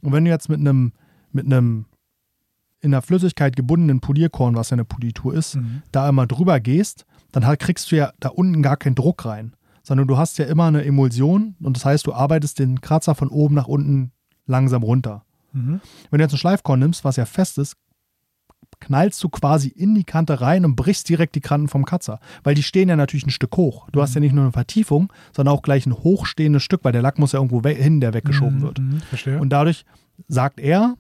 Und 0.04 0.12
wenn 0.14 0.26
du 0.26 0.30
jetzt 0.32 0.48
mit 0.50 0.60
einem, 0.60 0.92
mit 1.32 1.46
einem 1.46 1.86
in 2.86 2.92
der 2.92 3.02
Flüssigkeit 3.02 3.56
gebundenen 3.58 4.00
Polierkorn, 4.00 4.56
was 4.56 4.70
ja 4.70 4.76
eine 4.76 4.86
Politur 4.86 5.34
ist, 5.34 5.56
Mhm. 5.56 5.82
da 5.92 6.08
immer 6.08 6.26
drüber 6.28 6.60
gehst, 6.62 7.06
dann 7.32 7.46
halt 7.46 7.60
kriegst 7.60 7.92
du 7.92 7.98
ja 7.98 8.12
da 8.22 8.30
unten 8.30 8.62
gar 8.62 8.78
keinen 8.78 8.96
Druck 8.96 9.26
rein, 9.26 9.56
sondern 9.84 10.08
du 10.08 10.18
hast 10.18 10.38
ja 10.38 10.46
immer 10.46 10.66
eine 10.66 10.86
Emulsion 10.86 11.56
und 11.62 11.76
das 11.76 11.84
heißt, 11.84 12.08
du 12.08 12.14
arbeitest 12.14 12.60
den 12.60 12.80
Kratzer 12.80 13.16
von 13.16 13.28
oben 13.28 13.56
nach 13.56 13.68
unten 13.68 14.12
langsam 14.46 14.84
runter. 14.84 15.24
Mhm. 15.52 15.82
Wenn 16.10 16.20
du 16.20 16.24
jetzt 16.24 16.34
ein 16.34 16.38
Schleifkorn 16.38 16.80
nimmst, 16.80 17.04
was 17.04 17.18
ja 17.18 17.26
fest 17.26 17.58
ist, 17.58 17.76
knallst 18.80 19.24
du 19.24 19.30
quasi 19.30 19.70
in 19.70 19.96
die 19.96 20.04
Kante 20.04 20.42
rein 20.42 20.66
und 20.66 20.76
brichst 20.76 21.08
direkt 21.08 21.36
die 21.36 21.42
Kanten 21.42 21.68
vom 21.70 21.86
Kratzer. 21.86 22.20
Weil 22.44 22.56
die 22.56 22.64
stehen 22.64 22.90
ja 22.90 22.96
natürlich 22.96 23.26
ein 23.26 23.30
Stück 23.32 23.56
hoch. 23.58 23.88
Du 23.92 24.02
hast 24.02 24.14
ja 24.16 24.22
nicht 24.22 24.34
nur 24.34 24.44
eine 24.44 24.52
Vertiefung, 24.52 25.12
sondern 25.34 25.56
auch 25.56 25.62
gleich 25.62 25.86
ein 25.86 25.94
hochstehendes 25.94 26.62
Stück, 26.64 26.84
weil 26.84 26.92
der 26.92 27.02
Lack 27.02 27.18
muss 27.18 27.32
ja 27.32 27.40
irgendwo 27.40 27.62
hin, 27.68 28.02
der 28.02 28.14
weggeschoben 28.14 28.62
wird. 28.62 28.80
Mhm, 28.80 29.00
verstehe. 29.00 29.40
Und 29.40 29.50
dadurch 29.50 29.86
sagt 30.28 30.60
er, 30.60 30.96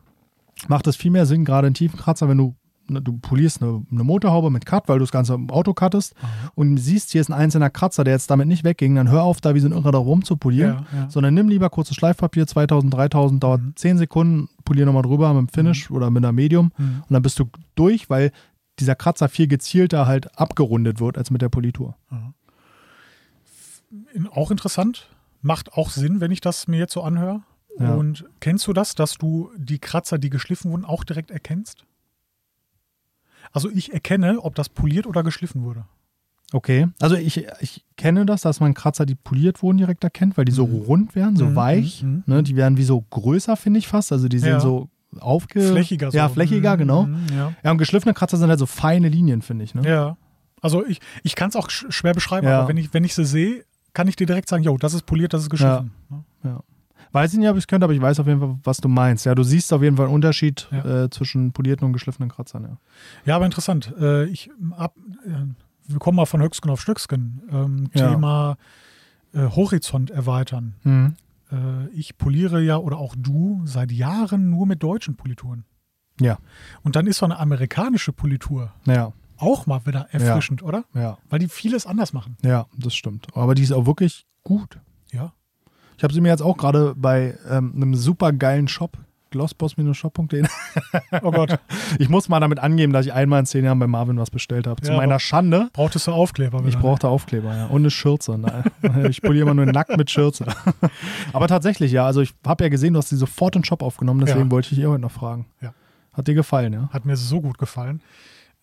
macht 0.68 0.88
es 0.88 0.96
viel 0.96 1.12
mehr 1.12 1.26
Sinn, 1.26 1.46
gerade 1.46 1.68
in 1.68 1.74
tiefen 1.74 1.98
Kratzer, 2.00 2.28
wenn 2.30 2.38
du, 2.38 2.56
ne, 2.88 3.02
du 3.02 3.18
polierst 3.18 3.62
eine, 3.62 3.84
eine 3.92 4.04
Motorhaube 4.04 4.50
mit 4.50 4.66
Cut, 4.66 4.88
weil 4.88 5.00
du 5.00 5.04
das 5.04 5.12
Ganze 5.12 5.34
im 5.34 5.50
Auto 5.50 5.74
cuttest 5.74 6.14
und 6.56 6.78
siehst, 6.78 7.12
hier 7.12 7.22
ist 7.22 7.30
ein 7.30 7.34
einzelner 7.34 7.70
Kratzer, 7.70 8.04
der 8.04 8.14
jetzt 8.14 8.30
damit 8.32 8.48
nicht 8.48 8.64
wegging, 8.64 8.96
dann 8.96 9.10
hör 9.10 9.24
auf, 9.24 9.42
da 9.42 9.54
wie 9.56 9.60
so 9.60 9.68
ein 9.68 9.74
Irrer 9.74 9.92
da 9.92 9.98
rum 9.98 10.24
zu 10.24 10.38
polieren, 10.38 10.86
Ja, 10.94 11.00
ja. 11.02 11.10
sondern 11.10 11.34
nimm 11.34 11.50
lieber 11.50 11.70
kurzes 11.70 11.96
Schleifpapier, 11.96 12.48
2000, 12.48 12.94
3000, 12.94 13.44
dauert 13.44 13.62
Mhm. 13.62 13.74
10 13.76 13.98
Sekunden, 13.98 14.50
polier 14.64 14.86
nochmal 14.86 15.04
drüber 15.04 15.34
mit 15.34 15.50
dem 15.50 15.54
Finish 15.54 15.92
oder 15.92 16.10
mit 16.10 16.24
einer 16.24 16.32
Medium 16.32 16.72
Mhm. 16.78 17.04
und 17.08 17.14
dann 17.14 17.22
bist 17.22 17.38
du 17.40 17.46
durch, 17.76 18.10
weil 18.10 18.32
dieser 18.80 18.96
Kratzer 18.96 19.30
viel 19.30 19.48
gezielter 19.48 20.06
halt 20.08 20.38
abgerundet 20.40 21.00
wird 21.00 21.18
als 21.18 21.32
mit 21.32 21.42
der 21.42 21.50
Politur. 21.50 21.96
Auch 24.34 24.52
interessant. 24.52 25.08
Macht 25.42 25.74
auch 25.74 25.90
Sinn, 25.92 26.20
wenn 26.22 26.32
ich 26.32 26.42
das 26.42 26.68
mir 26.68 26.78
jetzt 26.80 26.94
so 26.94 27.02
anhöre. 27.04 27.42
Ja. 27.80 27.94
Und 27.96 28.26
kennst 28.40 28.66
du 28.68 28.74
das, 28.74 28.96
dass 28.96 29.18
du 29.18 29.52
die 29.58 29.80
Kratzer, 29.80 30.18
die 30.18 30.30
geschliffen 30.30 30.72
wurden, 30.72 30.86
auch 30.86 31.04
direkt 31.04 31.32
erkennst? 31.32 31.86
Also 33.52 33.70
ich 33.70 33.94
erkenne, 33.94 34.40
ob 34.42 34.56
das 34.56 34.70
poliert 34.70 35.08
oder 35.08 35.24
geschliffen 35.24 35.64
wurde. 35.64 35.86
Okay, 36.54 36.88
also 37.00 37.16
ich, 37.16 37.48
ich 37.60 37.84
kenne 37.98 38.26
das, 38.26 38.42
dass 38.42 38.60
man 38.60 38.74
Kratzer, 38.74 39.06
die 39.06 39.16
poliert 39.16 39.62
wurden, 39.64 39.78
direkt 39.78 40.04
erkennt, 40.04 40.38
weil 40.38 40.46
die 40.46 40.52
so 40.52 40.68
Mhm. 40.68 40.74
rund 40.76 41.16
werden, 41.16 41.36
so 41.36 41.48
Mhm, 41.48 41.56
weich. 41.56 42.04
mhm, 42.04 42.24
Ne, 42.28 42.44
die 42.44 42.56
werden 42.56 42.78
wie 42.78 42.84
so 42.84 43.02
größer, 43.02 43.56
finde 43.58 43.80
ich 43.80 43.88
fast. 43.88 44.12
Also 44.12 44.28
die 44.28 44.40
sehen 44.40 44.50
Ja. 44.54 44.60
so 44.60 44.90
aufge... 45.20 45.60
Flächiger 45.72 46.12
so. 46.12 46.18
Ja, 46.18 46.30
flächiger, 46.30 46.74
Mhm, 46.76 46.78
genau. 46.80 47.04
mhm, 47.04 47.26
Ja. 47.34 47.54
Ja, 47.64 47.72
und 47.72 47.78
geschliffene 47.78 48.14
Kratzer 48.14 48.38
sind 48.38 48.50
halt 48.50 48.60
so 48.60 48.68
feine 48.68 49.10
Linien, 49.10 49.42
finde 49.42 49.66
ich. 49.66 49.74
Ne? 49.76 49.88
ja. 49.88 50.18
Also 50.62 50.84
ich, 50.86 51.00
ich 51.24 51.36
kann 51.36 51.50
es 51.50 51.56
auch 51.56 51.70
sch 51.70 51.86
schwer 51.90 52.14
beschreiben, 52.14 52.48
Ja. 52.48 52.60
aber 52.60 52.70
wenn 52.70 52.78
ich, 52.78 52.92
wenn 52.94 53.04
ich 53.04 53.14
sie 53.14 53.26
sehe, 53.26 53.66
kann 53.94 54.08
ich 54.08 54.16
dir 54.16 54.26
direkt 54.26 54.50
sagen, 54.50 54.64
jo, 54.64 54.78
das 54.78 54.94
ist 54.94 55.06
poliert, 55.06 55.34
das 55.34 55.44
ist 55.44 55.50
geschliffen. 55.50 55.92
Ne? 56.44 56.60
Weiß 57.16 57.32
ich 57.34 57.40
nicht, 57.40 57.48
ob 57.50 57.56
ich 57.56 57.64
es 57.64 57.68
könnte, 57.68 57.86
aber 57.86 57.94
ich 57.94 58.02
weiß 58.02 58.20
auf 58.20 58.28
jeden 58.28 58.42
Fall, 58.42 58.58
was 58.64 58.78
du 58.80 58.90
meinst. 58.90 59.26
Ja, 59.26 59.36
du 59.36 59.44
siehst 59.44 59.72
auf 59.72 59.82
jeden 59.82 59.96
Fall 59.96 60.08
einen 60.08 60.16
Unterschied 60.16 60.68
Ja. 60.72 61.04
äh, 61.06 61.10
zwischen 61.10 61.54
polierten 61.54 61.86
und 61.88 61.94
geschliffenen 61.94 62.30
Kratzern. 62.30 62.64
Ja. 62.64 62.78
Ja, 63.26 63.36
aber 63.38 63.46
interessant. 63.46 63.94
Äh, 63.98 64.26
ich, 64.26 64.50
ab, 64.72 64.96
äh, 65.26 65.30
wir 65.88 66.00
kommen 66.00 66.18
mal 66.18 66.26
von 66.26 66.42
Höchstgen 66.42 66.70
auf 66.70 66.82
Stöcksken. 66.82 67.42
Ähm, 67.50 67.90
Ja. 67.94 68.10
Thema 68.12 68.58
äh, 69.34 69.48
Horizont 69.48 70.12
erweitern. 70.12 70.76
Mhm. 70.84 71.16
Äh, 71.52 71.88
ich 71.94 72.18
poliere 72.18 72.62
ja 72.62 72.78
oder 72.78 72.98
auch 72.98 73.16
du 73.18 73.62
seit 73.66 73.92
Jahren 73.94 74.50
nur 74.50 74.66
mit 74.66 74.84
deutschen 74.84 75.16
Polituren. 75.16 75.64
Ja. 76.20 76.38
Und 76.84 76.96
dann 76.98 77.08
ist 77.08 77.20
so 77.20 77.26
eine 77.26 77.38
amerikanische 77.40 78.12
Politur 78.14 78.74
Ja, 78.86 79.14
auch 79.38 79.68
mal 79.68 79.86
wieder 79.86 80.08
erfrischend, 80.12 80.64
oder? 80.64 80.84
ja, 80.94 81.18
Weil 81.30 81.40
die 81.40 81.48
vieles 81.48 81.86
anders 81.86 82.12
machen. 82.14 82.36
ja, 82.42 82.66
das 82.78 82.94
stimmt. 82.94 83.28
Aber 83.36 83.56
die 83.56 83.64
ist 83.64 83.72
auch 83.72 83.86
wirklich 83.86 84.26
gut. 84.44 84.80
Ja. 85.14 85.32
Ich 85.98 86.04
habe 86.04 86.14
sie 86.14 86.22
mir 86.22 86.30
jetzt 86.30 86.42
auch 86.42 86.58
gerade 86.58 86.94
bei 86.96 87.38
ähm, 87.50 87.74
einem 87.76 87.96
super 87.96 88.32
geilen 88.34 88.68
Shop, 88.68 88.98
glossboss-shop.de. 89.32 90.44
Oh 91.24 91.32
Gott, 91.32 91.58
Ich 92.00 92.10
muss 92.10 92.30
mal 92.30 92.40
damit 92.40 92.60
angeben, 92.60 92.92
dass 92.94 93.06
ich 93.06 93.14
einmal 93.14 93.40
in 93.40 93.46
zehn 93.46 93.64
Jahren 93.66 93.80
bei 93.80 93.88
Marvin 93.88 94.18
was 94.18 94.30
bestellt 94.30 94.68
habe. 94.68 94.82
Zu 94.82 94.92
Ja, 94.92 94.98
meiner 94.98 95.20
Schande. 95.20 95.70
brauchtest 95.74 96.08
du 96.08 96.12
Aufkleber? 96.12 96.62
Ich 96.68 96.78
brauchte 96.78 97.08
Aufkleber, 97.08 97.56
ja. 97.56 97.66
Und 97.68 97.82
eine 97.82 97.92
Schürze. 97.92 98.38
Ne? 98.38 98.64
Ich 99.10 99.22
poliere 99.22 99.44
immer 99.46 99.54
nur 99.54 99.66
nackt 99.66 99.96
mit 99.98 100.10
Schürze. 100.12 100.46
Aber 101.34 101.48
tatsächlich, 101.48 101.92
ja. 101.92 102.06
Also 102.06 102.22
ich 102.22 102.34
habe 102.46 102.64
ja 102.64 102.70
gesehen, 102.70 102.94
du 102.94 103.00
hast 103.00 103.10
sie 103.10 103.18
sofort 103.18 103.56
in 103.56 103.62
den 103.62 103.66
Shop 103.66 103.82
aufgenommen, 103.82 104.20
deswegen 104.22 104.46
Ja. 104.46 104.52
wollte 104.52 104.70
ich 104.72 104.76
dich 104.78 104.86
heute 104.86 105.02
noch 105.02 105.12
fragen. 105.12 105.46
Ja. 105.62 105.74
Hat 106.14 106.28
dir 106.28 106.34
gefallen, 106.36 106.72
ja? 106.74 106.90
Hat 106.94 107.06
mir 107.06 107.18
so 107.18 107.42
gut 107.42 107.58
gefallen. 107.58 108.02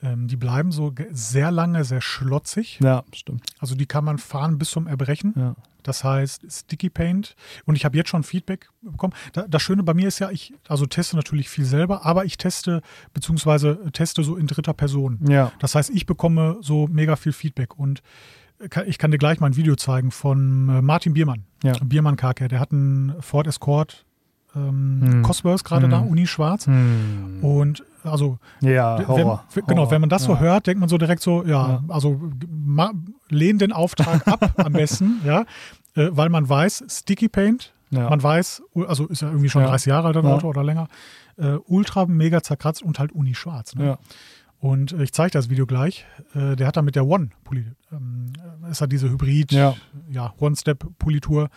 Ähm, 0.02 0.26
die 0.26 0.36
bleiben 0.36 0.72
so 0.72 0.92
sehr 1.12 1.50
lange, 1.52 1.84
sehr 1.84 2.00
schlotzig. 2.00 2.80
Ja, 2.82 3.04
stimmt. 3.12 3.44
Also 3.60 3.74
die 3.74 3.86
kann 3.86 4.04
man 4.04 4.18
fahren 4.18 4.58
bis 4.58 4.70
zum 4.70 4.86
Erbrechen. 4.88 5.32
Ja. 5.36 5.54
Das 5.84 6.02
heißt 6.04 6.42
Sticky 6.50 6.90
Paint. 6.90 7.34
Und 7.66 7.74
ich 7.76 7.84
habe 7.84 7.96
jetzt 7.96 8.08
schon 8.10 8.22
Feedback 8.22 8.68
bekommen. 8.82 9.12
Da, 9.32 9.46
das 9.48 9.62
Schöne 9.62 9.82
bei 9.82 9.94
mir 9.94 10.08
ist 10.08 10.18
ja, 10.20 10.30
ich 10.30 10.54
also 10.68 10.86
teste 10.86 11.16
natürlich 11.16 11.48
viel 11.48 11.64
selber, 11.64 12.04
aber 12.04 12.24
ich 12.24 12.36
teste 12.36 12.82
beziehungsweise 13.14 13.78
teste 13.92 14.22
so 14.24 14.36
in 14.36 14.46
dritter 14.46 14.74
Person. 14.74 15.18
Ja. 15.28 15.52
Das 15.60 15.74
heißt, 15.74 15.90
ich 15.90 16.06
bekomme 16.06 16.58
so 16.60 16.86
mega 16.88 17.16
viel 17.16 17.32
Feedback 17.32 17.78
und 17.78 18.02
kann- 18.70 18.86
ich 18.88 18.98
kann 18.98 19.10
dir 19.10 19.18
gleich 19.18 19.40
mal 19.40 19.48
ein 19.48 19.56
Video 19.56 19.74
zeigen 19.76 20.10
von 20.12 20.68
äh, 20.68 20.82
Martin 20.82 21.14
Biermann. 21.14 21.44
Ja. 21.64 21.72
Biermann 21.82 22.16
Carcare, 22.16 22.48
der 22.48 22.60
hat 22.60 22.72
einen 22.72 23.14
Ford 23.20 23.46
Escort 23.46 24.04
ähm, 24.54 25.00
Hm. 25.02 25.22
Cosworth 25.22 25.64
gerade 25.64 25.84
Hm. 25.84 25.90
da, 25.90 25.98
Uni 25.98 26.26
schwarz. 26.26 26.66
Hm. 26.66 27.38
Und 27.42 27.82
also 28.04 28.38
Ja, 28.60 28.98
wenn, 28.98 29.08
Horror. 29.08 29.44
wenn- 29.54 29.66
genau, 29.66 29.80
Horror. 29.82 29.90
wenn 29.92 30.00
man 30.00 30.10
das 30.10 30.24
so 30.24 30.32
ja. 30.34 30.38
hört, 30.40 30.66
denkt 30.66 30.80
man 30.80 30.88
so 30.88 30.98
direkt 30.98 31.22
so, 31.22 31.44
ja, 31.44 31.68
Ja. 31.68 31.84
also 31.88 32.20
ma, 32.48 32.92
lehn 33.28 33.58
den 33.58 33.72
Auftrag 33.72 34.26
ab 34.28 34.54
am 34.56 34.72
besten, 34.72 35.20
ja, 35.24 35.42
äh, 35.94 36.08
weil 36.10 36.28
man 36.28 36.48
weiß, 36.48 36.84
Sticky 36.88 37.28
Paint, 37.28 37.72
Ja. 37.90 38.08
man 38.10 38.22
weiß, 38.22 38.62
also 38.88 39.06
ist 39.06 39.22
ja 39.22 39.28
irgendwie 39.28 39.48
schon 39.50 39.62
Ja. 39.62 39.68
30 39.68 39.86
Jahre 39.86 40.08
alt, 40.08 40.16
ein 40.16 40.24
Ja. 40.24 40.34
Auto 40.34 40.48
oder 40.48 40.64
länger, 40.64 40.88
äh, 41.38 41.56
ultra 41.66 42.06
mega 42.06 42.42
zerkratzt 42.42 42.82
und 42.82 42.98
halt 42.98 43.12
Uni 43.12 43.34
schwarz. 43.34 43.74
Ne? 43.74 43.86
ja. 43.86 43.98
Und 44.60 44.92
äh, 44.92 45.02
ich 45.02 45.12
zeige 45.12 45.32
das 45.32 45.50
Video 45.50 45.66
gleich. 45.66 46.04
Äh, 46.34 46.54
der 46.54 46.68
hat 46.68 46.76
da 46.76 46.82
mit 46.82 46.94
der 46.94 47.04
One 47.06 47.30
poliert. 47.42 47.74
Ähm, 47.90 48.32
äh, 48.64 48.70
ist 48.70 48.80
halt 48.80 48.92
diese 48.92 49.10
Hybrid, 49.10 49.50
Ja. 49.50 49.74
ja, 50.08 50.32
One-Step-Politur. 50.38 51.48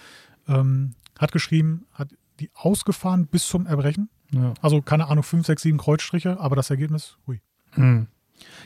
Ähm, 0.48 0.94
hat 1.20 1.32
geschrieben, 1.32 1.86
hat 1.94 2.10
die 2.40 2.50
ausgefahren 2.56 3.28
bis 3.28 3.48
zum 3.48 3.68
Erbrechen. 3.68 4.10
Ja. 4.36 4.54
Also 4.62 4.82
keine 4.82 5.08
Ahnung, 5.08 5.24
5, 5.24 5.46
6, 5.46 5.62
7 5.62 5.78
Kreuzstriche, 5.78 6.40
aber 6.40 6.56
das 6.56 6.70
Ergebnis, 6.70 7.18
hui. 7.28 7.42
Hm. 7.72 8.08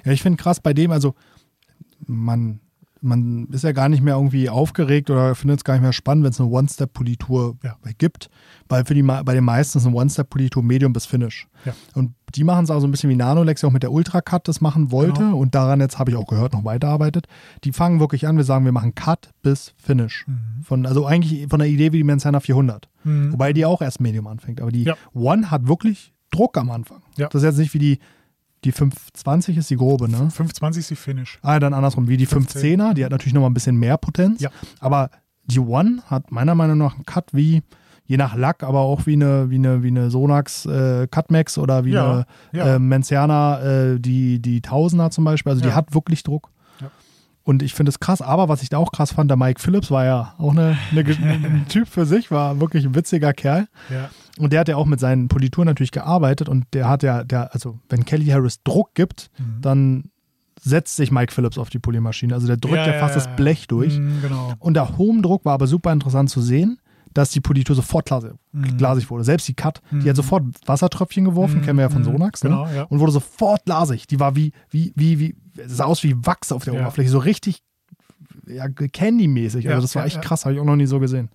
Ja, 0.03 0.11
ich 0.11 0.21
finde 0.21 0.41
krass 0.41 0.59
bei 0.59 0.73
dem, 0.73 0.91
also 0.91 1.15
man, 2.05 2.59
man 3.01 3.47
ist 3.51 3.63
ja 3.63 3.71
gar 3.71 3.87
nicht 3.89 4.01
mehr 4.03 4.15
irgendwie 4.15 4.49
aufgeregt 4.49 5.09
oder 5.09 5.33
findet 5.35 5.59
es 5.59 5.63
gar 5.63 5.73
nicht 5.73 5.83
mehr 5.83 5.93
spannend, 5.93 6.23
wenn 6.23 6.31
es 6.31 6.39
eine 6.39 6.49
One-Step-Politur 6.49 7.57
Ja. 7.63 7.75
gibt, 7.97 8.29
weil 8.67 8.85
für 8.85 8.93
die, 8.93 9.01
bei 9.03 9.21
den 9.33 9.43
meisten 9.43 9.77
ist 9.77 9.85
eine 9.85 9.95
One-Step-Politur 9.95 10.63
Medium 10.63 10.93
bis 10.93 11.05
Finish. 11.05 11.47
Ja. 11.65 11.73
Und 11.95 12.13
die 12.35 12.43
machen 12.43 12.63
es 12.65 12.71
auch 12.71 12.79
so 12.79 12.87
ein 12.87 12.91
bisschen 12.91 13.09
wie 13.09 13.15
Nanolex, 13.15 13.63
auch 13.63 13.71
mit 13.71 13.83
der 13.83 13.91
Ultra-Cut 13.91 14.47
das 14.47 14.61
machen 14.61 14.91
wollte 14.91 15.21
Genau. 15.21 15.37
und 15.37 15.55
daran 15.55 15.79
jetzt 15.79 15.97
habe 15.99 16.11
ich 16.11 16.17
auch 16.17 16.27
gehört, 16.27 16.53
noch 16.53 16.63
weiterarbeitet. 16.65 17.27
Die 17.63 17.71
fangen 17.71 17.99
wirklich 17.99 18.27
an, 18.27 18.37
wir 18.37 18.43
sagen, 18.43 18.65
wir 18.65 18.71
machen 18.71 18.95
Cut 18.95 19.29
bis 19.41 19.73
Finish. 19.77 20.25
Mhm. 20.27 20.63
Von, 20.63 20.85
also 20.85 21.05
eigentlich 21.05 21.47
von 21.49 21.59
der 21.59 21.67
Idee 21.69 21.91
wie 21.93 21.97
die 21.97 22.03
Manzana 22.03 22.39
400. 22.39 22.89
Mhm. 23.03 23.33
Wobei 23.33 23.53
die 23.53 23.65
auch 23.65 23.81
erst 23.81 23.99
Medium 24.01 24.27
anfängt. 24.27 24.61
Aber 24.61 24.71
die 24.71 24.83
Ja. 24.83 24.95
One 25.13 25.49
hat 25.51 25.67
wirklich 25.67 26.13
Druck 26.31 26.57
am 26.57 26.69
Anfang. 26.69 27.01
Das 27.17 27.33
ist 27.33 27.43
jetzt 27.43 27.57
nicht 27.57 27.73
wie 27.73 27.79
die, 27.79 27.99
die 28.63 28.71
520 28.71 29.57
ist 29.57 29.69
die 29.69 29.77
grobe, 29.77 30.09
ne? 30.09 30.17
520 30.29 30.81
ist 30.81 30.89
die 30.91 30.95
Finish. 30.95 31.39
Ah, 31.41 31.59
dann 31.59 31.73
andersrum, 31.73 32.07
wie 32.07 32.17
die 32.17 32.27
510er, 32.27 32.93
die 32.93 33.05
hat 33.05 33.11
natürlich 33.11 33.33
nochmal 33.33 33.49
ein 33.49 33.53
bisschen 33.53 33.77
mehr 33.77 33.97
Potenz. 33.97 34.41
Ja. 34.41 34.49
Aber 34.79 35.09
die 35.45 35.59
One 35.59 36.01
hat 36.07 36.31
meiner 36.31 36.55
Meinung 36.55 36.77
nach 36.77 36.95
einen 36.95 37.05
Cut 37.05 37.29
wie, 37.33 37.63
je 38.05 38.17
nach 38.17 38.35
Lack, 38.35 38.63
aber 38.63 38.79
auch 38.79 39.05
wie 39.05 39.13
eine, 39.13 39.49
wie 39.49 39.55
eine, 39.55 39.81
wie 39.83 39.87
eine 39.87 40.09
Sonax 40.11 40.65
äh, 40.65 41.07
Cutmax 41.09 41.57
oder 41.57 41.85
wie 41.85 41.91
Ja, 41.91 42.11
eine 42.11 42.25
ja. 42.53 42.75
äh, 42.75 42.79
Menciana, 42.79 43.61
äh, 43.61 43.99
die, 43.99 44.41
die 44.41 44.61
Tausender 44.61 45.09
zum 45.11 45.23
Beispiel. 45.25 45.51
Also 45.51 45.61
die 45.61 45.69
Ja. 45.69 45.75
hat 45.75 45.93
wirklich 45.93 46.23
Druck. 46.23 46.49
Und 47.49 47.63
ich 47.63 47.73
finde 47.73 47.89
es 47.89 47.99
krass, 47.99 48.21
aber 48.21 48.47
was 48.47 48.61
ich 48.61 48.69
da 48.69 48.77
auch 48.77 48.91
krass 48.91 49.13
fand, 49.13 49.29
der 49.31 49.37
Mike 49.37 49.59
Phillips 49.59 49.89
war 49.89 50.05
ja 50.05 50.35
auch 50.37 50.51
eine, 50.51 50.77
eine, 50.91 51.01
ein 51.09 51.65
Typ 51.67 51.87
für 51.87 52.05
sich, 52.05 52.29
war 52.29 52.59
wirklich 52.59 52.85
ein 52.85 52.93
witziger 52.93 53.33
Kerl. 53.33 53.67
Ja. 53.89 54.09
Und 54.37 54.53
der 54.53 54.59
hat 54.59 54.67
ja 54.67 54.75
auch 54.75 54.85
mit 54.85 54.99
seinen 54.99 55.27
Polituren 55.29 55.65
natürlich 55.65 55.91
gearbeitet 55.91 56.47
und 56.47 56.65
der 56.73 56.87
hat 56.87 57.01
ja, 57.01 57.23
der, 57.23 57.51
also 57.53 57.79
wenn 57.89 58.05
Kelly 58.05 58.27
Harris 58.27 58.61
Druck 58.63 58.93
gibt, 58.93 59.31
Mhm. 59.39 59.61
dann 59.61 60.03
setzt 60.61 60.95
sich 60.97 61.09
Mike 61.11 61.33
Phillips 61.33 61.57
auf 61.57 61.69
die 61.69 61.79
Poliermaschine. 61.79 62.33
Also 62.35 62.45
der 62.45 62.57
drückt 62.57 62.75
ja, 62.75 62.85
Ja, 62.87 62.99
fast 62.99 63.15
ja, 63.15 63.21
das 63.21 63.25
ja. 63.25 63.35
Blech 63.35 63.67
durch. 63.67 63.97
Mhm, 63.97 64.21
genau. 64.21 64.53
Und 64.59 64.75
der 64.75 64.97
Home-Druck 64.97 65.43
war 65.45 65.53
aber 65.53 65.65
super 65.67 65.91
interessant 65.91 66.29
zu 66.29 66.41
sehen. 66.41 66.77
dass 67.15 67.31
die 67.31 67.41
Politur 67.41 67.75
sofort 67.75 68.05
glasig, 68.05 68.33
Mhm. 68.51 68.77
glasig 68.77 69.09
wurde. 69.09 69.23
Selbst 69.23 69.47
die 69.47 69.55
Cut, 69.55 69.81
die 69.89 69.95
Mhm. 69.95 70.09
hat 70.09 70.15
sofort 70.15 70.43
Wassertröpfchen 70.67 71.25
geworfen, 71.25 71.57
Mhm. 71.57 71.61
kennen 71.63 71.79
wir 71.79 71.85
ja 71.85 71.89
von 71.89 72.03
Mhm. 72.03 72.05
Sonax, 72.05 72.43
ne? 72.43 72.51
Genau, 72.51 72.67
ja. 72.67 72.83
und 72.83 72.99
wurde 72.99 73.11
sofort 73.11 73.65
glasig. 73.65 74.05
Die 74.05 74.19
war 74.19 74.35
wie, 74.35 74.51
wie, 74.69 74.93
wie, 74.95 75.17
wie, 75.19 75.35
sah 75.65 75.85
aus 75.85 76.03
wie 76.03 76.15
Wachs 76.25 76.51
auf 76.51 76.63
der 76.63 76.73
Ja. 76.73 76.81
Oberfläche, 76.81 77.09
so 77.09 77.19
richtig 77.19 77.61
ja, 78.47 78.67
Candy-mäßig. 78.67 79.65
Also 79.65 79.75
Ja, 79.75 79.81
das 79.81 79.95
war 79.95 80.05
echt 80.05 80.21
krass, 80.21 80.45
habe 80.45 80.55
ich 80.55 80.59
auch 80.61 80.65
noch 80.65 80.75
nie 80.75 80.87
so 80.87 80.99
gesehen. 80.99 81.29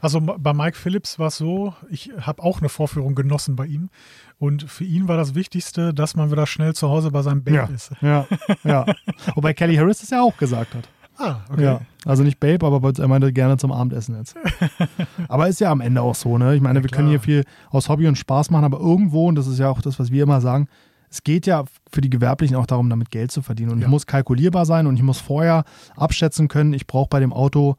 Also 0.00 0.20
bei 0.20 0.54
Mike 0.54 0.76
Phillips 0.76 1.18
war 1.18 1.28
es 1.28 1.36
so, 1.36 1.74
ich 1.90 2.10
habe 2.18 2.42
auch 2.42 2.60
eine 2.60 2.70
Vorführung 2.70 3.14
genossen 3.14 3.56
bei 3.56 3.66
ihm. 3.66 3.90
Und 4.38 4.62
für 4.70 4.84
ihn 4.84 5.08
war 5.08 5.18
das 5.18 5.34
Wichtigste, 5.34 5.92
dass 5.92 6.16
man 6.16 6.30
wieder 6.30 6.46
schnell 6.46 6.74
zu 6.74 6.88
Hause 6.88 7.10
bei 7.10 7.20
seinem 7.20 7.44
Babe 7.44 7.70
ist. 7.74 7.92
Ja, 8.00 8.26
ja. 8.64 8.86
Wobei 9.34 9.52
Kelly 9.52 9.76
Harris 9.76 10.00
das 10.00 10.10
ja 10.10 10.22
auch 10.22 10.36
gesagt 10.38 10.74
hat. 10.74 10.88
Ah, 11.18 11.40
okay. 11.52 11.62
Ja, 11.62 11.80
also 12.06 12.22
nicht 12.22 12.40
Babe, 12.40 12.64
aber 12.64 12.92
er 12.98 13.08
meinte 13.08 13.30
gerne 13.30 13.58
zum 13.58 13.72
Abendessen 13.72 14.16
jetzt. 14.16 14.34
aber 15.28 15.48
ist 15.48 15.60
ja 15.60 15.70
am 15.70 15.82
Ende 15.82 16.00
auch 16.00 16.14
so, 16.14 16.38
ne? 16.38 16.54
Ich 16.54 16.62
meine, 16.62 16.78
Ja, 16.78 16.82
wir 16.82 16.90
können 16.90 17.08
hier 17.10 17.20
viel 17.20 17.44
aus 17.68 17.90
Hobby 17.90 18.08
und 18.08 18.16
Spaß 18.16 18.48
machen, 18.48 18.64
aber 18.64 18.80
irgendwo, 18.80 19.28
und 19.28 19.34
das 19.34 19.46
ist 19.46 19.58
ja 19.58 19.68
auch 19.68 19.82
das, 19.82 19.98
was 19.98 20.10
wir 20.10 20.22
immer 20.22 20.40
sagen, 20.40 20.68
es 21.10 21.22
geht 21.24 21.46
ja 21.46 21.64
für 21.90 22.00
die 22.00 22.10
Gewerblichen 22.10 22.56
auch 22.56 22.66
darum, 22.66 22.88
damit 22.88 23.10
Geld 23.10 23.32
zu 23.32 23.42
verdienen. 23.42 23.70
Und 23.72 23.80
Ja. 23.80 23.86
ich 23.86 23.90
muss 23.90 24.06
kalkulierbar 24.06 24.64
sein 24.64 24.86
und 24.86 24.96
ich 24.96 25.02
muss 25.02 25.18
vorher 25.18 25.64
abschätzen 25.96 26.48
können, 26.48 26.72
ich 26.72 26.86
brauche 26.86 27.08
bei 27.08 27.20
dem 27.20 27.32
Auto 27.32 27.76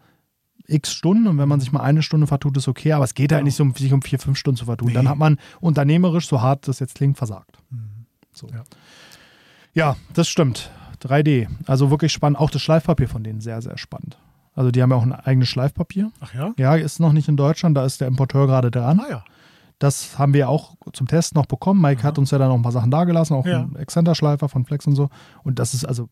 x 0.68 0.94
Stunden 0.94 1.28
und 1.28 1.38
wenn 1.38 1.50
man 1.50 1.60
sich 1.60 1.72
mal 1.72 1.82
eine 1.82 2.02
Stunde 2.04 2.28
vertut, 2.28 2.56
ist 2.58 2.68
okay, 2.68 2.94
aber 2.94 3.04
es 3.04 3.14
geht 3.14 3.32
halt 3.32 3.40
Genau. 3.40 3.46
nicht 3.46 3.56
so, 3.56 3.64
um 3.64 3.74
sich 3.76 3.92
um 3.94 4.02
vier, 4.02 4.20
fünf 4.20 4.38
Stunden 4.38 4.58
zu 4.58 4.66
vertun. 4.66 4.90
Nee. 4.90 4.94
Dann 4.94 5.10
hat 5.10 5.18
man 5.18 5.38
unternehmerisch, 5.60 6.28
so 6.28 6.42
hart 6.42 6.68
das 6.68 6.80
jetzt 6.80 6.96
klingt, 6.96 7.18
versagt. 7.18 7.58
Mhm. 7.70 8.06
So. 8.34 8.48
Ja. 8.48 8.64
Ja. 9.74 9.96
das 10.14 10.28
stimmt. 10.30 10.70
3D. 11.02 11.48
Also 11.66 11.90
wirklich 11.90 12.12
spannend. 12.14 12.38
Auch 12.40 12.52
das 12.52 12.62
Schleifpapier 12.62 13.08
von 13.08 13.24
denen 13.24 13.42
sehr, 13.42 13.62
sehr 13.62 13.78
spannend. 13.78 14.18
Also 14.54 14.70
die 14.72 14.82
haben 14.84 14.92
ja 14.92 14.98
auch 14.98 15.02
ein 15.04 15.14
eigenes 15.14 15.48
Schleifpapier. 15.50 16.12
Ach 16.20 16.34
ja? 16.34 16.54
Ja, 16.58 16.76
ist 16.76 17.00
noch 17.00 17.12
nicht 17.14 17.28
in 17.28 17.38
Deutschland, 17.38 17.76
da 17.76 17.86
ist 17.86 18.00
der 18.02 18.08
Importeur 18.08 18.46
gerade 18.48 18.70
dran. 18.70 19.00
Ah 19.00 19.10
ja. 19.10 19.24
Das 19.82 20.20
haben 20.20 20.34
wir 20.36 20.48
auch 20.48 20.76
zum 20.94 21.08
Test 21.08 21.34
noch 21.34 21.48
bekommen. 21.48 21.82
Mike 21.82 22.02
Aha. 22.02 22.10
hat 22.10 22.20
uns 22.20 22.30
ja 22.30 22.38
da 22.38 22.48
noch 22.48 22.54
ein 22.56 22.62
paar 22.62 22.72
Sachen 22.72 22.92
dagelassen, 22.92 23.36
auch 23.36 23.48
Ja. 23.48 23.62
ein 23.62 23.76
Exzenterschleifer 23.76 24.48
von 24.48 24.64
Flex 24.64 24.86
und 24.86 24.96
so. 24.96 25.10
Und 25.44 25.58
das 25.58 25.74
ist 25.74 25.86
also 25.86 26.08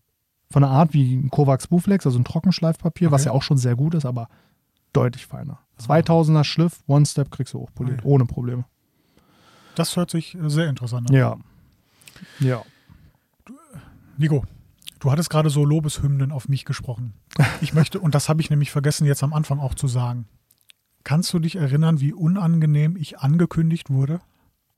von 0.50 0.64
der 0.64 0.72
Art 0.72 0.94
wie 0.94 1.16
ein 1.16 1.30
Kovacs 1.30 1.68
Buflex, 1.68 2.06
also 2.08 2.18
ein 2.18 2.24
Trockenschleifpapier, 2.26 3.12
was 3.12 3.22
Okay. 3.22 3.30
ja 3.30 3.34
auch 3.34 3.44
schon 3.44 3.58
sehr 3.60 3.76
gut 3.76 3.94
ist, 3.94 4.06
aber 4.06 4.28
deutlich 4.92 5.28
feiner. 5.28 5.60
2000er 5.80 6.44
Schliff, 6.44 6.80
One-Step 6.88 7.30
kriegst 7.30 7.54
du 7.54 7.60
hochpoliert, 7.60 8.00
Ah, 8.00 8.04
ja. 8.06 8.10
ohne 8.10 8.26
Probleme. 8.26 8.66
Das 9.76 9.96
hört 9.96 10.10
sich 10.10 10.34
äh, 10.34 10.50
sehr 10.50 10.68
interessant 10.68 11.12
an. 11.12 11.16
Ja. 11.16 11.38
Ja. 12.40 12.64
Nico, 14.18 14.44
du 15.00 15.12
hattest 15.12 15.30
gerade 15.30 15.50
so 15.52 15.64
Lobeshymnen 15.64 16.32
auf 16.32 16.50
mich 16.50 16.66
gesprochen. 16.66 17.14
Ich 17.62 17.74
möchte, 17.74 18.00
und 18.00 18.16
das 18.16 18.28
habe 18.30 18.42
ich 18.42 18.50
nämlich 18.50 18.72
vergessen 18.72 19.06
jetzt 19.06 19.24
am 19.24 19.34
Anfang 19.34 19.60
auch 19.60 19.76
zu 19.76 19.88
sagen. 19.88 20.26
Kannst 21.04 21.34
du 21.34 21.40
dich 21.40 21.56
erinnern, 21.56 22.02
wie 22.02 22.14
unangenehm 22.14 22.96
ich 22.98 23.20
angekündigt 23.20 23.90
wurde? 23.90 24.20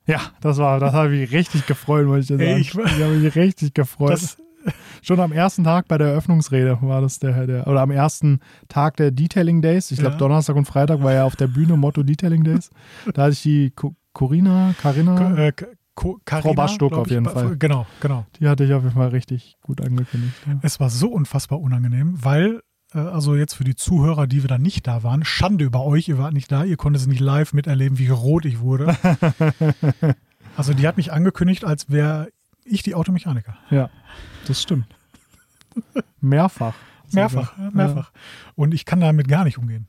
Ja, 0.07 0.19
das 0.41 0.57
war, 0.57 0.79
das 0.79 0.93
habe 0.93 1.15
ich 1.15 1.31
richtig 1.31 1.65
gefreut, 1.67 2.07
wollte 2.07 2.21
ich 2.21 2.27
dir 2.27 2.37
sagen. 2.37 2.49
Ey, 2.49 2.59
ich, 2.59 2.73
ich- 2.75 3.03
habe 3.03 3.15
mich 3.17 3.35
richtig 3.35 3.73
gefreut. 3.73 4.11
Das, 4.11 4.37
Schon 5.01 5.19
am 5.19 5.31
ersten 5.31 5.63
Tag 5.63 5.87
bei 5.87 5.97
der 5.97 6.09
Eröffnungsrede 6.09 6.77
war 6.81 7.01
das 7.01 7.17
der, 7.17 7.47
der 7.47 7.65
oder 7.67 7.81
am 7.81 7.89
ersten 7.89 8.39
Tag 8.67 8.95
der 8.97 9.09
Detailing 9.09 9.61
Days. 9.63 9.89
Ich 9.89 9.97
glaube, 9.97 10.13
Ja. 10.13 10.17
Donnerstag 10.19 10.55
und 10.55 10.65
Freitag 10.65 11.01
war 11.01 11.13
ja 11.13 11.23
auf 11.23 11.35
der 11.35 11.47
Bühne 11.47 11.77
Motto 11.77 12.03
Detailing 12.03 12.43
Days. 12.43 12.69
Da 13.13 13.23
hatte 13.23 13.33
ich 13.33 13.41
die 13.41 13.71
Co- 13.71 13.95
Corina, 14.13 14.75
Carina, 14.79 15.35
äh, 15.37 15.51
Carina, 16.25 16.53
Bastock 16.53 16.89
glaub 16.89 17.01
auf 17.01 17.07
ich, 17.07 17.13
jeden 17.13 17.23
ba- 17.23 17.31
Fall. 17.31 17.57
Genau, 17.57 17.87
genau. 18.01 18.25
die 18.39 18.47
hatte 18.47 18.63
ich 18.65 18.73
auf 18.73 18.83
jeden 18.83 18.95
Fall 18.95 19.09
richtig 19.09 19.57
gut 19.63 19.81
angekündigt. 19.81 20.33
Ja. 20.45 20.59
Es 20.61 20.79
war 20.79 20.89
so 20.91 21.09
unfassbar 21.09 21.59
unangenehm, 21.59 22.23
weil, 22.23 22.61
also 22.99 23.35
jetzt 23.35 23.53
für 23.53 23.63
die 23.63 23.75
Zuhörer, 23.75 24.27
die 24.27 24.43
wir 24.43 24.47
da 24.49 24.57
nicht 24.57 24.85
da 24.87 25.03
waren, 25.03 25.23
Schande 25.23 25.63
über 25.65 25.83
euch, 25.85 26.07
ihr 26.09 26.17
wart 26.17 26.33
nicht 26.33 26.51
da, 26.51 26.63
ihr 26.63 26.77
konntet 26.77 27.01
es 27.01 27.07
nicht 27.07 27.19
live 27.21 27.53
miterleben, 27.53 27.97
wie 27.97 28.07
rot 28.09 28.45
ich 28.45 28.59
wurde. 28.59 28.95
also 30.57 30.73
die 30.73 30.87
hat 30.87 30.97
mich 30.97 31.11
angekündigt, 31.13 31.63
als 31.65 31.89
wäre 31.89 32.29
ich 32.65 32.83
die 32.83 32.95
Automechaniker. 32.95 33.57
ja, 33.69 33.89
das 34.47 34.61
stimmt. 34.61 34.85
Mehrfach. 36.19 36.75
Mehrfach, 37.11 37.53
sogar. 37.55 37.65
ja, 37.65 37.71
mehrfach. 37.75 38.11
Und 38.55 38.73
ich 38.73 38.85
kann 38.85 38.99
damit 39.01 39.27
gar 39.27 39.43
nicht 39.43 39.57
umgehen. 39.57 39.85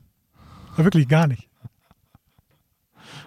Ja, 0.77 0.83
wirklich 0.83 1.07
gar 1.07 1.27
nicht. 1.27 1.43
Ja. 1.63 1.69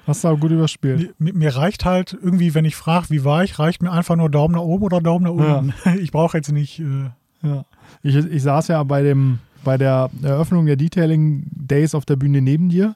Hast 0.06 0.22
du 0.24 0.28
aber 0.28 0.36
gut 0.38 0.50
überspielt. 0.50 1.18
Mir, 1.18 1.32
mir 1.34 1.56
reicht 1.56 1.84
halt 1.84 2.12
irgendwie, 2.12 2.54
wenn 2.54 2.64
ich 2.64 2.76
frage, 2.76 3.10
wie 3.10 3.24
war 3.24 3.42
ich, 3.44 3.58
reicht 3.58 3.82
mir 3.82 3.90
einfach 3.92 4.16
nur 4.16 4.30
Daumen 4.30 4.54
nach 4.54 4.60
oben 4.60 4.84
oder 4.84 5.00
Daumen 5.00 5.24
nach 5.24 5.30
unten. 5.30 5.74
Ich 5.98 6.12
brauche 6.12 6.36
jetzt 6.36 6.52
nicht. 6.52 6.80
Äh, 6.80 7.10
Ja. 7.42 7.64
Ich, 8.02 8.14
ich 8.16 8.42
saß 8.42 8.68
ja 8.68 8.82
bei 8.82 9.02
dem 9.02 9.38
bei 9.66 9.76
der 9.76 10.10
Eröffnung 10.22 10.64
der 10.66 10.76
Detailing 10.76 11.42
Days 11.50 11.96
auf 11.96 12.04
der 12.04 12.14
Bühne 12.14 12.40
neben 12.40 12.68
dir 12.68 12.94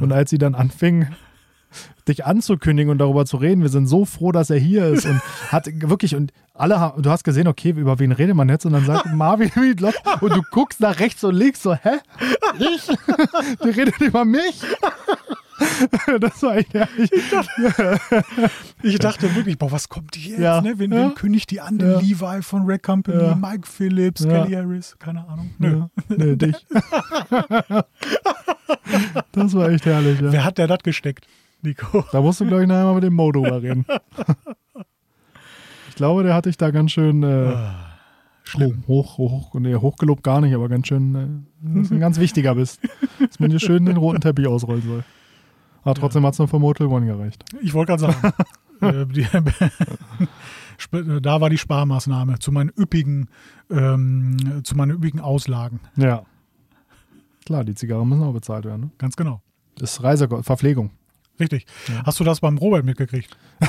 und 0.00 0.12
als 0.12 0.30
sie 0.30 0.38
dann 0.38 0.54
anfing, 0.54 1.08
dich 2.06 2.24
anzukündigen 2.24 2.88
und 2.92 2.98
darüber 2.98 3.26
zu 3.26 3.36
reden, 3.36 3.62
wir 3.62 3.68
sind 3.68 3.88
so 3.88 4.04
froh, 4.04 4.30
dass 4.30 4.48
er 4.48 4.58
hier 4.58 4.86
ist 4.86 5.06
und 5.06 5.20
hat 5.48 5.66
wirklich 5.66 6.14
und 6.14 6.32
alle 6.54 6.78
haben, 6.78 7.02
du 7.02 7.10
hast 7.10 7.24
gesehen, 7.24 7.48
okay, 7.48 7.70
über 7.70 7.98
wen 7.98 8.12
redet 8.12 8.36
man 8.36 8.48
jetzt 8.48 8.64
und 8.64 8.74
dann 8.74 8.86
sagt 8.86 9.06
Marvin 9.12 9.50
Miedloff 9.56 9.96
und 10.20 10.36
du 10.36 10.42
guckst 10.52 10.78
nach 10.78 11.00
rechts 11.00 11.24
und 11.24 11.34
links 11.34 11.62
so, 11.62 11.74
hä? 11.74 11.98
Ich? 12.60 12.86
Die 13.64 13.70
redet 13.70 14.00
über 14.00 14.24
mich? 14.24 14.62
Das 16.20 16.42
war 16.42 16.56
echt 16.56 16.74
herrlich. 16.74 17.10
ich 18.82 18.98
dachte 18.98 19.34
wirklich, 19.36 19.56
boah, 19.58 19.70
was 19.72 19.88
kommt 19.88 20.16
jetzt? 20.16 20.38
Ja. 20.38 20.60
Ne? 20.60 20.78
Wen, 20.78 20.92
Ja. 20.92 21.10
kündigt 21.10 21.50
die 21.50 21.60
an? 21.60 21.78
Den 21.78 21.90
Ja. 21.92 21.98
Levi 22.00 22.42
von 22.42 22.62
Rack 22.66 22.82
Company, 22.82 23.22
Ja. 23.22 23.34
Mike 23.34 23.66
Phillips. 23.66 24.22
Kelly 24.26 24.52
Harris, 24.52 24.96
keine 24.98 25.26
Ahnung. 25.28 25.50
Nö. 25.58 25.82
Nee, 26.08 26.36
dich. 26.36 26.56
Das 29.32 29.54
war 29.54 29.68
echt 29.70 29.86
herrlich, 29.86 30.20
ja. 30.20 30.32
Wer 30.32 30.44
hat 30.44 30.58
der 30.58 30.66
das 30.66 30.78
gesteckt? 30.82 31.26
Nico. 31.62 32.04
Da 32.12 32.20
musst 32.20 32.40
du, 32.40 32.46
glaube 32.46 32.62
ich, 32.62 32.68
nachher 32.68 32.84
mal 32.84 32.94
mit 32.94 33.04
dem 33.04 33.14
Mo 33.14 33.32
drüber 33.32 33.62
reden. 33.62 33.86
Ich 35.88 35.94
glaube, 35.94 36.22
der 36.24 36.34
hat 36.34 36.46
dich 36.46 36.56
da 36.56 36.70
ganz 36.70 36.90
schön 36.92 37.22
äh, 37.22 37.54
Schlimm. 38.42 38.82
hoch, 38.86 39.16
hoch, 39.18 39.52
hoch, 39.52 39.60
nee, 39.60 39.74
hochgelobt 39.74 40.22
gar 40.22 40.40
nicht, 40.40 40.54
aber 40.54 40.68
ganz 40.68 40.88
schön, 40.88 41.14
äh, 41.14 41.78
dass 41.80 41.88
du 41.88 41.94
ein 41.94 42.00
ganz 42.00 42.18
wichtiger 42.18 42.54
bist. 42.56 42.80
Dass 43.20 43.38
man 43.40 43.50
dir 43.50 43.60
schön 43.60 43.86
den 43.86 43.96
roten 43.96 44.20
Teppich 44.20 44.46
ausrollen 44.46 44.82
soll. 44.82 45.04
Aber 45.84 45.94
trotzdem 45.94 46.24
hat 46.26 46.32
es 46.32 46.38
nur 46.38 46.48
für 46.48 46.58
Motel 46.58 46.86
One 46.86 47.06
gereicht. 47.06 47.44
Ich 47.60 47.74
wollte 47.74 47.96
gerade 47.96 48.12
sagen, 48.12 48.32
äh, 48.80 49.06
die, 49.06 49.26
Sp- 50.80 51.20
da 51.22 51.40
war 51.40 51.50
die 51.50 51.58
Sparmaßnahme 51.58 52.38
zu 52.38 52.50
meinen 52.52 52.70
üppigen, 52.78 53.28
ähm, 53.70 54.62
zu 54.64 54.76
meinen 54.76 54.92
üppigen 54.92 55.20
Auslagen. 55.20 55.80
Ja. 55.96 56.24
Klar, 57.46 57.64
die 57.64 57.74
Zigarren 57.74 58.08
müssen 58.08 58.22
auch 58.22 58.32
bezahlt 58.32 58.64
werden. 58.64 58.80
Ne? 58.80 58.90
Ganz 58.98 59.16
genau. 59.16 59.40
Das 59.76 59.92
ist 59.92 60.02
Reise 60.02 60.28
Verpflegung. 60.42 60.90
Richtig. 61.40 61.66
Ja. 61.88 62.02
Hast 62.06 62.20
du 62.20 62.24
das 62.24 62.40
beim 62.40 62.58
Robert 62.58 62.84
mitgekriegt? 62.84 63.36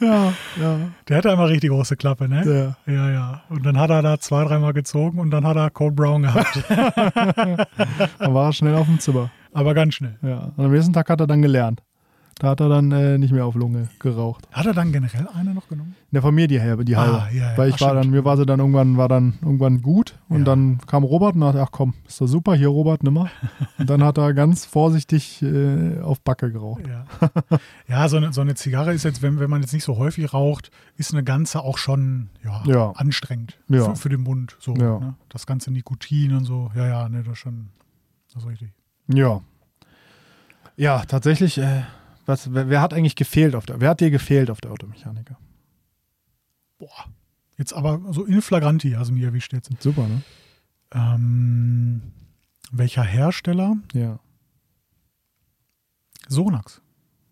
Ja, 0.00 0.32
ja. 0.60 0.78
Der 1.08 1.16
hatte 1.16 1.30
einmal 1.30 1.48
richtig 1.48 1.70
große 1.70 1.96
Klappe, 1.96 2.28
ne? 2.28 2.42
Der, 2.86 2.92
Ja, 2.92 3.10
ja. 3.10 3.42
Und 3.48 3.64
dann 3.64 3.78
hat 3.78 3.90
er 3.90 4.02
da 4.02 4.18
zwei, 4.18 4.44
dreimal 4.44 4.72
gezogen 4.72 5.18
und 5.18 5.30
dann 5.30 5.46
hat 5.46 5.56
er 5.56 5.70
Cold 5.70 5.96
Brown 5.96 6.22
gehabt. 6.22 6.62
dann 6.68 8.34
war 8.34 8.48
er 8.48 8.52
schnell 8.52 8.74
auf 8.74 8.86
dem 8.86 9.00
Zimmer. 9.00 9.30
Aber 9.52 9.74
ganz 9.74 9.94
schnell. 9.94 10.18
Ja. 10.22 10.52
Und 10.56 10.64
am 10.64 10.72
nächsten 10.72 10.92
Tag 10.92 11.08
hat 11.08 11.20
er 11.20 11.26
dann 11.26 11.42
gelernt. 11.42 11.82
Da 12.40 12.50
hat 12.50 12.60
er 12.60 12.68
dann 12.68 12.92
äh, 12.92 13.18
nicht 13.18 13.32
mehr 13.32 13.44
auf 13.44 13.56
Lunge 13.56 13.88
geraucht. 13.98 14.46
Hat 14.52 14.64
er 14.64 14.72
dann 14.72 14.92
generell 14.92 15.26
eine 15.34 15.54
noch 15.54 15.68
genommen? 15.68 15.96
In 16.10 16.14
der 16.14 16.22
Familie 16.22 16.46
die 16.46 16.60
halbe, 16.60 16.84
die 16.84 16.94
Ah, 16.94 17.22
halbe. 17.24 17.36
ja, 17.36 17.50
ja. 17.50 17.58
Weil 17.58 17.68
ich 17.70 17.74
Ach, 17.76 17.80
war 17.80 17.88
stimmt. 17.90 18.04
dann, 18.04 18.10
mir 18.12 18.24
war 18.24 18.36
sie 18.36 18.46
dann 18.46 18.60
irgendwann, 18.60 18.96
war 18.96 19.08
dann 19.08 19.34
irgendwann 19.42 19.82
gut 19.82 20.16
und 20.28 20.38
Ja. 20.40 20.44
dann 20.44 20.78
kam 20.86 21.02
Robert 21.02 21.34
und 21.34 21.40
dachte, 21.40 21.60
ach 21.60 21.70
komm, 21.72 21.94
ist 22.06 22.20
doch 22.20 22.28
super, 22.28 22.54
hier 22.54 22.68
Robert, 22.68 23.02
nimmer. 23.02 23.28
Und 23.78 23.90
dann 23.90 24.02
hat 24.04 24.18
er 24.18 24.34
ganz 24.34 24.64
vorsichtig 24.64 25.42
äh, 25.42 26.00
auf 26.00 26.20
Backe 26.20 26.52
geraucht. 26.52 26.82
Ja, 26.86 27.04
ja 27.88 28.08
so, 28.08 28.16
eine, 28.18 28.32
so 28.32 28.40
eine 28.40 28.54
Zigarre 28.54 28.92
ist 28.94 29.04
jetzt, 29.04 29.20
wenn, 29.22 29.40
wenn 29.40 29.50
man 29.50 29.60
jetzt 29.62 29.72
nicht 29.72 29.84
so 29.84 29.96
häufig 29.98 30.32
raucht, 30.32 30.70
ist 30.96 31.12
eine 31.12 31.24
ganze 31.24 31.62
auch 31.62 31.78
schon 31.78 32.28
ja, 32.44 32.92
anstrengend 32.92 33.58
für, 33.68 33.96
für 33.96 34.08
den 34.08 34.22
Mund. 34.22 34.56
So, 34.60 34.74
ne? 34.74 35.14
Das 35.28 35.46
ganze 35.46 35.70
Nikotin 35.72 36.34
und 36.34 36.44
so. 36.44 36.70
Ja, 36.76 36.86
ja, 36.86 37.08
ne, 37.08 37.22
das 37.22 37.32
ist 37.32 37.38
schon 37.38 37.68
das 38.32 38.42
ist 38.44 38.48
richtig. 38.48 38.70
Ja. 39.08 39.40
Ja, 40.76 41.04
tatsächlich, 41.04 41.58
äh, 41.58 41.82
was, 42.28 42.52
wer, 42.52 42.68
wer 42.68 42.80
hat 42.80 42.92
eigentlich 42.94 43.16
gefehlt 43.16 43.54
auf 43.54 43.66
der, 43.66 43.80
wer 43.80 43.90
hat 43.90 44.00
dir 44.00 44.10
gefehlt 44.10 44.50
auf 44.50 44.60
der 44.60 44.70
Automechaniker? 44.70 45.38
Boah. 46.78 47.06
Jetzt 47.56 47.72
aber 47.72 48.00
so 48.12 48.24
in 48.24 48.40
flagranti, 48.40 48.94
also 48.94 49.12
mir 49.12 49.26
erwischt 49.26 49.52
jetzt. 49.52 49.70
Super, 49.82 50.06
ne? 50.06 50.22
Ähm, 50.92 52.02
welcher 52.70 53.02
Hersteller? 53.02 53.76
Ja. 53.92 54.20
Sonax. 56.28 56.82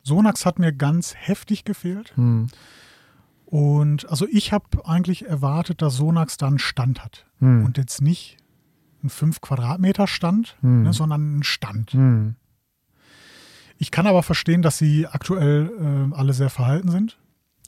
Sonax 0.02 0.46
hat 0.46 0.58
mir 0.58 0.72
ganz 0.72 1.14
heftig 1.14 1.64
gefehlt. 1.64 2.16
Hm. 2.16 2.48
Und 3.44 4.08
also 4.08 4.26
ich 4.28 4.52
habe 4.52 4.86
eigentlich 4.86 5.26
erwartet, 5.26 5.80
dass 5.82 5.96
Sonax 5.96 6.36
dann 6.36 6.58
Stand 6.58 7.04
hat. 7.04 7.26
Hm. 7.38 7.64
Und 7.64 7.76
jetzt 7.78 8.00
nicht 8.02 8.38
ein 9.04 9.10
5 9.10 9.40
Quadratmeter 9.40 10.06
Stand, 10.06 10.56
Hm. 10.60 10.82
ne, 10.82 10.92
sondern 10.92 11.20
einen 11.22 11.42
Stand. 11.44 11.92
Ich 13.78 13.90
kann 13.90 14.06
aber 14.06 14.22
verstehen, 14.22 14.62
dass 14.62 14.78
sie 14.78 15.06
aktuell 15.06 15.70
äh, 16.12 16.14
alle 16.16 16.32
sehr 16.32 16.50
verhalten 16.50 16.90
sind. 16.90 17.18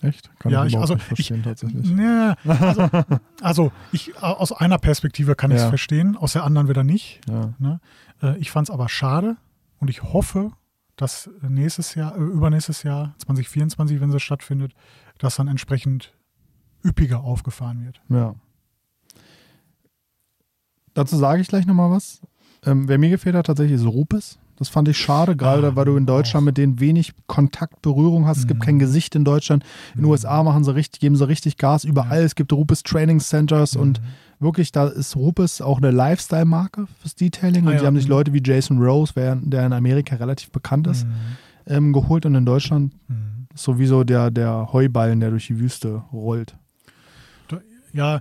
Echt? 0.01 0.31
Kann 0.39 0.53
Ja, 0.53 0.65
ich 0.65 0.79
also 0.79 0.95
nicht 0.95 1.05
verstehen, 1.07 1.39
ich- 1.39 1.45
tatsächlich. 1.45 1.91
Nee, 1.93 2.35
also, 2.47 2.89
also 3.43 3.73
ich, 3.93 4.17
aus 4.23 4.53
einer 4.53 4.79
Perspektive 4.79 5.35
kann 5.35 5.51
ich 5.51 5.57
es 5.59 5.65
verstehen, 5.65 6.17
aus 6.17 6.35
der 6.35 6.45
anderen 6.45 6.69
wieder 6.69 6.85
nicht. 6.85 7.21
Ja. 7.29 7.53
Ne? 7.59 7.81
Äh, 8.23 8.39
Ich 8.39 8.51
fand 8.51 8.69
es 8.69 8.73
aber 8.73 8.89
schade 8.89 9.37
und 9.81 9.91
ich 9.91 10.03
hoffe, 10.05 10.53
dass 10.97 11.29
nächstes 11.43 11.95
Jahr, 11.95 12.17
äh, 12.17 12.21
übernächstes 12.21 12.85
Jahr, 12.85 13.15
2024, 13.19 14.01
wenn 14.01 14.11
sie 14.13 14.21
stattfindet, 14.21 14.73
das 15.19 15.37
dann 15.37 15.49
entsprechend 15.49 16.15
üppiger 16.85 17.21
aufgefahren 17.21 17.85
wird. 17.85 18.01
Ja. 18.09 18.35
Dazu 20.95 21.17
sage 21.17 21.41
ich 21.43 21.49
gleich 21.49 21.67
nochmal 21.67 21.91
was. 21.91 22.21
Ähm, 22.65 22.89
wer 22.89 22.99
mir 22.99 23.11
gefehlt 23.11 23.37
hat, 23.37 23.47
tatsächlich 23.47 23.81
ist 23.81 23.87
Rupes. 23.87 24.39
Das 24.59 24.69
fand 24.69 24.89
ich 24.89 24.99
schade, 24.99 25.37
gerade 25.37 25.69
Ah, 25.69 25.77
weil 25.77 25.85
du 25.85 25.97
in 25.97 26.05
Deutschland 26.07 26.43
auch. 26.43 26.47
mit 26.47 26.59
denen 26.59 26.81
wenig 26.81 27.13
Kontakt, 27.29 27.81
Berührung 27.81 28.27
hast. 28.27 28.39
Es 28.39 28.47
gibt 28.49 28.61
Mhm. 28.61 28.65
kein 28.65 28.79
Gesicht 28.81 29.15
in 29.15 29.25
Deutschland. 29.25 29.63
In 29.95 30.01
den 30.01 30.05
Mhm. 30.07 30.11
USA 30.11 30.43
machen 30.43 30.65
sie 30.65 30.75
richtig, 30.75 31.01
geben 31.01 31.15
sie 31.17 31.29
richtig 31.29 31.57
Gas 31.59 31.85
überall. 31.85 32.19
Ja. 32.21 32.25
Es 32.25 32.35
gibt 32.35 32.53
Rupes 32.53 32.83
Training 32.83 33.21
Centers 33.21 33.77
und 33.77 34.01
Mhm. 34.01 34.05
wirklich, 34.45 34.73
da 34.73 34.89
ist 34.89 35.15
Rupes 35.15 35.61
auch 35.61 35.79
eine 35.79 35.93
Lifestyle-Marke 35.93 36.87
fürs 37.01 37.15
Detailing. 37.15 37.65
Ah, 37.67 37.69
und 37.69 37.75
ja. 37.75 37.81
sie 37.81 37.87
haben 37.87 37.97
sich 37.97 38.07
Mhm. 38.07 38.11
Leute 38.11 38.33
wie 38.33 38.43
Jason 38.45 38.83
Rose, 38.83 39.13
der 39.15 39.65
in 39.67 39.73
Amerika 39.73 40.17
relativ 40.17 40.51
bekannt 40.51 40.89
ist, 40.89 41.07
Mhm. 41.07 41.13
ähm, 41.67 41.93
geholt. 41.93 42.27
Und 42.27 42.35
in 42.35 42.45
Deutschland 42.45 42.93
Mhm. 43.09 43.47
ist 43.55 43.63
sowieso 43.63 44.03
der, 44.03 44.33
der 44.33 44.73
Heuballen, 44.73 45.21
der 45.21 45.31
durch 45.31 45.47
die 45.47 45.61
Wüste 45.61 46.03
rollt. 46.13 46.57
Ja, 47.95 48.21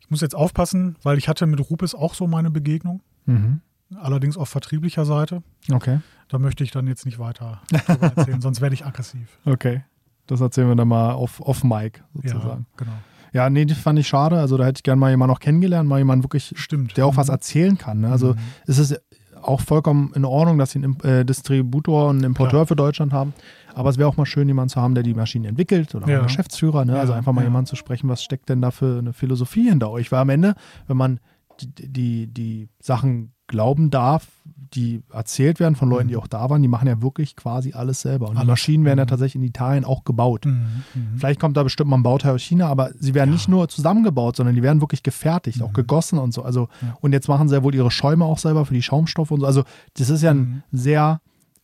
ich 0.00 0.10
muss 0.10 0.20
jetzt 0.20 0.34
aufpassen, 0.36 0.96
weil 1.02 1.18
ich 1.18 1.28
hatte 1.28 1.46
mit 1.46 1.58
Rupes 1.70 1.94
auch 1.94 2.14
so 2.14 2.26
meine 2.26 2.50
Begegnung, 2.50 3.00
Mhm. 3.26 3.60
Allerdings 3.96 4.36
auf 4.36 4.48
vertrieblicher 4.48 5.04
Seite. 5.04 5.42
Okay. 5.70 6.00
Da 6.28 6.38
möchte 6.38 6.64
ich 6.64 6.70
dann 6.70 6.86
jetzt 6.86 7.04
nicht 7.06 7.18
weiter 7.18 7.60
drüber 7.86 8.12
erzählen, 8.16 8.40
sonst 8.40 8.60
werde 8.60 8.74
ich 8.74 8.84
aggressiv. 8.86 9.38
Okay. 9.44 9.82
Das 10.26 10.40
erzählen 10.40 10.68
wir 10.68 10.74
dann 10.76 10.88
mal 10.88 11.12
auf, 11.12 11.40
auf 11.40 11.62
Ja, 11.64 11.90
sozusagen. 12.14 12.66
genau. 12.76 12.92
Ja, 13.32 13.50
nee, 13.50 13.64
das 13.64 13.78
fand 13.78 13.98
ich 13.98 14.06
schade. 14.08 14.38
Also 14.38 14.56
da 14.56 14.64
hätte 14.64 14.78
ich 14.78 14.82
gerne 14.84 14.98
mal 15.00 15.10
jemanden 15.10 15.32
noch 15.32 15.40
kennengelernt, 15.40 15.88
mal 15.88 15.98
jemanden 15.98 16.24
wirklich, 16.24 16.52
Stimmt. 16.56 16.96
der 16.96 17.04
auch 17.06 17.16
was 17.16 17.26
Mhm. 17.28 17.32
erzählen 17.34 17.78
kann. 17.78 18.00
Ne? 18.02 18.10
Also 18.10 18.34
Mhm. 18.34 18.38
es 18.66 18.78
ist 18.78 19.00
auch 19.42 19.60
vollkommen 19.60 20.12
in 20.14 20.24
Ordnung, 20.24 20.56
dass 20.56 20.70
sie 20.70 20.78
einen 20.78 20.98
äh, 21.00 21.24
Distributor 21.24 22.08
und 22.08 22.16
einen 22.16 22.24
Importeur 22.24 22.50
Klar. 22.60 22.66
für 22.66 22.76
Deutschland 22.76 23.12
haben. 23.12 23.34
Aber 23.74 23.90
es 23.90 23.98
wäre 23.98 24.08
auch 24.08 24.16
mal 24.16 24.24
schön, 24.24 24.48
jemanden 24.48 24.70
zu 24.70 24.80
haben, 24.80 24.94
der 24.94 25.02
die 25.02 25.12
Maschinen 25.12 25.44
entwickelt 25.44 25.94
oder 25.94 26.08
Ja. 26.08 26.18
einen 26.18 26.26
Geschäftsführer. 26.28 26.84
Ne? 26.86 26.92
Ja, 26.94 27.00
Also 27.00 27.12
einfach 27.12 27.32
mal 27.32 27.42
ja. 27.42 27.48
jemanden 27.48 27.66
zu 27.66 27.76
sprechen, 27.76 28.08
was 28.08 28.22
steckt 28.22 28.48
denn 28.48 28.62
da 28.62 28.70
für 28.70 28.98
eine 29.00 29.12
Philosophie 29.12 29.68
hinter 29.68 29.90
euch? 29.90 30.10
Weil 30.12 30.20
am 30.20 30.30
Ende, 30.30 30.54
wenn 30.86 30.96
man 30.96 31.20
die, 31.60 31.92
die, 31.92 32.26
die 32.28 32.68
Sachen 32.80 33.33
glauben 33.54 33.90
darf, 33.90 34.26
die 34.74 35.02
erzählt 35.12 35.60
werden 35.60 35.76
von 35.76 35.88
Leuten, 35.88 36.08
die 36.08 36.14
Mhm. 36.14 36.20
auch 36.20 36.26
da 36.26 36.50
waren, 36.50 36.60
die 36.60 36.66
machen 36.68 36.88
ja 36.88 37.00
wirklich 37.00 37.36
quasi 37.36 37.72
alles 37.74 38.00
selber. 38.00 38.28
Und 38.28 38.40
die. 38.40 38.44
Maschinen 38.46 38.84
werden 38.84 38.98
ja 38.98 39.04
Mhm. 39.04 39.08
tatsächlich 39.08 39.36
in 39.40 39.48
Italien 39.48 39.84
auch 39.84 40.02
gebaut. 40.04 40.46
Mhm. 40.46 40.82
Vielleicht 41.16 41.38
kommt 41.38 41.56
da 41.56 41.62
bestimmt 41.62 41.90
mal 41.90 41.96
ein 41.96 42.02
Bauteil 42.02 42.34
aus 42.34 42.42
China, 42.42 42.66
aber 42.68 42.90
sie 42.98 43.14
werden 43.14 43.30
Ja. 43.30 43.34
nicht 43.34 43.48
nur 43.48 43.68
zusammengebaut, 43.68 44.34
sondern 44.34 44.56
die 44.56 44.62
werden 44.64 44.80
wirklich 44.80 45.04
gefertigt, 45.04 45.62
auch 45.62 45.72
gegossen 45.72 46.18
und 46.18 46.34
so. 46.34 46.42
Also, 46.42 46.68
Ja. 46.82 46.96
und 47.00 47.12
jetzt 47.12 47.28
machen 47.28 47.48
sie 47.48 47.54
ja 47.54 47.62
wohl 47.62 47.74
ihre 47.74 47.92
Schäume 47.92 48.24
auch 48.24 48.38
selber 48.38 48.66
für 48.66 48.74
die 48.74 48.82
Schaumstoffe 48.82 49.30
und 49.30 49.40
so. 49.40 49.46
Also, 49.46 49.62
das 49.96 50.10
ist 50.10 50.22
ja 50.22 50.32
ein 50.32 50.64
sehr 50.72 51.20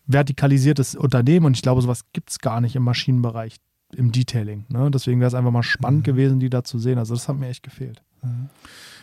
vertikalisiertes 0.07 0.95
Unternehmen 0.95 1.47
und 1.47 1.57
ich 1.57 1.63
glaube, 1.63 1.83
sowas 1.83 2.05
gibt 2.13 2.31
es 2.31 2.39
gar 2.39 2.61
nicht 2.61 2.77
im 2.77 2.85
Maschinenbereich, 2.85 3.57
im 3.97 4.13
Detailing. 4.13 4.67
Ne? 4.69 4.89
Deswegen 4.93 5.19
wäre 5.19 5.29
es 5.29 5.35
einfach 5.35 5.51
mal 5.51 5.65
spannend 5.65 6.05
gewesen, 6.05 6.39
die 6.39 6.49
da 6.51 6.63
zu 6.63 6.79
sehen. 6.79 6.99
Also, 6.99 7.15
das 7.15 7.29
hat 7.29 7.37
mir 7.39 7.49
echt 7.49 7.65
gefehlt. 7.65 8.03
Mhm. 8.23 8.49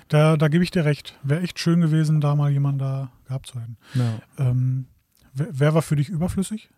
Da, 0.08 0.38
da 0.38 0.48
gebe 0.48 0.64
ich 0.64 0.72
dir 0.72 0.86
recht. 0.86 1.20
Wäre 1.24 1.42
echt 1.42 1.60
schön 1.60 1.82
gewesen, 1.82 2.22
da 2.22 2.36
mal 2.36 2.50
jemanden 2.52 2.80
da 2.80 3.12
gehabt 3.28 3.48
zu 3.48 3.60
hätten. 3.60 3.78
Ja. 3.94 4.20
Ähm, 4.38 4.86
wer, 5.34 5.48
wer 5.52 5.74
war 5.74 5.82
für 5.82 5.96
dich 5.98 6.08
überflüssig? 6.10 6.70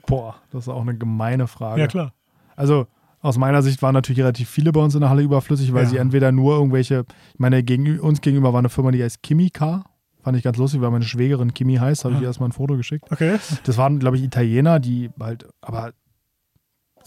Boah, 0.06 0.36
das 0.52 0.66
ist 0.66 0.70
auch 0.70 0.82
eine 0.82 0.98
gemeine 0.98 1.48
Frage. 1.48 1.82
Ja, 1.82 1.88
klar. 1.88 2.14
Also 2.56 2.88
aus 3.22 3.38
meiner 3.38 3.62
Sicht 3.62 3.82
waren 3.82 3.94
natürlich 3.94 4.20
relativ 4.22 4.50
viele 4.50 4.72
bei 4.72 4.80
uns 4.80 4.96
in 4.96 5.02
der 5.02 5.10
Halle 5.10 5.22
überflüssig, 5.22 5.74
weil 5.74 5.84
Ja. 5.84 5.90
sie 5.90 5.98
entweder 5.98 6.32
nur 6.32 6.56
irgendwelche, 6.56 7.06
ich 7.34 7.40
meine, 7.40 7.62
gegen, 7.64 8.00
uns 8.00 8.22
gegenüber 8.22 8.54
war 8.54 8.60
eine 8.60 8.70
Firma, 8.70 8.92
die 8.92 9.04
heißt 9.04 9.22
Kimika. 9.22 9.84
Fand 10.24 10.38
ich 10.38 10.44
ganz 10.44 10.58
lustig, 10.58 10.82
weil 10.82 10.92
meine 10.92 11.06
Schwägerin 11.06 11.54
Kimi 11.54 11.76
heißt, 11.76 12.04
habe 12.06 12.14
ich 12.16 12.20
Ah. 12.20 12.24
ihr 12.24 12.28
erstmal 12.28 12.50
ein 12.50 12.54
Foto 12.54 12.76
geschickt. 12.78 13.06
Okay. 13.12 13.38
Das 13.64 13.78
waren, 13.78 14.00
glaube 14.00 14.18
ich, 14.18 14.24
Italiener, 14.24 14.80
die 14.80 15.10
halt, 15.20 15.48
aber 15.62 15.92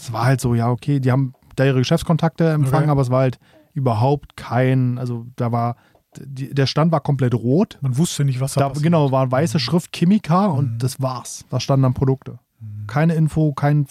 es 0.01 0.12
war 0.12 0.24
halt 0.24 0.40
so, 0.40 0.55
ja, 0.55 0.68
okay, 0.70 1.01
die 1.01 1.11
haben 1.12 1.34
da 1.57 1.64
ihre 1.64 1.78
Geschäftskontakte 1.78 2.51
empfangen, 2.51 2.84
Okay. 2.84 2.90
aber 2.90 3.03
es 3.03 3.11
war 3.11 3.20
halt 3.20 3.38
überhaupt 3.74 4.36
kein, 4.36 4.98
also 4.98 5.26
da 5.36 5.53
war, 5.53 5.76
die, 6.18 6.53
der 6.53 6.66
Stand 6.66 6.90
war 6.92 7.01
komplett 7.01 7.34
rot. 7.34 7.78
Man 7.82 7.96
wusste 7.96 8.24
nicht, 8.24 8.40
was 8.40 8.55
da, 8.55 8.61
Da, 8.62 8.68
passiert. 8.68 8.84
genau, 8.84 9.12
war 9.12 9.30
weiße 9.30 9.59
Schrift 9.61 9.92
Kimika 9.92 10.46
und 10.46 10.72
Mhm. 10.74 10.78
das 10.78 11.01
war's. 11.01 11.44
Da 11.51 11.61
standen 11.61 11.84
dann 11.84 11.94
Produkte. 11.94 12.38
Mhm. 12.61 12.86
Keine 12.86 13.14
Info, 13.14 13.53
kein 13.53 13.86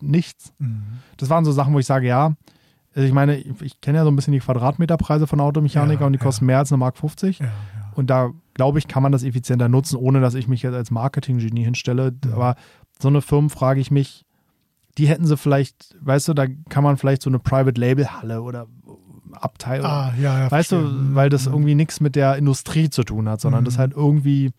nichts 0.00 0.52
Mhm. 0.58 0.82
das 1.16 1.30
waren 1.30 1.44
so 1.44 1.52
Sachen, 1.52 1.72
wo 1.74 1.78
ich 1.78 1.86
sage, 1.86 2.06
ja, 2.06 2.34
also 2.94 3.06
ich 3.06 3.12
meine, 3.12 3.36
ich, 3.36 3.60
ich 3.62 3.80
kenne 3.80 3.98
ja 3.98 4.04
so 4.04 4.10
ein 4.10 4.16
bisschen 4.16 4.32
die 4.32 4.40
Quadratmeterpreise 4.40 5.26
von 5.26 5.40
Automechaniker 5.40 6.00
Ja, 6.02 6.06
und 6.06 6.12
die 6.12 6.18
ja. 6.18 6.24
kosten 6.24 6.46
mehr 6.46 6.58
als 6.58 6.70
eine 6.72 6.78
Mark 6.78 6.96
50. 6.96 7.38
Ja, 7.40 7.46
ja. 7.46 7.52
Und 7.94 8.08
da 8.10 8.30
glaube 8.54 8.78
ich, 8.78 8.86
kann 8.88 9.02
man 9.02 9.12
das 9.12 9.22
effizienter 9.24 9.68
nutzen, 9.68 9.96
ohne 9.96 10.20
dass 10.20 10.34
ich 10.34 10.46
mich 10.48 10.62
jetzt 10.62 10.74
als 10.74 10.90
Marketing-Genie 10.90 11.64
hinstelle. 11.64 12.12
Mhm. 12.24 12.32
Aber 12.32 12.54
so 13.00 13.08
eine 13.08 13.20
Firma 13.22 13.48
frage 13.48 13.80
ich 13.80 13.90
mich, 13.90 14.23
die 14.98 15.06
hätten 15.08 15.26
sie 15.26 15.36
vielleicht, 15.36 15.96
weißt 16.00 16.28
du, 16.28 16.34
da 16.34 16.46
kann 16.68 16.84
man 16.84 16.96
vielleicht 16.96 17.22
so 17.22 17.30
eine 17.30 17.38
Private-Label-Halle 17.38 18.42
oder 18.42 18.66
Abteil. 19.32 19.80
oder- 19.80 19.88
Ah, 19.90 20.14
ja, 20.20 20.38
ja. 20.40 20.50
weißt 20.50 20.72
du, 20.72 20.80
verstehe. 20.80 21.14
weil 21.16 21.28
das 21.28 21.46
Mhm. 21.46 21.52
irgendwie 21.54 21.74
nichts 21.74 22.00
mit 22.00 22.14
der 22.14 22.36
Industrie 22.36 22.88
zu 22.90 23.02
tun 23.02 23.28
hat, 23.28 23.40
sondern 23.40 23.62
Mhm. 23.62 23.64
das 23.66 23.78
halt 23.78 23.92
irgendwie 23.92 24.52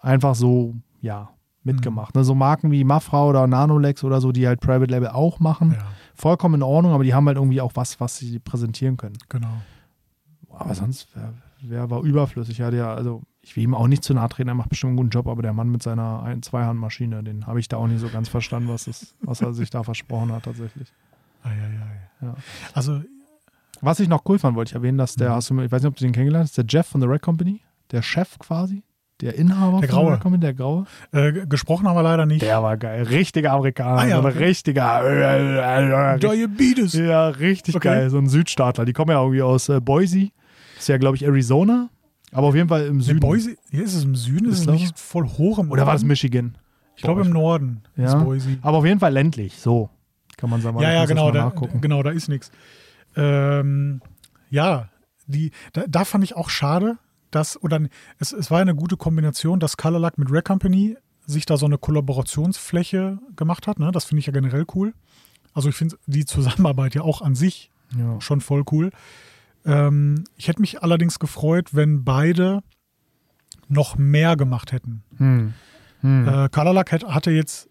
einfach 0.00 0.34
so, 0.34 0.74
ja, 1.00 1.30
mitgemacht. 1.62 2.14
Ne? 2.14 2.22
So 2.22 2.34
Marken 2.34 2.70
wie 2.70 2.84
Mafra 2.84 3.24
oder 3.24 3.46
Nanolex 3.46 4.04
oder 4.04 4.20
so, 4.20 4.30
die 4.32 4.46
halt 4.46 4.60
Private 4.60 4.90
Label 4.92 5.08
auch 5.08 5.40
machen 5.40 5.72
Ja, 5.72 5.84
vollkommen 6.14 6.56
in 6.56 6.62
Ordnung, 6.62 6.92
aber 6.92 7.02
die 7.04 7.12
haben 7.14 7.26
halt 7.26 7.38
irgendwie 7.38 7.60
auch 7.60 7.72
was, 7.74 7.98
was 7.98 8.18
sie 8.18 8.38
präsentieren 8.38 8.96
können. 8.96 9.16
genau. 9.28 9.62
Aber 10.50 10.74
sonst, 10.74 11.08
wer, 11.14 11.32
wer 11.62 11.90
war 11.90 12.02
überflüssig? 12.02 12.58
Ja, 12.58 12.70
der, 12.70 12.86
also 12.88 13.22
ich 13.46 13.56
will 13.56 13.62
ihm 13.62 13.74
auch 13.74 13.86
nicht 13.86 14.02
zu 14.04 14.12
nahe 14.12 14.28
treten, 14.28 14.48
er 14.48 14.54
macht 14.54 14.68
bestimmt 14.70 14.90
einen 14.90 14.96
guten 14.96 15.10
Job, 15.10 15.28
aber 15.28 15.40
der 15.40 15.52
Mann 15.52 15.68
mit 15.70 15.82
seiner 15.82 16.22
Ein 16.24 16.42
Zweihandmaschine, 16.42 17.22
den 17.22 17.46
habe 17.46 17.60
ich 17.60 17.68
da 17.68 17.76
auch 17.76 17.86
nicht 17.86 18.00
so 18.00 18.08
ganz 18.08 18.28
verstanden, 18.28 18.68
was, 18.68 18.84
das, 18.86 19.14
was 19.20 19.40
er 19.40 19.52
sich 19.54 19.70
da 19.70 19.82
versprochen 19.84 20.32
hat 20.32 20.42
tatsächlich. 20.44 20.92
Ah, 21.44 21.50
ja, 21.50 21.54
ja, 22.26 22.28
Ja. 22.28 22.34
Also, 22.74 23.00
Was 23.82 24.00
ich 24.00 24.08
noch 24.08 24.22
cool 24.26 24.38
fand, 24.38 24.56
wollte 24.56 24.70
ich 24.70 24.74
erwähnen, 24.74 24.98
dass 24.98 25.14
der, 25.16 25.30
Mhm. 25.30 25.34
hast 25.34 25.50
du, 25.50 25.60
ich 25.60 25.70
weiß 25.70 25.82
nicht, 25.82 25.88
ob 25.88 25.96
du 25.96 26.02
den 26.04 26.12
kennengelernt 26.12 26.44
hast, 26.48 26.56
der 26.58 26.64
Jeff 26.66 26.86
von 26.86 27.00
der 27.00 27.08
Red 27.10 27.20
Company, 27.22 27.60
der 27.92 28.00
Chef 28.02 28.38
quasi, 28.38 28.82
der 29.20 29.34
Inhaber 29.36 29.80
Der 29.80 29.88
von 29.90 29.98
Graue. 29.98 30.18
Company, 30.18 30.40
der 30.40 30.54
Graue. 30.54 30.86
äh, 31.12 31.46
gesprochen 31.46 31.86
haben 31.86 31.94
wir 31.96 32.02
leider 32.02 32.26
nicht. 32.26 32.42
Der 32.42 32.62
war 32.62 32.76
geil, 32.78 33.02
richtiger 33.04 33.52
Amerikaner, 33.52 33.98
Ah, 34.00 34.06
ja, 34.06 34.20
so 34.22 34.26
ein 34.28 34.34
richtiger, 34.36 36.18
Diabetes. 36.18 36.94
Ja, 36.94 37.28
richtig 37.28 37.76
Okay. 37.76 37.88
geil. 37.88 38.10
So 38.10 38.18
ein 38.18 38.28
Südstaatler. 38.28 38.84
Die 38.84 38.92
kommen 38.92 39.10
ja 39.10 39.20
irgendwie 39.20 39.42
aus 39.42 39.68
äh, 39.68 39.80
Boise. 39.80 40.28
Ist 40.78 40.88
ja, 40.88 40.98
glaube 40.98 41.16
ich, 41.16 41.24
Arizona. 41.24 41.88
Aber 42.36 42.48
auf 42.48 42.54
jeden 42.54 42.68
Fall 42.68 42.86
im 42.86 43.00
Süden. 43.00 43.20
Boise, 43.20 43.56
hier 43.70 43.82
ist 43.82 43.94
es 43.94 44.04
im 44.04 44.14
Süden, 44.14 44.48
ist 44.50 44.60
es 44.60 44.66
nicht 44.66 44.98
voll 44.98 45.26
hoch 45.26 45.58
im 45.58 45.70
Oder 45.70 45.86
war 45.86 45.94
das 45.94 46.02
Norden? 46.02 46.08
Michigan? 46.08 46.58
Ich 46.94 47.02
glaube 47.02 47.22
im 47.22 47.30
Norden 47.30 47.82
Ja. 47.96 48.04
ist 48.18 48.24
Boise. 48.24 48.58
Aber 48.62 48.78
auf 48.78 48.84
jeden 48.84 49.00
Fall 49.00 49.12
ländlich. 49.12 49.54
So 49.58 49.88
kann 50.36 50.50
man 50.50 50.60
sagen. 50.60 50.78
Ja, 50.80 50.92
ja, 50.92 51.06
genau, 51.06 51.30
da, 51.30 51.48
genau, 51.80 52.02
da 52.02 52.10
ist 52.10 52.28
nichts. 52.28 52.50
Ähm, 53.16 54.00
ja, 54.50 54.88
die, 55.26 55.50
da, 55.72 55.84
da 55.88 56.04
fand 56.04 56.24
ich 56.24 56.36
auch 56.36 56.50
schade, 56.50 56.98
dass, 57.30 57.60
oder 57.62 57.80
es, 58.18 58.32
es 58.32 58.50
war 58.50 58.60
eine 58.60 58.74
gute 58.74 58.96
Kombination, 58.96 59.58
dass 59.58 59.76
Colorlac 59.76 60.18
mit 60.18 60.30
Rare 60.30 60.42
Company 60.42 60.96
sich 61.26 61.46
da 61.46 61.56
so 61.56 61.66
eine 61.66 61.78
Kollaborationsfläche 61.78 63.18
gemacht 63.34 63.66
hat. 63.66 63.78
Ne? 63.78 63.90
Das 63.92 64.04
finde 64.04 64.20
ich 64.20 64.26
ja 64.26 64.32
generell 64.32 64.64
cool. 64.74 64.92
Also 65.54 65.68
ich 65.70 65.74
finde 65.74 65.96
die 66.06 66.24
Zusammenarbeit 66.26 66.94
ja 66.94 67.02
auch 67.02 67.22
an 67.22 67.34
sich 67.34 67.70
Ja. 67.98 68.20
schon 68.20 68.40
voll 68.42 68.62
cool. 68.70 68.90
Ähm, 69.66 70.24
ich 70.36 70.48
hätte 70.48 70.60
mich 70.60 70.82
allerdings 70.82 71.18
gefreut, 71.18 71.74
wenn 71.74 72.04
beide 72.04 72.62
noch 73.68 73.96
mehr 73.98 74.36
gemacht 74.36 74.72
hätten. 74.72 75.02
Hm. 75.16 75.52
Hm. 76.00 76.28
Äh, 76.28 76.48
Colorlac 76.50 76.92
hat, 76.92 77.04
hatte 77.04 77.30
jetzt, 77.30 77.68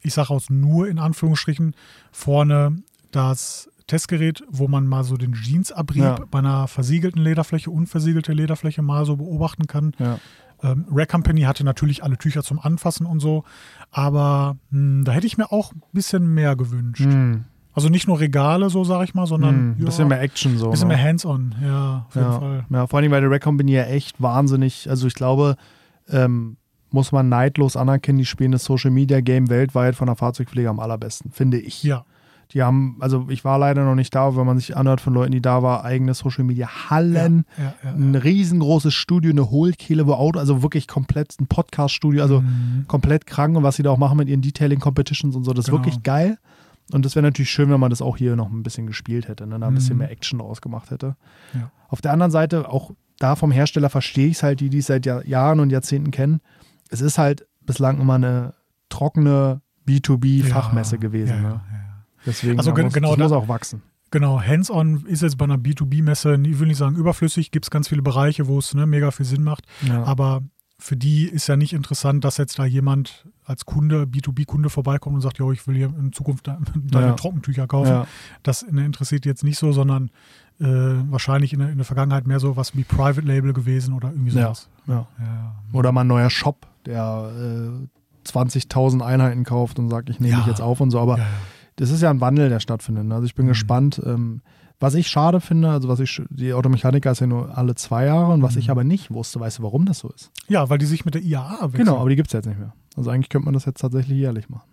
ich 0.00 0.14
sage 0.14 0.30
aus 0.30 0.50
nur 0.50 0.88
in 0.88 0.98
Anführungsstrichen, 0.98 1.74
vorne 2.12 2.76
das 3.10 3.68
Testgerät, 3.86 4.42
wo 4.48 4.66
man 4.66 4.86
mal 4.86 5.04
so 5.04 5.16
den 5.16 5.34
Jeansabrieb 5.34 6.02
Ja. 6.02 6.18
bei 6.30 6.38
einer 6.40 6.66
versiegelten 6.68 7.22
Lederfläche, 7.22 7.70
unversiegelte 7.70 8.32
Lederfläche 8.32 8.82
mal 8.82 9.04
so 9.04 9.16
beobachten 9.16 9.66
kann. 9.66 9.92
ja. 9.98 10.18
Ähm, 10.62 10.86
Rare 10.90 11.06
Company 11.06 11.42
hatte 11.42 11.64
natürlich 11.64 12.02
alle 12.02 12.16
Tücher 12.16 12.42
zum 12.42 12.58
Anfassen 12.58 13.04
und 13.04 13.20
so, 13.20 13.44
aber 13.90 14.56
mh, 14.70 15.04
da 15.04 15.12
hätte 15.12 15.26
ich 15.26 15.36
mir 15.36 15.52
auch 15.52 15.72
ein 15.74 15.82
bisschen 15.92 16.32
mehr 16.32 16.56
gewünscht. 16.56 17.04
Hm. 17.04 17.44
Also 17.76 17.88
nicht 17.90 18.08
nur 18.08 18.18
Regale, 18.18 18.68
so 18.70 18.82
sage 18.84 19.04
ich 19.04 19.14
mal, 19.14 19.26
sondern 19.26 19.54
Hm. 19.54 19.76
ja, 19.78 19.84
bisschen 19.84 20.08
mehr 20.08 20.20
Action 20.20 20.56
so. 20.58 20.70
bisschen 20.70 20.88
ne? 20.88 20.94
mehr 20.94 21.04
Hands-on, 21.04 21.54
ja, 21.62 22.06
auf 22.08 22.14
jeden 22.16 22.26
ja. 22.32 22.38
Fall. 22.40 22.64
ja, 22.70 22.86
vor 22.88 22.98
allem, 22.98 23.10
weil 23.12 23.20
die 23.20 23.26
Red 23.28 23.42
Company 23.42 23.72
ja 23.72 23.84
echt 23.84 24.20
wahnsinnig, 24.20 24.88
also 24.90 25.06
ich 25.06 25.14
glaube, 25.14 25.56
ähm, 26.10 26.56
muss 26.90 27.12
man 27.12 27.28
neidlos 27.28 27.76
anerkennen, 27.76 28.18
die 28.18 28.24
spielen 28.24 28.52
das 28.52 28.64
Social 28.64 28.90
Media 28.90 29.20
Game 29.20 29.50
weltweit 29.50 29.94
von 29.94 30.06
der 30.06 30.16
Fahrzeugpflege 30.16 30.68
am 30.70 30.80
allerbesten, 30.80 31.30
finde 31.30 31.58
ich. 31.58 31.82
Ja, 31.82 32.04
Die 32.54 32.62
haben, 32.62 32.96
also 33.00 33.26
ich 33.28 33.44
war 33.44 33.58
leider 33.58 33.84
noch 33.84 33.96
nicht 33.96 34.14
da, 34.14 34.28
aber 34.28 34.36
wenn 34.38 34.46
man 34.46 34.56
sich 34.58 34.76
anhört 34.76 35.00
von 35.00 35.12
Leuten, 35.12 35.32
die 35.32 35.42
da 35.42 35.62
waren, 35.64 35.84
eigene 35.84 36.14
Social 36.14 36.44
Media 36.44 36.68
Hallen, 36.88 37.44
Ja, 37.58 37.64
ja, 37.64 37.74
ja. 37.84 37.90
ein 37.90 38.14
riesengroßes 38.14 38.94
Studio, 38.94 39.32
eine 39.32 39.50
Hohlkehle, 39.50 40.06
wo 40.06 40.12
Auto, 40.14 40.38
also 40.38 40.62
wirklich 40.62 40.86
komplett 40.86 41.34
ein 41.40 41.48
Podcast-Studio, 41.48 42.22
also 42.22 42.40
Mhm. 42.40 42.84
komplett 42.86 43.26
krank 43.26 43.56
und 43.56 43.64
was 43.64 43.74
sie 43.76 43.82
da 43.82 43.90
auch 43.90 43.98
machen 43.98 44.16
mit 44.16 44.28
ihren 44.28 44.42
Detailing-Competitions 44.42 45.34
und 45.34 45.42
so, 45.44 45.52
das 45.52 45.64
ist 45.66 45.70
Genau. 45.72 45.82
wirklich 45.84 46.02
geil. 46.04 46.38
Und 46.92 47.04
das 47.04 47.14
wäre 47.16 47.24
natürlich 47.24 47.50
schön, 47.50 47.68
wenn 47.70 47.80
man 47.80 47.90
das 47.90 48.00
auch 48.02 48.16
hier 48.16 48.36
noch 48.36 48.50
ein 48.50 48.62
bisschen 48.62 48.86
gespielt 48.86 49.26
hätte, 49.28 49.46
ne? 49.46 49.58
da 49.58 49.66
ein 49.68 49.74
bisschen 49.74 49.94
Mhm. 49.96 49.98
mehr 50.00 50.10
Action 50.10 50.38
draus 50.38 50.60
gemacht 50.60 50.90
hätte. 50.90 51.16
Ja. 51.54 51.70
Auf 51.88 52.00
der 52.00 52.12
anderen 52.12 52.30
Seite, 52.30 52.68
auch 52.70 52.92
da 53.18 53.34
vom 53.34 53.50
Hersteller 53.50 53.90
verstehe 53.90 54.28
ich 54.28 54.36
es 54.36 54.42
halt, 54.42 54.60
die, 54.60 54.70
die 54.70 54.78
es 54.78 54.86
seit 54.86 55.04
Jahr, 55.06 55.26
Jahren 55.26 55.58
und 55.60 55.70
Jahrzehnten 55.70 56.10
kennen. 56.12 56.40
Es 56.90 57.00
ist 57.00 57.18
halt 57.18 57.46
bislang 57.62 58.00
immer 58.00 58.14
eine 58.14 58.54
trockene 58.88 59.60
B2B-Fachmesse 59.88 60.96
Ja, 60.96 61.00
gewesen. 61.00 61.42
Ja, 61.42 61.48
ne? 61.48 61.60
Deswegen 62.24 62.58
Also 62.58 62.70
muss, 62.72 62.92
genau 62.92 63.08
das 63.10 63.18
da- 63.18 63.22
muss 63.24 63.32
auch 63.44 63.48
wachsen. 63.48 63.82
Genau, 64.12 64.40
Hands-on 64.40 65.04
ist 65.06 65.22
jetzt 65.22 65.36
bei 65.36 65.44
einer 65.44 65.58
B2B-Messe, 65.58 66.34
ich 66.44 66.58
will 66.60 66.68
nicht 66.68 66.76
sagen 66.76 66.94
überflüssig, 66.96 67.50
gibt 67.50 67.66
es 67.66 67.70
ganz 67.70 67.88
viele 67.88 68.02
Bereiche, 68.02 68.46
wo 68.46 68.58
es 68.58 68.72
ne, 68.74 68.86
mega 68.86 69.10
viel 69.10 69.26
Sinn 69.26 69.42
macht. 69.42 69.64
Ja. 69.86 70.04
Aber 70.04 70.42
für 70.78 70.96
die 70.96 71.24
ist 71.24 71.48
ja 71.48 71.56
nicht 71.56 71.72
interessant, 71.72 72.24
dass 72.24 72.36
jetzt 72.36 72.58
da 72.58 72.64
jemand 72.64 73.26
als 73.46 73.64
Kunde, 73.64 74.04
B2B-Kunde 74.04 74.68
vorbeikommt 74.70 75.14
und 75.14 75.20
sagt, 75.22 75.38
jo, 75.38 75.52
ich 75.52 75.66
will 75.68 75.76
hier 75.76 75.92
in 75.98 76.12
Zukunft 76.12 76.48
deine 76.74 77.06
Ja. 77.06 77.12
Trockentücher 77.14 77.66
kaufen. 77.66 77.88
ja. 77.90 78.06
Das 78.42 78.66
ne, 78.70 78.84
interessiert 78.84 79.24
jetzt 79.24 79.44
nicht 79.44 79.56
so, 79.58 79.72
sondern 79.72 80.10
äh, 80.60 80.64
wahrscheinlich 80.64 81.52
in 81.52 81.60
der, 81.60 81.70
in 81.70 81.76
der 81.78 81.84
Vergangenheit 81.84 82.26
mehr 82.26 82.40
so 82.40 82.56
was 82.56 82.74
wie 82.76 82.82
Private 82.84 83.20
Label 83.20 83.52
gewesen 83.52 83.94
oder 83.94 84.10
irgendwie 84.10 84.32
Ja. 84.36 84.44
sowas. 84.46 84.68
Ja. 84.86 85.06
Ja. 85.20 85.54
Oder 85.72 85.92
mal 85.92 86.00
ein 86.02 86.06
neuer 86.08 86.30
Shop, 86.30 86.66
der 86.86 87.30
äh, 88.24 88.28
20.000 88.28 89.02
Einheiten 89.02 89.44
kauft 89.44 89.78
und 89.78 89.88
sagt, 89.90 90.10
ich 90.10 90.18
nehme 90.20 90.32
Ja. 90.32 90.38
mich 90.38 90.46
jetzt 90.46 90.60
auf 90.60 90.80
und 90.80 90.90
so. 90.90 90.98
Aber 91.00 91.18
Ja, 91.18 91.24
ja. 91.24 91.30
das 91.76 91.90
ist 91.90 92.02
ja 92.02 92.10
ein 92.10 92.20
Wandel, 92.20 92.48
der 92.48 92.60
stattfindet. 92.60 93.10
Also 93.12 93.24
ich 93.26 93.34
bin 93.34 93.44
Mhm. 93.46 93.50
gespannt. 93.50 94.00
Ähm, 94.04 94.42
was 94.78 94.94
ich 94.94 95.08
schade 95.08 95.40
finde, 95.40 95.70
also 95.70 95.88
was 95.88 96.00
ich, 96.00 96.20
die 96.28 96.52
Automechaniker 96.52 97.10
ist 97.10 97.20
ja 97.20 97.26
nur 97.26 97.56
alle 97.56 97.74
zwei 97.76 98.04
Jahre 98.06 98.32
und 98.32 98.42
was 98.42 98.54
Mhm. 98.56 98.60
ich 98.60 98.70
aber 98.70 98.84
nicht 98.84 99.10
wusste, 99.10 99.40
weißt 99.40 99.60
du, 99.60 99.62
warum 99.62 99.86
das 99.86 100.00
so 100.00 100.08
ist? 100.10 100.30
ja, 100.48 100.68
weil 100.68 100.78
die 100.78 100.84
sich 100.86 101.04
mit 101.04 101.14
der 101.14 101.22
IAA 101.22 101.52
wechseln. 101.72 101.84
Genau, 101.86 101.98
aber 101.98 102.10
die 102.10 102.16
gibt 102.16 102.28
es 102.28 102.32
jetzt 102.34 102.46
nicht 102.46 102.58
mehr. 102.58 102.74
Also 102.96 103.10
eigentlich 103.10 103.28
könnte 103.28 103.44
man 103.44 103.54
das 103.54 103.64
jetzt 103.66 103.80
tatsächlich 103.80 104.16
jährlich 104.18 104.48
machen. 104.48 104.68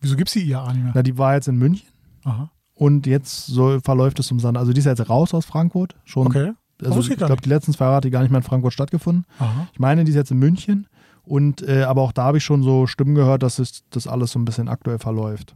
Wieso 0.00 0.16
gibt 0.16 0.28
es 0.28 0.34
die 0.34 0.48
IAA 0.48 0.72
nicht 0.72 0.82
mehr? 0.84 0.92
Na, 0.94 1.02
die 1.02 1.18
war 1.18 1.34
jetzt 1.34 1.48
in 1.48 1.56
München 1.56 1.88
Aha. 2.24 2.50
und 2.74 3.06
jetzt 3.06 3.46
soll, 3.46 3.80
verläuft 3.80 4.18
es 4.20 4.30
um 4.30 4.38
Sand. 4.40 4.56
Also 4.58 4.72
die 4.72 4.78
ist 4.78 4.84
jetzt 4.86 5.08
raus 5.10 5.34
aus 5.34 5.44
Frankfurt. 5.46 5.94
Schon, 6.04 6.26
Okay. 6.26 6.52
also 6.84 7.00
ich 7.00 7.16
glaube, 7.16 7.42
die 7.42 7.48
letzten 7.48 7.72
zwei 7.72 7.84
Jahre 7.86 7.96
hat 7.96 8.04
die 8.04 8.10
gar 8.10 8.20
nicht 8.22 8.30
mehr 8.30 8.38
in 8.38 8.44
Frankfurt 8.44 8.72
stattgefunden. 8.72 9.24
Aha. 9.38 9.66
Ich 9.72 9.78
meine, 9.78 10.04
die 10.04 10.10
ist 10.10 10.16
jetzt 10.16 10.30
in 10.30 10.38
München. 10.38 10.86
Und 11.22 11.62
äh, 11.62 11.82
aber 11.82 12.02
auch 12.02 12.12
da 12.12 12.24
habe 12.24 12.38
ich 12.38 12.44
schon 12.44 12.62
so 12.62 12.86
Stimmen 12.86 13.14
gehört, 13.14 13.42
dass 13.42 13.58
es, 13.58 13.84
das 13.90 14.06
alles 14.06 14.32
so 14.32 14.38
ein 14.38 14.44
bisschen 14.44 14.68
aktuell 14.68 14.98
verläuft. 14.98 15.54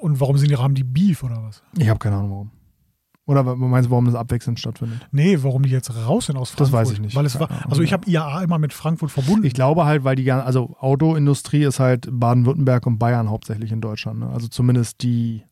Und 0.00 0.20
warum 0.20 0.38
sind 0.38 0.50
die 0.50 0.54
Rahmen 0.54 0.74
die 0.74 0.84
Beef 0.84 1.22
oder 1.22 1.42
was? 1.42 1.62
Ich 1.78 1.88
habe 1.88 1.98
keine 1.98 2.16
Ahnung 2.16 2.30
warum. 2.30 2.50
Oder 3.26 3.42
meinst 3.56 3.88
du, 3.88 3.90
warum 3.90 4.04
das 4.04 4.14
abwechselnd 4.14 4.60
stattfindet? 4.60 5.00
Nee, 5.10 5.38
warum 5.42 5.64
die 5.64 5.70
jetzt 5.70 5.90
raus 6.06 6.26
sind 6.26 6.36
aus 6.36 6.50
Frankfurt? 6.50 6.66
Das 6.68 6.72
weiß 6.72 6.92
ich 6.92 7.00
nicht. 7.00 7.16
Weil 7.16 7.26
es 7.26 7.38
war, 7.40 7.50
Ahnung. 7.50 7.64
also 7.70 7.82
ich 7.82 7.92
habe 7.92 8.08
IAA 8.08 8.42
immer 8.44 8.58
mit 8.58 8.72
Frankfurt 8.72 9.10
verbunden. 9.10 9.44
Ich 9.44 9.52
glaube 9.52 9.84
halt, 9.84 10.04
weil 10.04 10.14
die 10.14 10.30
also 10.30 10.76
Autoindustrie 10.78 11.64
ist 11.64 11.80
halt 11.80 12.08
Baden-Württemberg 12.10 12.86
und 12.86 12.98
Bayern 12.98 13.28
hauptsächlich 13.28 13.72
in 13.72 13.80
Deutschland. 13.80 14.20
Ne? 14.20 14.28
Also 14.28 14.46
zumindest 14.46 15.02
die, 15.02 15.42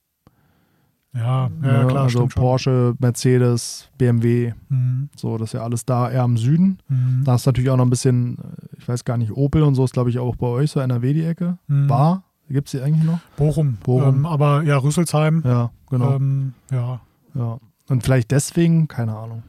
ja, 1.12 1.48
ja, 1.62 1.82
ne? 1.82 1.86
klar, 1.88 2.04
also 2.04 2.18
stimmt 2.18 2.32
schon. 2.32 2.42
Porsche, 2.42 2.94
Mercedes, 3.00 3.88
BMW, 3.98 4.52
Mhm. 4.68 5.08
so, 5.16 5.36
das 5.38 5.48
ist 5.50 5.52
ja 5.54 5.62
alles 5.62 5.84
da 5.84 6.10
eher 6.10 6.24
im 6.24 6.36
Süden. 6.36 6.78
Mhm. 6.88 7.22
Da 7.24 7.34
ist 7.34 7.46
natürlich 7.46 7.70
auch 7.70 7.76
noch 7.76 7.86
ein 7.86 7.90
bisschen, 7.90 8.38
äh, 8.38 8.76
ich 8.78 8.88
weiß 8.88 9.04
gar 9.04 9.16
nicht, 9.16 9.32
Opel 9.32 9.62
und 9.64 9.74
so 9.74 9.84
ist 9.84 9.92
glaube 9.94 10.10
ich 10.10 10.18
auch 10.20 10.36
bei 10.36 10.46
euch 10.46 10.70
so 10.70 10.78
NRW 10.80 11.12
die 11.12 11.24
Ecke. 11.24 11.58
Mhm. 11.66 11.88
Bar, 11.88 12.22
gibt 12.48 12.68
es 12.68 12.72
die 12.72 12.80
eigentlich 12.80 13.04
noch? 13.04 13.18
Bochum. 13.36 13.78
Bochum. 13.82 14.18
Ähm, 14.18 14.26
aber 14.26 14.62
ja, 14.62 14.76
Rüsselsheim. 14.76 15.42
Ja, 15.44 15.70
genau. 15.90 16.14
Ähm, 16.16 16.54
ja. 16.70 17.00
Ja. 17.34 17.58
Und 17.88 18.02
vielleicht 18.02 18.30
deswegen, 18.30 18.88
keine 18.88 19.16
Ahnung. 19.16 19.42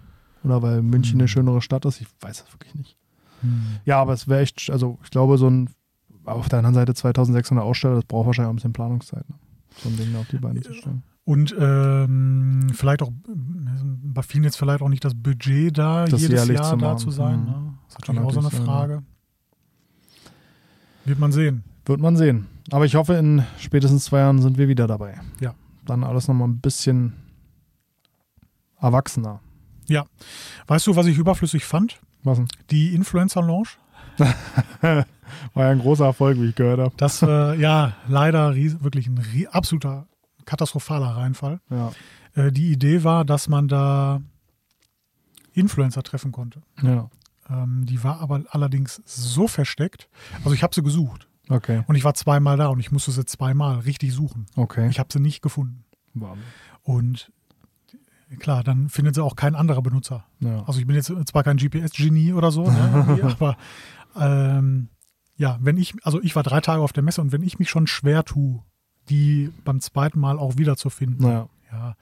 Oder 0.44 0.62
weil 0.62 0.82
München 0.82 1.14
Hm. 1.14 1.22
eine 1.22 1.28
schönere 1.28 1.62
Stadt 1.62 1.86
ist, 1.86 2.02
ich 2.02 2.08
weiß 2.22 2.44
es 2.46 2.54
wirklich 2.54 2.76
nicht. 2.76 2.98
Mhm. 3.42 3.78
Ja, 3.86 4.02
aber 4.02 4.14
es 4.14 4.28
wäre 4.28 4.42
echt, 4.42 4.70
also 4.70 5.00
ich 5.04 5.10
glaube, 5.10 5.38
so 5.38 5.50
ein, 5.50 5.70
auf 6.26 6.50
der 6.50 6.60
anderen 6.60 6.76
Seite 6.76 6.94
2600 6.94 7.64
Aussteller, 7.66 7.96
das 7.96 8.06
braucht 8.06 8.28
wahrscheinlich 8.28 8.48
auch 8.50 8.54
ein 8.54 8.58
bisschen 8.58 8.74
Planungszeit. 8.74 9.28
Ne? 9.30 9.36
So 9.78 9.90
ein 9.90 9.98
Ding 9.98 10.16
auf 10.16 10.28
die 10.28 10.38
Beine 10.38 10.62
zu 10.62 10.74
stellen. 10.74 11.04
Und 11.24 11.56
ähm, 11.60 12.68
vielleicht 12.74 13.02
auch, 13.02 13.10
äh, 13.10 13.84
bei 14.04 14.22
vielen 14.22 14.44
jetzt 14.44 14.58
vielleicht 14.58 14.82
auch 14.82 14.90
nicht 14.90 15.04
das 15.04 15.16
Budget 15.16 15.76
da, 15.78 16.06
Das 16.06 16.22
jedes 16.22 16.48
Jahr 16.48 16.78
da 16.78 16.98
zu 16.98 17.10
sein. 17.10 17.40
Mhm. 17.40 17.46
Ne? 17.46 17.74
Das 17.88 17.96
ist 17.96 18.00
natürlich 18.02 18.22
auch 18.22 18.32
so 18.32 18.40
eine 18.40 18.44
natürlich 18.44 18.58
sein, 18.58 18.66
Frage. 18.66 19.04
Wird 21.06 21.20
man 21.20 21.32
sehen. 21.32 21.64
Wird 21.86 22.00
man 22.02 22.18
sehen. 22.18 22.48
Aber 22.72 22.86
ich 22.86 22.96
hoffe, 22.96 23.14
in 23.16 23.44
spätestens 23.60 24.06
zwei 24.06 24.20
Jahren 24.20 24.42
sind 24.42 24.58
wir 24.58 24.68
wieder 24.68 24.88
dabei. 24.88 25.20
Ja. 25.40 25.54
Dann 25.86 26.04
alles 26.04 26.28
nochmal 26.28 26.48
ein 26.48 26.60
bisschen 26.60 27.14
erwachsener. 28.80 29.42
Weißt 30.68 30.88
du, 30.88 30.96
was 30.96 31.06
ich 31.06 31.18
überflüssig 31.18 31.64
fand? 31.66 32.00
Was 32.24 32.38
denn? 32.38 32.48
Die 32.72 32.96
Influencer-Launch. 32.96 33.78
War 34.82 35.06
ja 35.56 35.70
ein 35.70 35.80
großer 35.80 36.06
Erfolg, 36.06 36.40
wie 36.40 36.50
ich 36.50 36.56
gehört 36.56 36.80
habe. 36.80 36.94
Das, 36.98 37.22
äh, 37.22 37.56
ja, 37.60 37.94
leider 38.08 38.56
wirklich 38.56 39.08
ein 39.08 39.48
absoluter 39.52 40.08
katastrophaler 40.46 41.18
Reinfall. 41.18 41.60
Ja. 41.70 41.92
Äh, 42.36 42.52
die 42.52 42.72
Idee 42.72 43.04
war, 43.04 43.26
dass 43.26 43.48
man 43.48 43.68
da 43.68 44.22
Influencer 45.54 46.04
treffen 46.04 46.32
konnte. 46.32 46.62
ja. 46.82 47.10
Ähm, 47.48 47.86
die 47.86 48.04
war 48.04 48.22
aber 48.22 48.42
allerdings 48.50 49.04
so 49.06 49.48
versteckt. 49.48 50.10
Also 50.38 50.54
ich 50.54 50.64
habe 50.64 50.74
sie 50.74 50.82
gesucht 50.82 51.28
Okay. 51.48 51.84
und 51.86 51.94
ich 51.94 52.04
war 52.04 52.16
zweimal 52.16 52.58
da 52.58 52.70
und 52.70 52.80
ich 52.80 52.92
musste 52.92 53.12
sie 53.12 53.24
zweimal 53.24 53.78
richtig 53.82 54.14
suchen. 54.14 54.48
Okay. 54.56 54.90
Ich 54.90 54.98
habe 54.98 55.10
sie 55.14 55.20
nicht 55.20 55.44
gefunden. 55.44 55.84
Wahnsinn. 56.16 56.44
Und 56.82 57.32
klar, 58.40 58.64
dann 58.64 58.90
findet 58.90 59.16
sie 59.16 59.24
auch 59.24 59.36
kein 59.36 59.56
anderer 59.56 59.82
Benutzer. 59.82 60.26
Ja. 60.40 60.64
Also 60.66 60.80
ich 60.80 60.88
bin 60.88 60.96
jetzt 60.96 61.12
zwar 61.28 61.44
kein 61.44 61.58
GPS-Genie 61.58 62.34
oder 62.34 62.52
so, 62.52 62.64
ne, 62.64 63.20
aber 63.40 63.58
ähm, 64.20 64.90
ja, 65.38 65.58
wenn 65.62 65.78
ich, 65.78 65.94
also 66.04 66.22
ich 66.22 66.36
war 66.36 66.44
drei 66.44 66.62
Tage 66.62 66.82
auf 66.82 66.94
der 66.94 67.04
Messe 67.04 67.22
und 67.22 67.32
wenn 67.32 67.44
ich 67.44 67.60
mich 67.60 67.70
schon 67.70 67.88
schwer 67.88 68.24
tue, 68.24 68.62
die 69.10 69.52
beim 69.64 69.82
zweiten 69.82 70.20
Mal 70.20 70.40
auch 70.40 70.58
wiederzufinden, 70.58 71.26
Naja. 71.28 71.50
ja, 71.72 71.96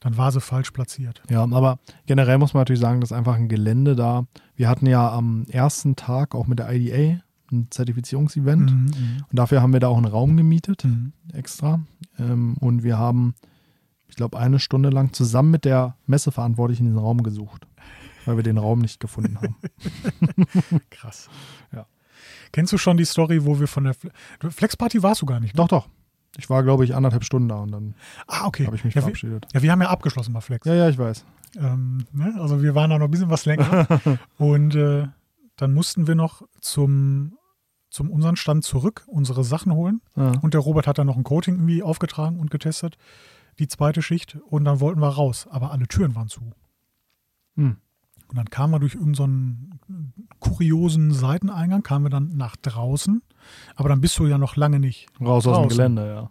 dann 0.00 0.16
war 0.16 0.30
sie 0.32 0.40
falsch 0.40 0.70
platziert. 0.70 1.22
Ja, 1.28 1.42
aber 1.42 1.78
generell 2.06 2.38
muss 2.38 2.54
man 2.54 2.60
natürlich 2.62 2.80
sagen, 2.80 3.00
das 3.00 3.10
ist 3.10 3.16
einfach 3.16 3.34
ein 3.34 3.48
Gelände 3.48 3.96
da. 3.96 4.26
Wir 4.54 4.68
hatten 4.68 4.86
ja 4.86 5.10
am 5.12 5.44
ersten 5.50 5.96
Tag 5.96 6.34
auch 6.34 6.46
mit 6.46 6.60
der 6.60 6.72
IDA 6.72 7.20
ein 7.50 7.66
Zertifizierungsevent 7.70 8.70
Mhm, 8.70 8.90
und 9.30 9.38
dafür 9.38 9.62
haben 9.62 9.72
wir 9.72 9.80
da 9.80 9.88
auch 9.88 9.96
einen 9.96 10.06
Raum 10.06 10.36
gemietet, 10.36 10.84
mhm. 10.84 11.12
extra. 11.32 11.80
Ähm, 12.18 12.56
und 12.60 12.82
wir 12.82 12.98
haben, 12.98 13.34
glaube, 14.18 14.38
eine 14.38 14.58
Stunde 14.58 14.90
lang 14.90 15.14
zusammen 15.14 15.50
mit 15.50 15.64
der 15.64 15.96
Messeverantwortlichen 16.06 16.84
diesen 16.86 16.98
Raum 16.98 17.22
gesucht, 17.22 17.66
weil 18.26 18.36
wir 18.36 18.42
den 18.44 18.58
Raum 18.58 18.80
nicht 18.80 19.00
gefunden 19.00 19.38
haben. 19.38 19.56
Krass. 20.90 21.30
Ja. 21.72 21.86
Kennst 22.52 22.72
du 22.72 22.78
schon 22.78 22.96
die 22.98 23.04
Story, 23.06 23.44
wo 23.46 23.58
wir 23.60 23.66
von 23.68 23.84
der 23.84 23.94
Fle 23.94 24.10
Flexparty 24.50 25.02
warst 25.02 25.22
du 25.22 25.26
gar 25.26 25.40
nicht? 25.40 25.54
Ne? 25.54 25.58
doch, 25.58 25.68
doch. 25.68 25.88
Ich 26.36 26.48
war, 26.50 26.62
glaube 26.62 26.84
ich, 26.84 26.94
anderthalb 26.94 27.24
Stunden 27.24 27.48
da 27.48 27.56
und 27.56 27.72
dann 27.72 27.94
Ah, 28.26 28.46
okay. 28.46 28.66
habe 28.66 28.76
ich 28.76 28.84
mich 28.84 28.94
ja, 28.94 29.00
wir, 29.00 29.02
verabschiedet. 29.04 29.46
ja, 29.54 29.62
wir 29.62 29.72
haben 29.72 29.80
ja 29.82 29.88
abgeschlossen 29.88 30.34
bei 30.34 30.40
Flex. 30.40 30.66
Ja, 30.66 30.74
ja, 30.74 30.88
ich 30.88 30.98
weiß. 30.98 31.24
Ähm, 31.56 32.04
ne? 32.12 32.34
Also 32.38 32.62
wir 32.62 32.74
waren 32.74 32.90
da 32.90 32.98
noch 32.98 33.06
ein 33.06 33.10
bisschen 33.10 33.30
was 33.30 33.46
länger. 33.46 33.86
und 34.38 34.74
äh, 34.74 35.08
dann 35.56 35.72
mussten 35.74 36.06
wir 36.06 36.14
noch 36.14 36.42
zum, 36.60 37.38
zum 37.90 38.10
unseren 38.10 38.36
Stand 38.36 38.64
zurück 38.64 39.04
unsere 39.08 39.42
Sachen 39.42 39.72
holen. 39.72 40.00
Ja. 40.16 40.32
Und 40.42 40.54
der 40.54 40.60
Robert 40.60 40.86
hat 40.86 40.98
dann 40.98 41.06
noch 41.06 41.16
ein 41.16 41.24
Coating 41.24 41.54
irgendwie 41.54 41.82
aufgetragen 41.82 42.38
und 42.38 42.50
getestet. 42.50 42.98
Die 43.58 43.68
zweite 43.68 44.02
Schicht. 44.02 44.36
Und 44.48 44.64
dann 44.64 44.80
wollten 44.80 45.00
wir 45.00 45.08
raus. 45.08 45.48
Aber 45.50 45.72
alle 45.72 45.88
Türen 45.88 46.14
waren 46.14 46.28
zu. 46.28 46.52
Hm. 47.56 47.76
Und 48.28 48.36
dann 48.36 48.50
kamen 48.50 48.74
wir 48.74 48.78
durch 48.78 48.94
irgendeinen 48.94 49.80
kuriosen 50.38 51.12
Seiteneingang, 51.12 51.82
kamen 51.82 52.04
wir 52.04 52.10
dann 52.10 52.36
nach 52.36 52.56
draußen. 52.56 53.22
Aber 53.74 53.88
dann 53.88 54.00
bist 54.00 54.18
du 54.18 54.26
ja 54.26 54.36
noch 54.36 54.56
lange 54.56 54.80
nicht. 54.80 55.06
Raus 55.20 55.46
aus 55.46 55.56
dem 55.56 55.62
Draußen. 55.62 55.68
Gelände, 55.68 56.06
ja. 56.06 56.30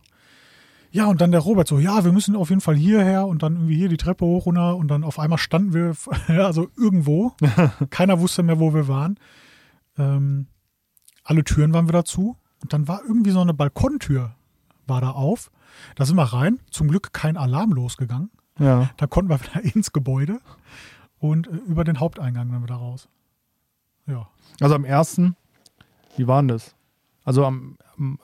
Ja, 0.92 1.08
und 1.08 1.22
dann 1.22 1.32
der 1.32 1.42
Robert 1.42 1.68
so, 1.68 1.80
ja, 1.80 2.06
wir 2.06 2.14
müssen 2.14 2.36
auf 2.36 2.50
jeden 2.50 2.62
Fall 2.62 2.76
hierher 2.76 3.28
und 3.28 3.44
dann 3.44 3.56
irgendwie 3.56 3.76
hier 3.76 3.90
die 3.90 3.98
Treppe 3.98 4.26
hoch 4.26 4.46
runter 4.46 4.78
und 4.78 4.88
dann 4.88 5.04
auf 5.04 5.20
einmal 5.20 5.38
standen 5.38 5.74
wir, 5.74 5.96
also 6.44 6.70
irgendwo. 6.78 7.34
Keiner 7.90 8.20
wusste 8.20 8.44
mehr, 8.44 8.60
wo 8.60 8.74
wir 8.74 8.88
waren. 8.88 9.20
Ähm, 9.98 10.48
alle 11.24 11.44
Türen 11.44 11.74
waren 11.74 11.88
wieder 11.88 12.06
zu 12.06 12.38
und 12.62 12.74
dann 12.74 12.88
war 12.88 13.02
irgendwie 13.04 13.32
so 13.32 13.42
eine 13.42 13.54
Balkontür 13.54 14.37
war 14.88 15.02
da 15.02 15.12
auf. 15.12 15.52
Da 15.96 16.06
sind 16.06 16.16
wir 16.16 16.24
rein. 16.24 16.60
Zum 16.72 16.88
Glück 16.88 17.14
kein 17.14 17.38
Alarm 17.38 17.72
losgegangen. 17.72 18.30
Ja. 18.60 18.90
Da 18.98 19.08
konnten 19.08 19.30
wir 19.30 19.40
wieder 19.44 19.64
ins 19.76 19.92
Gebäude 19.94 20.40
und 21.20 21.48
äh, 21.48 21.52
über 21.68 21.84
den 21.84 22.00
Haupteingang 22.00 22.52
dann 22.52 22.64
wieder 22.64 22.76
raus. 22.76 23.08
Ja. 24.08 24.28
Also 24.62 24.76
am 24.76 24.86
ersten, 24.86 25.36
wie 26.16 26.28
war 26.28 26.42
denn 26.42 26.48
das? 26.48 26.74
Also 27.26 27.46
am, 27.46 27.78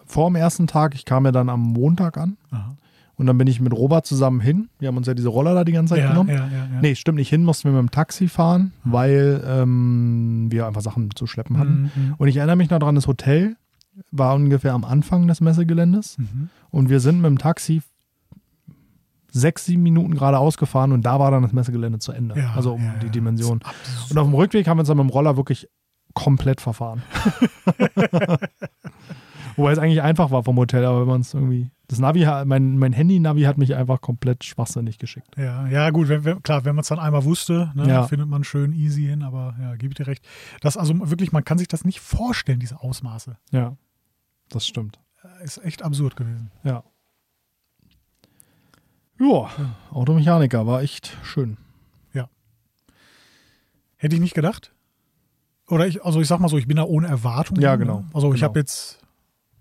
vor 0.06 0.30
dem 0.30 0.36
ersten 0.36 0.66
Tag, 0.68 0.96
ich 0.96 1.06
kam 1.06 1.26
ja 1.26 1.32
dann 1.32 1.50
am 1.50 1.60
Montag 1.60 2.18
an 2.18 2.38
Aha. 2.52 2.76
und 3.18 3.26
dann 3.26 3.38
bin 3.38 3.48
ich 3.48 3.60
mit 3.60 3.74
Robert 3.74 4.06
zusammen 4.06 4.40
hin. 4.40 4.70
Wir 4.80 4.88
haben 4.88 4.96
uns 4.98 5.08
ja 5.08 5.14
diese 5.14 5.28
Roller 5.28 5.54
da 5.54 5.64
die 5.66 5.74
ganze 5.74 5.96
Zeit 5.96 6.04
Ja, 6.04 6.10
genommen. 6.12 6.30
ja, 6.30 6.48
ja, 6.48 6.66
ja. 6.74 6.82
Nee, 6.82 6.96
stimmt 6.96 7.18
nicht 7.18 7.30
hin, 7.30 7.44
mussten 7.44 7.66
wir 7.70 7.74
mit 7.74 7.90
dem 7.90 7.92
Taxi 7.92 8.30
fahren, 8.30 8.72
weil 8.86 9.44
ähm, 9.46 10.48
wir 10.50 10.66
einfach 10.68 10.82
Sachen 10.82 11.10
zu 11.16 11.28
schleppen 11.28 11.58
hatten. 11.58 11.92
Mhm, 11.94 12.16
Und 12.18 12.28
ich 12.30 12.38
erinnere 12.38 12.56
mich 12.56 12.70
noch 12.70 12.80
dran, 12.80 12.96
das 12.96 13.08
Hotel 13.08 13.58
war 14.12 14.36
ungefähr 14.36 14.74
am 14.74 14.84
Anfang 14.84 15.28
des 15.28 15.42
Messegeländes 15.42 16.18
mhm. 16.18 16.50
und 16.72 16.90
wir 16.90 17.00
sind 17.00 17.18
mit 17.18 17.26
dem 17.26 17.38
Taxi 17.38 17.82
sechs, 19.32 19.66
sieben 19.66 19.84
Minuten 19.84 20.14
geradeaus 20.14 20.58
gefahren 20.58 20.92
und 20.92 21.04
da 21.04 21.20
war 21.20 21.32
dann 21.32 21.42
das 21.42 21.54
Messegelände 21.54 22.00
zu 22.00 22.12
Ende. 22.12 22.38
Ja, 22.38 22.54
also 22.54 22.74
um 22.74 22.84
ja, 22.84 22.94
die. 23.02 23.10
Dimension. 23.10 23.60
Und 24.10 24.18
auf 24.18 24.28
dem 24.28 24.36
Rückweg 24.36 24.68
haben 24.68 24.78
wir 24.78 24.82
uns 24.82 24.88
dann 24.88 24.98
mit 24.98 25.08
dem 25.08 25.10
Roller 25.10 25.38
wirklich 25.38 25.68
komplett 26.14 26.62
verfahren. 26.62 27.02
Wobei 29.56 29.72
es 29.72 29.80
eigentlich 29.80 30.02
einfach 30.02 30.32
war 30.32 30.44
vom 30.44 30.58
Hotel, 30.58 30.86
aber 30.86 31.02
wenn 31.02 31.08
man 31.08 31.22
es 31.22 31.34
irgendwie. 31.34 31.70
Das 31.88 32.00
Navi, 32.00 32.26
mein, 32.46 32.78
mein 32.78 32.94
Handy-Navi 32.94 33.44
hat 33.44 33.58
mich 33.58 33.76
einfach 33.76 34.02
komplett 34.02 34.44
schwachsinnig 34.44 34.98
geschickt. 34.98 35.36
Ja, 35.38 35.68
ja 35.68 35.90
gut, 35.92 36.08
wenn, 36.10 36.24
wenn, 36.24 36.42
klar, 36.42 36.66
wenn 36.66 36.76
man 36.76 36.82
es 36.82 36.88
dann 36.88 36.98
einmal 37.00 37.24
wusste, 37.24 37.72
ne, 37.76 37.88
Ja. 37.88 38.04
findet 38.08 38.28
man 38.30 38.44
schön 38.44 38.74
easy 38.74 39.04
hin, 39.04 39.22
aber 39.22 39.56
ja, 39.60 39.76
gebe 39.76 39.92
ich 39.92 39.98
dir 39.98 40.08
recht. 40.08 40.26
Das 40.62 40.78
also 40.78 40.94
wirklich, 41.10 41.32
man 41.32 41.44
kann 41.44 41.58
sich 41.58 41.68
das 41.68 41.86
nicht 41.86 42.00
vorstellen, 42.00 42.60
diese 42.60 42.80
Ausmaße. 42.82 43.38
Ja, 43.52 43.76
das 44.50 44.66
stimmt. 44.66 45.00
Äh, 45.24 45.44
Ist 45.44 45.64
echt 45.64 45.84
absurd 45.84 46.16
gewesen. 46.16 46.52
Ja. 46.64 46.84
Ja, 49.20 49.50
Automechaniker 49.92 50.66
war 50.66 50.82
echt 50.82 51.16
schön. 51.24 51.58
Hätte 54.04 54.16
ich 54.18 54.22
nicht 54.22 54.36
gedacht. 54.36 54.74
Oder 55.70 55.88
ich, 55.88 56.04
also 56.04 56.20
ich 56.20 56.28
sag 56.28 56.42
mal 56.42 56.50
so, 56.50 56.58
ich 56.58 56.68
bin 56.68 56.76
da 56.76 56.84
ohne 56.84 57.08
Erwartung. 57.08 57.58
Ja, 57.62 57.78
genau? 57.78 58.04
Also 58.14 58.34
ich 58.34 58.42
genau. 58.42 58.50
habe 58.50 58.60
jetzt 58.60 59.00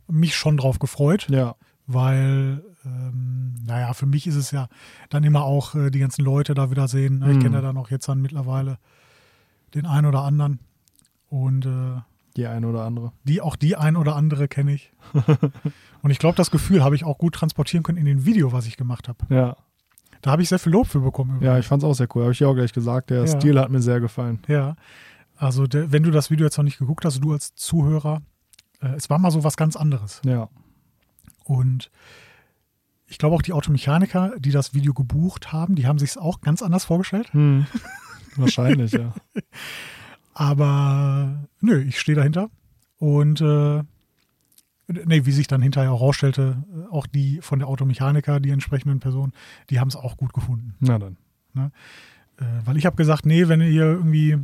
mich 0.08 0.34
schon 0.36 0.56
drauf 0.56 0.78
gefreut, 0.78 1.26
Ja, 1.30 1.54
weil, 1.86 2.62
ähm, 2.84 3.54
naja, 3.66 3.92
für 3.92 4.06
mich 4.06 4.26
ist 4.26 4.36
es 4.36 4.50
ja 4.50 4.68
dann 5.10 5.24
immer 5.24 5.42
auch 5.44 5.74
äh, 5.74 5.90
die 5.90 5.98
ganzen 5.98 6.24
Leute 6.24 6.54
da 6.54 6.70
wieder 6.70 6.88
sehen. 6.88 7.18
Ne? 7.20 7.30
Ich 7.32 7.36
Mhm. 7.38 7.42
kenne 7.42 7.56
ja 7.56 7.62
dann 7.62 7.76
auch 7.76 7.90
jetzt 7.90 8.08
dann 8.08 8.20
mittlerweile 8.20 8.78
den 9.74 9.86
einen 9.86 10.06
oder 10.06 10.22
anderen. 10.22 10.58
Und 11.28 11.64
äh, 11.66 12.00
die 12.36 12.46
eine 12.46 12.66
oder 12.68 12.84
andere. 12.84 13.12
die 13.24 13.40
auch 13.40 13.56
die 13.56 13.76
ein 13.76 13.96
oder 13.96 14.16
andere 14.16 14.48
kenne 14.48 14.72
ich. 14.74 14.92
Und 16.02 16.10
ich 16.10 16.18
glaube, 16.18 16.36
das 16.36 16.50
Gefühl 16.50 16.82
habe 16.82 16.94
ich 16.94 17.04
auch 17.04 17.18
gut 17.18 17.34
transportieren 17.34 17.82
können 17.82 17.98
in 17.98 18.06
dem 18.06 18.24
Video, 18.24 18.52
was 18.52 18.66
ich 18.66 18.76
gemacht 18.76 19.08
habe. 19.08 19.18
Ja, 19.34 19.56
Da 20.22 20.30
habe 20.32 20.42
ich 20.42 20.48
sehr 20.48 20.58
viel 20.58 20.72
Lob 20.72 20.86
für 20.86 21.00
bekommen. 21.00 21.42
ja 21.42 21.58
ich 21.58 21.66
fand 21.66 21.82
es 21.82 21.88
auch 21.88 21.94
sehr 21.94 22.08
cool. 22.14 22.22
Habe 22.22 22.32
ich 22.32 22.40
ja 22.40 22.48
auch 22.48 22.54
gleich 22.54 22.72
gesagt. 22.72 23.10
Der 23.10 23.20
Ja. 23.20 23.26
Stil 23.26 23.58
hat 23.58 23.70
mir 23.70 23.80
sehr 23.82 24.00
gefallen. 24.00 24.40
Ja. 24.48 24.76
Also, 25.36 25.66
der, 25.66 25.90
wenn 25.92 26.02
du 26.04 26.10
das 26.10 26.30
Video 26.30 26.46
jetzt 26.46 26.56
noch 26.56 26.64
nicht 26.64 26.78
geguckt 26.78 27.04
hast, 27.04 27.18
du 27.22 27.32
als 27.32 27.54
Zuhörer, 27.54 28.22
äh, 28.82 28.88
es 28.96 29.08
war 29.10 29.18
mal 29.18 29.30
so 29.30 29.44
was 29.44 29.56
ganz 29.56 29.76
anderes. 29.76 30.20
Ja, 30.24 30.48
Und 31.44 31.90
ich 33.06 33.18
glaube 33.18 33.36
auch 33.36 33.42
die 33.42 33.52
Automechaniker, 33.52 34.32
die 34.38 34.50
das 34.50 34.74
Video 34.74 34.94
gebucht 34.94 35.52
haben, 35.52 35.74
die 35.74 35.86
haben 35.86 35.98
sich 35.98 36.10
es 36.10 36.16
auch 36.16 36.40
ganz 36.40 36.62
anders 36.62 36.84
vorgestellt. 36.84 37.32
hm. 37.32 37.66
wahrscheinlich, 38.36 38.92
ja. 38.92 39.12
Aber 40.34 41.46
nö, 41.60 41.82
ich 41.82 42.00
stehe 42.00 42.16
dahinter. 42.16 42.48
Und 42.98 43.40
äh, 43.40 43.82
nee, 44.88 45.26
wie 45.26 45.32
sich 45.32 45.46
dann 45.46 45.60
hinterher 45.60 45.92
auch 45.92 46.00
rausstellte, 46.00 46.64
äh, 46.74 46.90
auch 46.90 47.06
die 47.06 47.40
von 47.42 47.58
der 47.58 47.68
Automechaniker, 47.68 48.40
die 48.40 48.50
entsprechenden 48.50 49.00
Personen, 49.00 49.32
die 49.68 49.80
haben 49.80 49.88
es 49.88 49.96
auch 49.96 50.16
gut 50.16 50.32
gefunden. 50.32 50.74
Na 50.80 50.98
dann. 50.98 51.16
Äh, 51.54 51.70
weil 52.64 52.76
ich 52.78 52.86
habe 52.86 52.96
gesagt, 52.96 53.26
nee, 53.26 53.48
wenn 53.48 53.60
ihr 53.60 53.84
irgendwie 53.84 54.38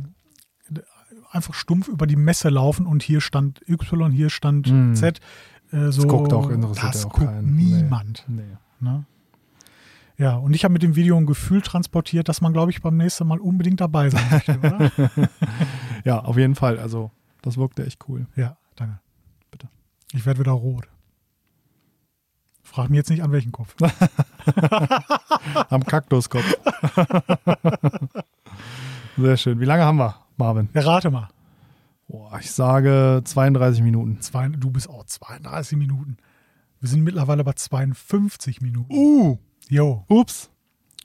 einfach 1.31 1.53
stumpf 1.53 1.87
über 1.87 2.07
die 2.07 2.15
Messe 2.15 2.49
laufen 2.49 2.85
und 2.85 3.03
hier 3.03 3.21
stand 3.21 3.61
Y, 3.67 4.11
hier 4.11 4.29
stand 4.29 4.67
Hm. 4.67 4.95
Z, 4.95 5.19
äh, 5.71 5.91
so, 5.91 6.07
guckt 6.07 6.33
auch- 6.33 6.49
interessiert 6.49 6.93
das 6.95 7.05
auch 7.05 7.13
guckt 7.13 7.27
keinen. 7.27 7.55
Nee. 7.55 7.63
niemand. 7.81 8.25
Nee. 8.27 8.43
Ne? 8.79 9.05
Ja, 10.17 10.35
und 10.35 10.53
ich 10.53 10.63
habe 10.65 10.73
mit 10.73 10.83
dem 10.83 10.95
Video 10.95 11.15
ein 11.15 11.25
Gefühl 11.25 11.61
transportiert, 11.61 12.27
dass 12.27 12.41
man, 12.41 12.51
glaube 12.51 12.71
ich, 12.71 12.81
beim 12.81 12.97
nächsten 12.97 13.25
Mal 13.27 13.39
unbedingt 13.39 13.79
dabei 13.79 14.09
sein 14.09 14.25
möchte, 14.31 14.57
oder? 14.59 14.91
Ja, 16.03 16.19
auf 16.19 16.37
jeden 16.37 16.55
Fall. 16.55 16.77
Also, 16.79 17.11
das 17.41 17.57
wirkte 17.57 17.85
echt 17.85 18.03
cool. 18.09 18.25
ja, 18.35 18.57
danke. 18.75 18.99
Bitte. 19.51 19.69
Ich 20.13 20.25
werde 20.25 20.39
wieder 20.41 20.51
rot. 20.51 20.87
Frag 22.63 22.89
mich 22.89 22.97
jetzt 22.97 23.09
nicht 23.09 23.23
an 23.23 23.31
welchen 23.31 23.51
Kopf. 23.51 23.75
Am 25.69 25.83
Kaktuskopf. 25.85 26.45
Sehr 29.17 29.37
schön. 29.37 29.59
Wie 29.59 29.65
lange 29.65 29.83
haben 29.83 29.97
wir, 29.97 30.15
Marvin? 30.39 30.69
Ja, 30.73 30.81
rate 30.81 31.11
mal. 31.11 31.29
Boah, 32.07 32.39
ich 32.39 32.49
sage 32.51 33.21
32 33.23 33.83
Minuten. 33.83 34.19
Zwei, 34.21 34.47
du 34.49 34.71
bist 34.71 34.89
auch 34.89 35.05
32 35.05 35.77
Minuten. 35.77 36.17
Wir 36.79 36.89
sind 36.89 37.03
mittlerweile 37.03 37.43
bei 37.43 37.53
52 37.53 38.61
Minuten. 38.61 38.91
Uh, 38.91 39.37
Jo, 39.69 40.05
ups. 40.07 40.49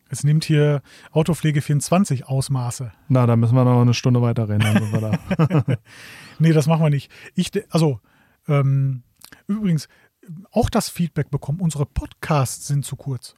es 0.08 0.24
nimmt 0.24 0.44
hier 0.44 0.80
Autopflege 1.12 1.60
24 1.60 2.26
Ausmaße. 2.26 2.92
Na, 3.08 3.26
da 3.26 3.36
müssen 3.36 3.54
wir 3.54 3.64
noch 3.64 3.82
eine 3.82 3.92
Stunde 3.92 4.22
weiter 4.22 4.48
reden. 4.48 4.60
Dann 4.60 5.00
da. 5.66 5.76
Nee, 6.38 6.52
das 6.52 6.66
machen 6.66 6.82
wir 6.82 6.90
nicht. 6.90 7.10
Ich, 7.34 7.50
also, 7.70 8.00
ähm, 8.48 9.02
übrigens, 9.46 9.88
auch 10.52 10.70
das 10.70 10.88
Feedback 10.88 11.30
bekommen, 11.30 11.60
unsere 11.60 11.84
Podcasts 11.86 12.66
sind 12.66 12.84
zu 12.86 12.96
kurz. 12.96 13.36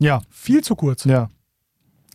ja, 0.00 0.20
Viel 0.30 0.64
zu 0.64 0.74
kurz. 0.74 1.04
ja, 1.04 1.28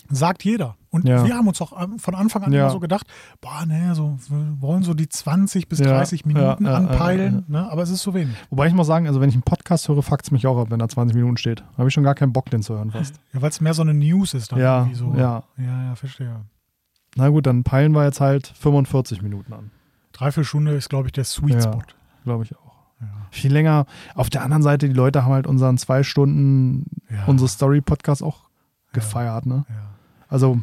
Sagt 0.10 0.44
jeder. 0.44 0.78
Und 0.96 1.08
Ja. 1.08 1.26
wir 1.26 1.36
haben 1.36 1.48
uns 1.48 1.62
auch 1.62 1.80
ähm, 1.82 2.00
von 2.00 2.16
Anfang 2.16 2.44
an 2.44 2.52
Ja. 2.54 2.62
immer 2.62 2.70
so 2.72 2.80
gedacht, 2.80 3.06
boah, 3.42 3.66
ne, 3.66 3.94
so, 3.96 4.18
wir 4.30 4.62
wollen 4.62 4.82
so 4.84 4.94
die 4.94 5.10
20 5.10 5.68
bis 5.68 5.80
Ja, 5.80 5.88
30 5.88 6.26
Minuten 6.26 6.66
anpeilen, 6.66 7.44
Ne, 7.48 7.70
aber 7.70 7.84
es 7.84 7.90
ist 7.90 8.02
zu 8.02 8.14
wenig. 8.14 8.34
Wobei 8.50 8.68
ich 8.68 8.74
muss 8.74 8.88
sagen, 8.88 9.08
also 9.08 9.20
wenn 9.22 9.30
ich 9.30 9.36
einen 9.36 9.44
Podcast 9.44 9.88
höre, 9.90 10.02
fuckt 10.02 10.24
es 10.26 10.32
mich 10.32 10.48
auch 10.48 10.58
ab, 10.58 10.68
wenn 10.72 10.80
da 10.80 10.88
20 10.88 11.16
Minuten 11.16 11.38
steht. 11.38 11.60
Da 11.60 11.78
habe 11.80 11.88
ich 11.90 11.94
schon 11.94 12.04
gar 12.04 12.16
keinen 12.16 12.34
Bock, 12.34 12.50
den 12.50 12.62
zu 12.64 12.74
hören 12.76 12.92
fast. 12.92 13.20
Ja, 13.34 13.42
weil 13.42 13.50
es 13.50 13.60
mehr 13.62 13.74
so 13.74 13.82
eine 13.82 13.94
News 13.94 14.34
ist 14.34 14.52
dann 14.52 14.60
Ja, 14.60 14.80
irgendwie 14.80 14.96
so. 14.96 15.14
ja. 15.18 15.44
ja, 15.58 15.84
ja, 15.90 15.96
verstehe. 15.96 16.42
Na 17.18 17.30
gut, 17.30 17.46
dann 17.46 17.64
peilen 17.64 17.92
wir 17.94 18.04
jetzt 18.06 18.22
halt 18.22 18.48
45 18.48 19.22
Minuten 19.22 19.54
an. 19.54 19.72
Dreiviertel 20.14 20.46
Stunde 20.46 20.72
ist, 20.76 20.90
glaube 20.90 21.08
ich, 21.08 21.12
der 21.12 21.24
Sweet. 21.26 21.62
Spot. 21.64 21.82
Glaube 22.24 22.44
ich 22.46 22.56
auch. 22.56 22.76
Ja. 23.02 23.08
Viel 23.32 23.52
länger. 23.52 23.86
Auf 24.16 24.30
der 24.30 24.44
anderen 24.44 24.64
Seite, 24.64 24.88
die 24.88 24.94
Leute 24.94 25.24
haben 25.26 25.34
halt 25.34 25.48
unseren 25.48 25.78
zwei 25.78 26.04
Stunden, 26.04 26.86
Ja. 27.10 27.26
unsere 27.28 27.50
Story-Podcast 27.50 28.24
auch 28.24 28.44
Ja. 28.44 28.48
gefeiert, 28.94 29.46
ne? 29.46 29.66
Ja. 29.68 29.76
Also, 30.30 30.60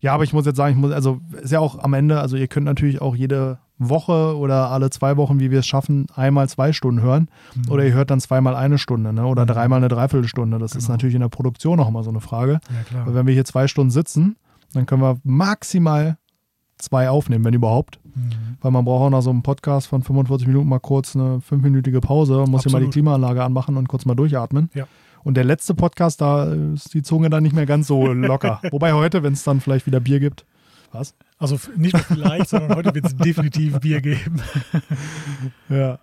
ja, 0.00 0.12
aber 0.14 0.24
ich 0.24 0.32
muss 0.32 0.46
jetzt 0.46 0.56
sagen, 0.56 0.74
ich 0.74 0.80
muss, 0.80 0.92
also 0.92 1.20
ist 1.42 1.52
ja 1.52 1.60
auch 1.60 1.78
am 1.78 1.92
Ende, 1.94 2.20
also 2.20 2.36
ihr 2.36 2.48
könnt 2.48 2.66
natürlich 2.66 3.00
auch 3.00 3.14
jede 3.16 3.58
Woche 3.78 4.36
oder 4.36 4.70
alle 4.70 4.88
zwei 4.90 5.16
Wochen, 5.16 5.38
wie 5.40 5.50
wir 5.50 5.58
es 5.60 5.66
schaffen, 5.66 6.06
einmal 6.14 6.48
zwei 6.48 6.72
Stunden 6.72 7.02
hören. 7.02 7.28
Mhm. 7.54 7.70
Oder 7.72 7.84
ihr 7.84 7.92
hört 7.92 8.10
dann 8.10 8.20
zweimal 8.20 8.54
eine 8.56 8.78
Stunde, 8.78 9.12
ne? 9.12 9.26
Oder 9.26 9.42
Mhm. 9.42 9.48
dreimal 9.48 9.76
eine 9.78 9.88
Dreiviertelstunde. 9.88 10.58
Das 10.58 10.72
ist 10.74 10.84
Genau. 10.86 10.94
natürlich 10.94 11.14
in 11.14 11.20
der 11.20 11.28
Produktion 11.28 11.78
auch 11.80 11.88
immer 11.88 12.02
so 12.02 12.10
eine 12.10 12.20
Frage. 12.20 12.52
Ja, 12.52 12.82
klar. 12.88 13.06
Weil 13.06 13.14
wenn 13.14 13.26
wir 13.26 13.34
hier 13.34 13.44
zwei 13.44 13.68
Stunden 13.68 13.90
sitzen, 13.90 14.36
dann 14.72 14.86
können 14.86 15.02
wir 15.02 15.18
maximal 15.24 16.16
zwei 16.78 17.08
aufnehmen, 17.10 17.44
wenn 17.44 17.54
überhaupt. 17.54 17.98
Mhm. 18.14 18.30
Weil 18.60 18.70
man 18.70 18.84
braucht 18.84 19.02
auch 19.02 19.10
nach 19.10 19.22
so 19.22 19.30
einem 19.30 19.42
Podcast 19.42 19.86
von 19.88 20.02
45 20.02 20.46
Minuten 20.46 20.68
mal 20.68 20.78
kurz 20.80 21.14
eine 21.16 21.40
fünfminütige 21.40 22.00
Pause 22.00 22.44
muss 22.48 22.62
hier 22.64 22.72
mal 22.72 22.82
die. 22.82 22.88
Klimaanlage 22.90 23.42
anmachen 23.44 23.76
und 23.76 23.88
kurz 23.88 24.04
mal 24.06 24.14
durchatmen. 24.14 24.70
Ja. 24.74 24.84
Und 25.26 25.34
der 25.34 25.42
letzte 25.42 25.74
Podcast, 25.74 26.20
da 26.20 26.44
ist 26.74 26.94
die 26.94 27.02
Zunge 27.02 27.30
dann 27.30 27.42
nicht 27.42 27.52
mehr 27.52 27.66
ganz 27.66 27.88
so 27.88 28.12
locker. 28.12 28.60
Wobei 28.70 28.92
heute, 28.92 29.24
wenn 29.24 29.32
es 29.32 29.42
dann 29.42 29.60
vielleicht 29.60 29.84
wieder 29.84 29.98
Bier 29.98 30.20
gibt. 30.20 30.46
Was? 30.92 31.16
Also 31.36 31.58
nicht 31.76 31.94
nur 31.94 32.02
vielleicht, 32.04 32.48
sondern 32.48 32.76
heute 32.76 32.94
wird 32.94 33.06
es 33.06 33.16
definitiv 33.16 33.80
Bier 33.80 34.00
geben. 34.00 34.40
Ja. 35.68 35.98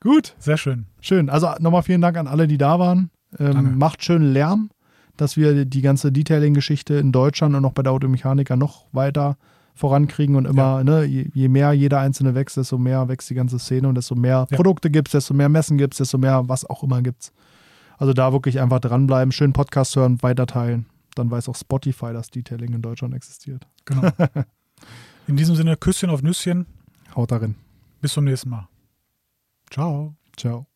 Gut, 0.00 0.34
Sehr 0.38 0.56
schön. 0.56 0.86
schön. 1.02 1.28
Also 1.28 1.50
nochmal 1.60 1.82
vielen 1.82 2.00
Dank 2.00 2.16
an 2.16 2.26
alle, 2.26 2.48
die 2.48 2.56
da 2.56 2.78
waren. 2.78 3.10
Ähm, 3.38 3.76
macht 3.76 4.02
schön 4.02 4.32
Lärm, 4.32 4.70
dass 5.18 5.36
wir 5.36 5.66
die 5.66 5.82
ganze 5.82 6.10
Detailing-Geschichte 6.10 6.94
in 6.94 7.12
Deutschland 7.12 7.54
und 7.54 7.66
auch 7.66 7.72
bei 7.72 7.82
der 7.82 7.92
Automechaniker 7.92 8.56
noch 8.56 8.86
weiter 8.92 9.36
vorankriegen 9.74 10.34
und 10.36 10.46
immer, 10.46 10.82
ne, 10.82 11.04
je, 11.04 11.28
je 11.34 11.48
mehr 11.48 11.74
jeder 11.74 12.00
einzelne 12.00 12.34
wächst, 12.34 12.56
desto 12.56 12.78
mehr 12.78 13.06
wächst 13.08 13.28
die 13.28 13.34
ganze 13.34 13.58
Szene 13.58 13.86
und 13.88 13.96
desto 13.96 14.14
mehr 14.14 14.46
Ja. 14.48 14.56
Produkte 14.56 14.90
gibt 14.90 15.08
es, 15.08 15.12
desto 15.12 15.34
mehr 15.34 15.50
Messen 15.50 15.76
gibt 15.76 15.92
es, 15.92 15.98
desto 15.98 16.16
mehr 16.16 16.48
was 16.48 16.64
auch 16.64 16.82
immer 16.82 17.02
gibt 17.02 17.24
es. 17.24 17.32
Also 18.02 18.14
da 18.14 18.32
wirklich 18.32 18.58
einfach 18.58 18.80
dranbleiben, 18.80 19.30
schön 19.30 19.52
Podcast 19.52 19.94
hören, 19.94 20.20
weiterteilen. 20.24 20.86
Dann 21.14 21.30
weiß 21.30 21.48
auch 21.48 21.54
Spotify, 21.54 22.12
dass 22.12 22.30
Detailing 22.30 22.72
in 22.72 22.82
Deutschland 22.82 23.14
existiert. 23.14 23.64
Genau. 23.84 24.10
In 25.28 25.36
diesem 25.36 25.54
Sinne, 25.54 25.76
Küsschen 25.76 26.10
auf 26.10 26.20
Nüsschen. 26.20 26.66
Haut 27.14 27.30
darin. 27.30 27.54
Bis 28.00 28.14
zum 28.14 28.24
nächsten 28.24 28.50
Mal. 28.50 28.68
Ciao. 29.70 30.16
Ciao. 30.36 30.71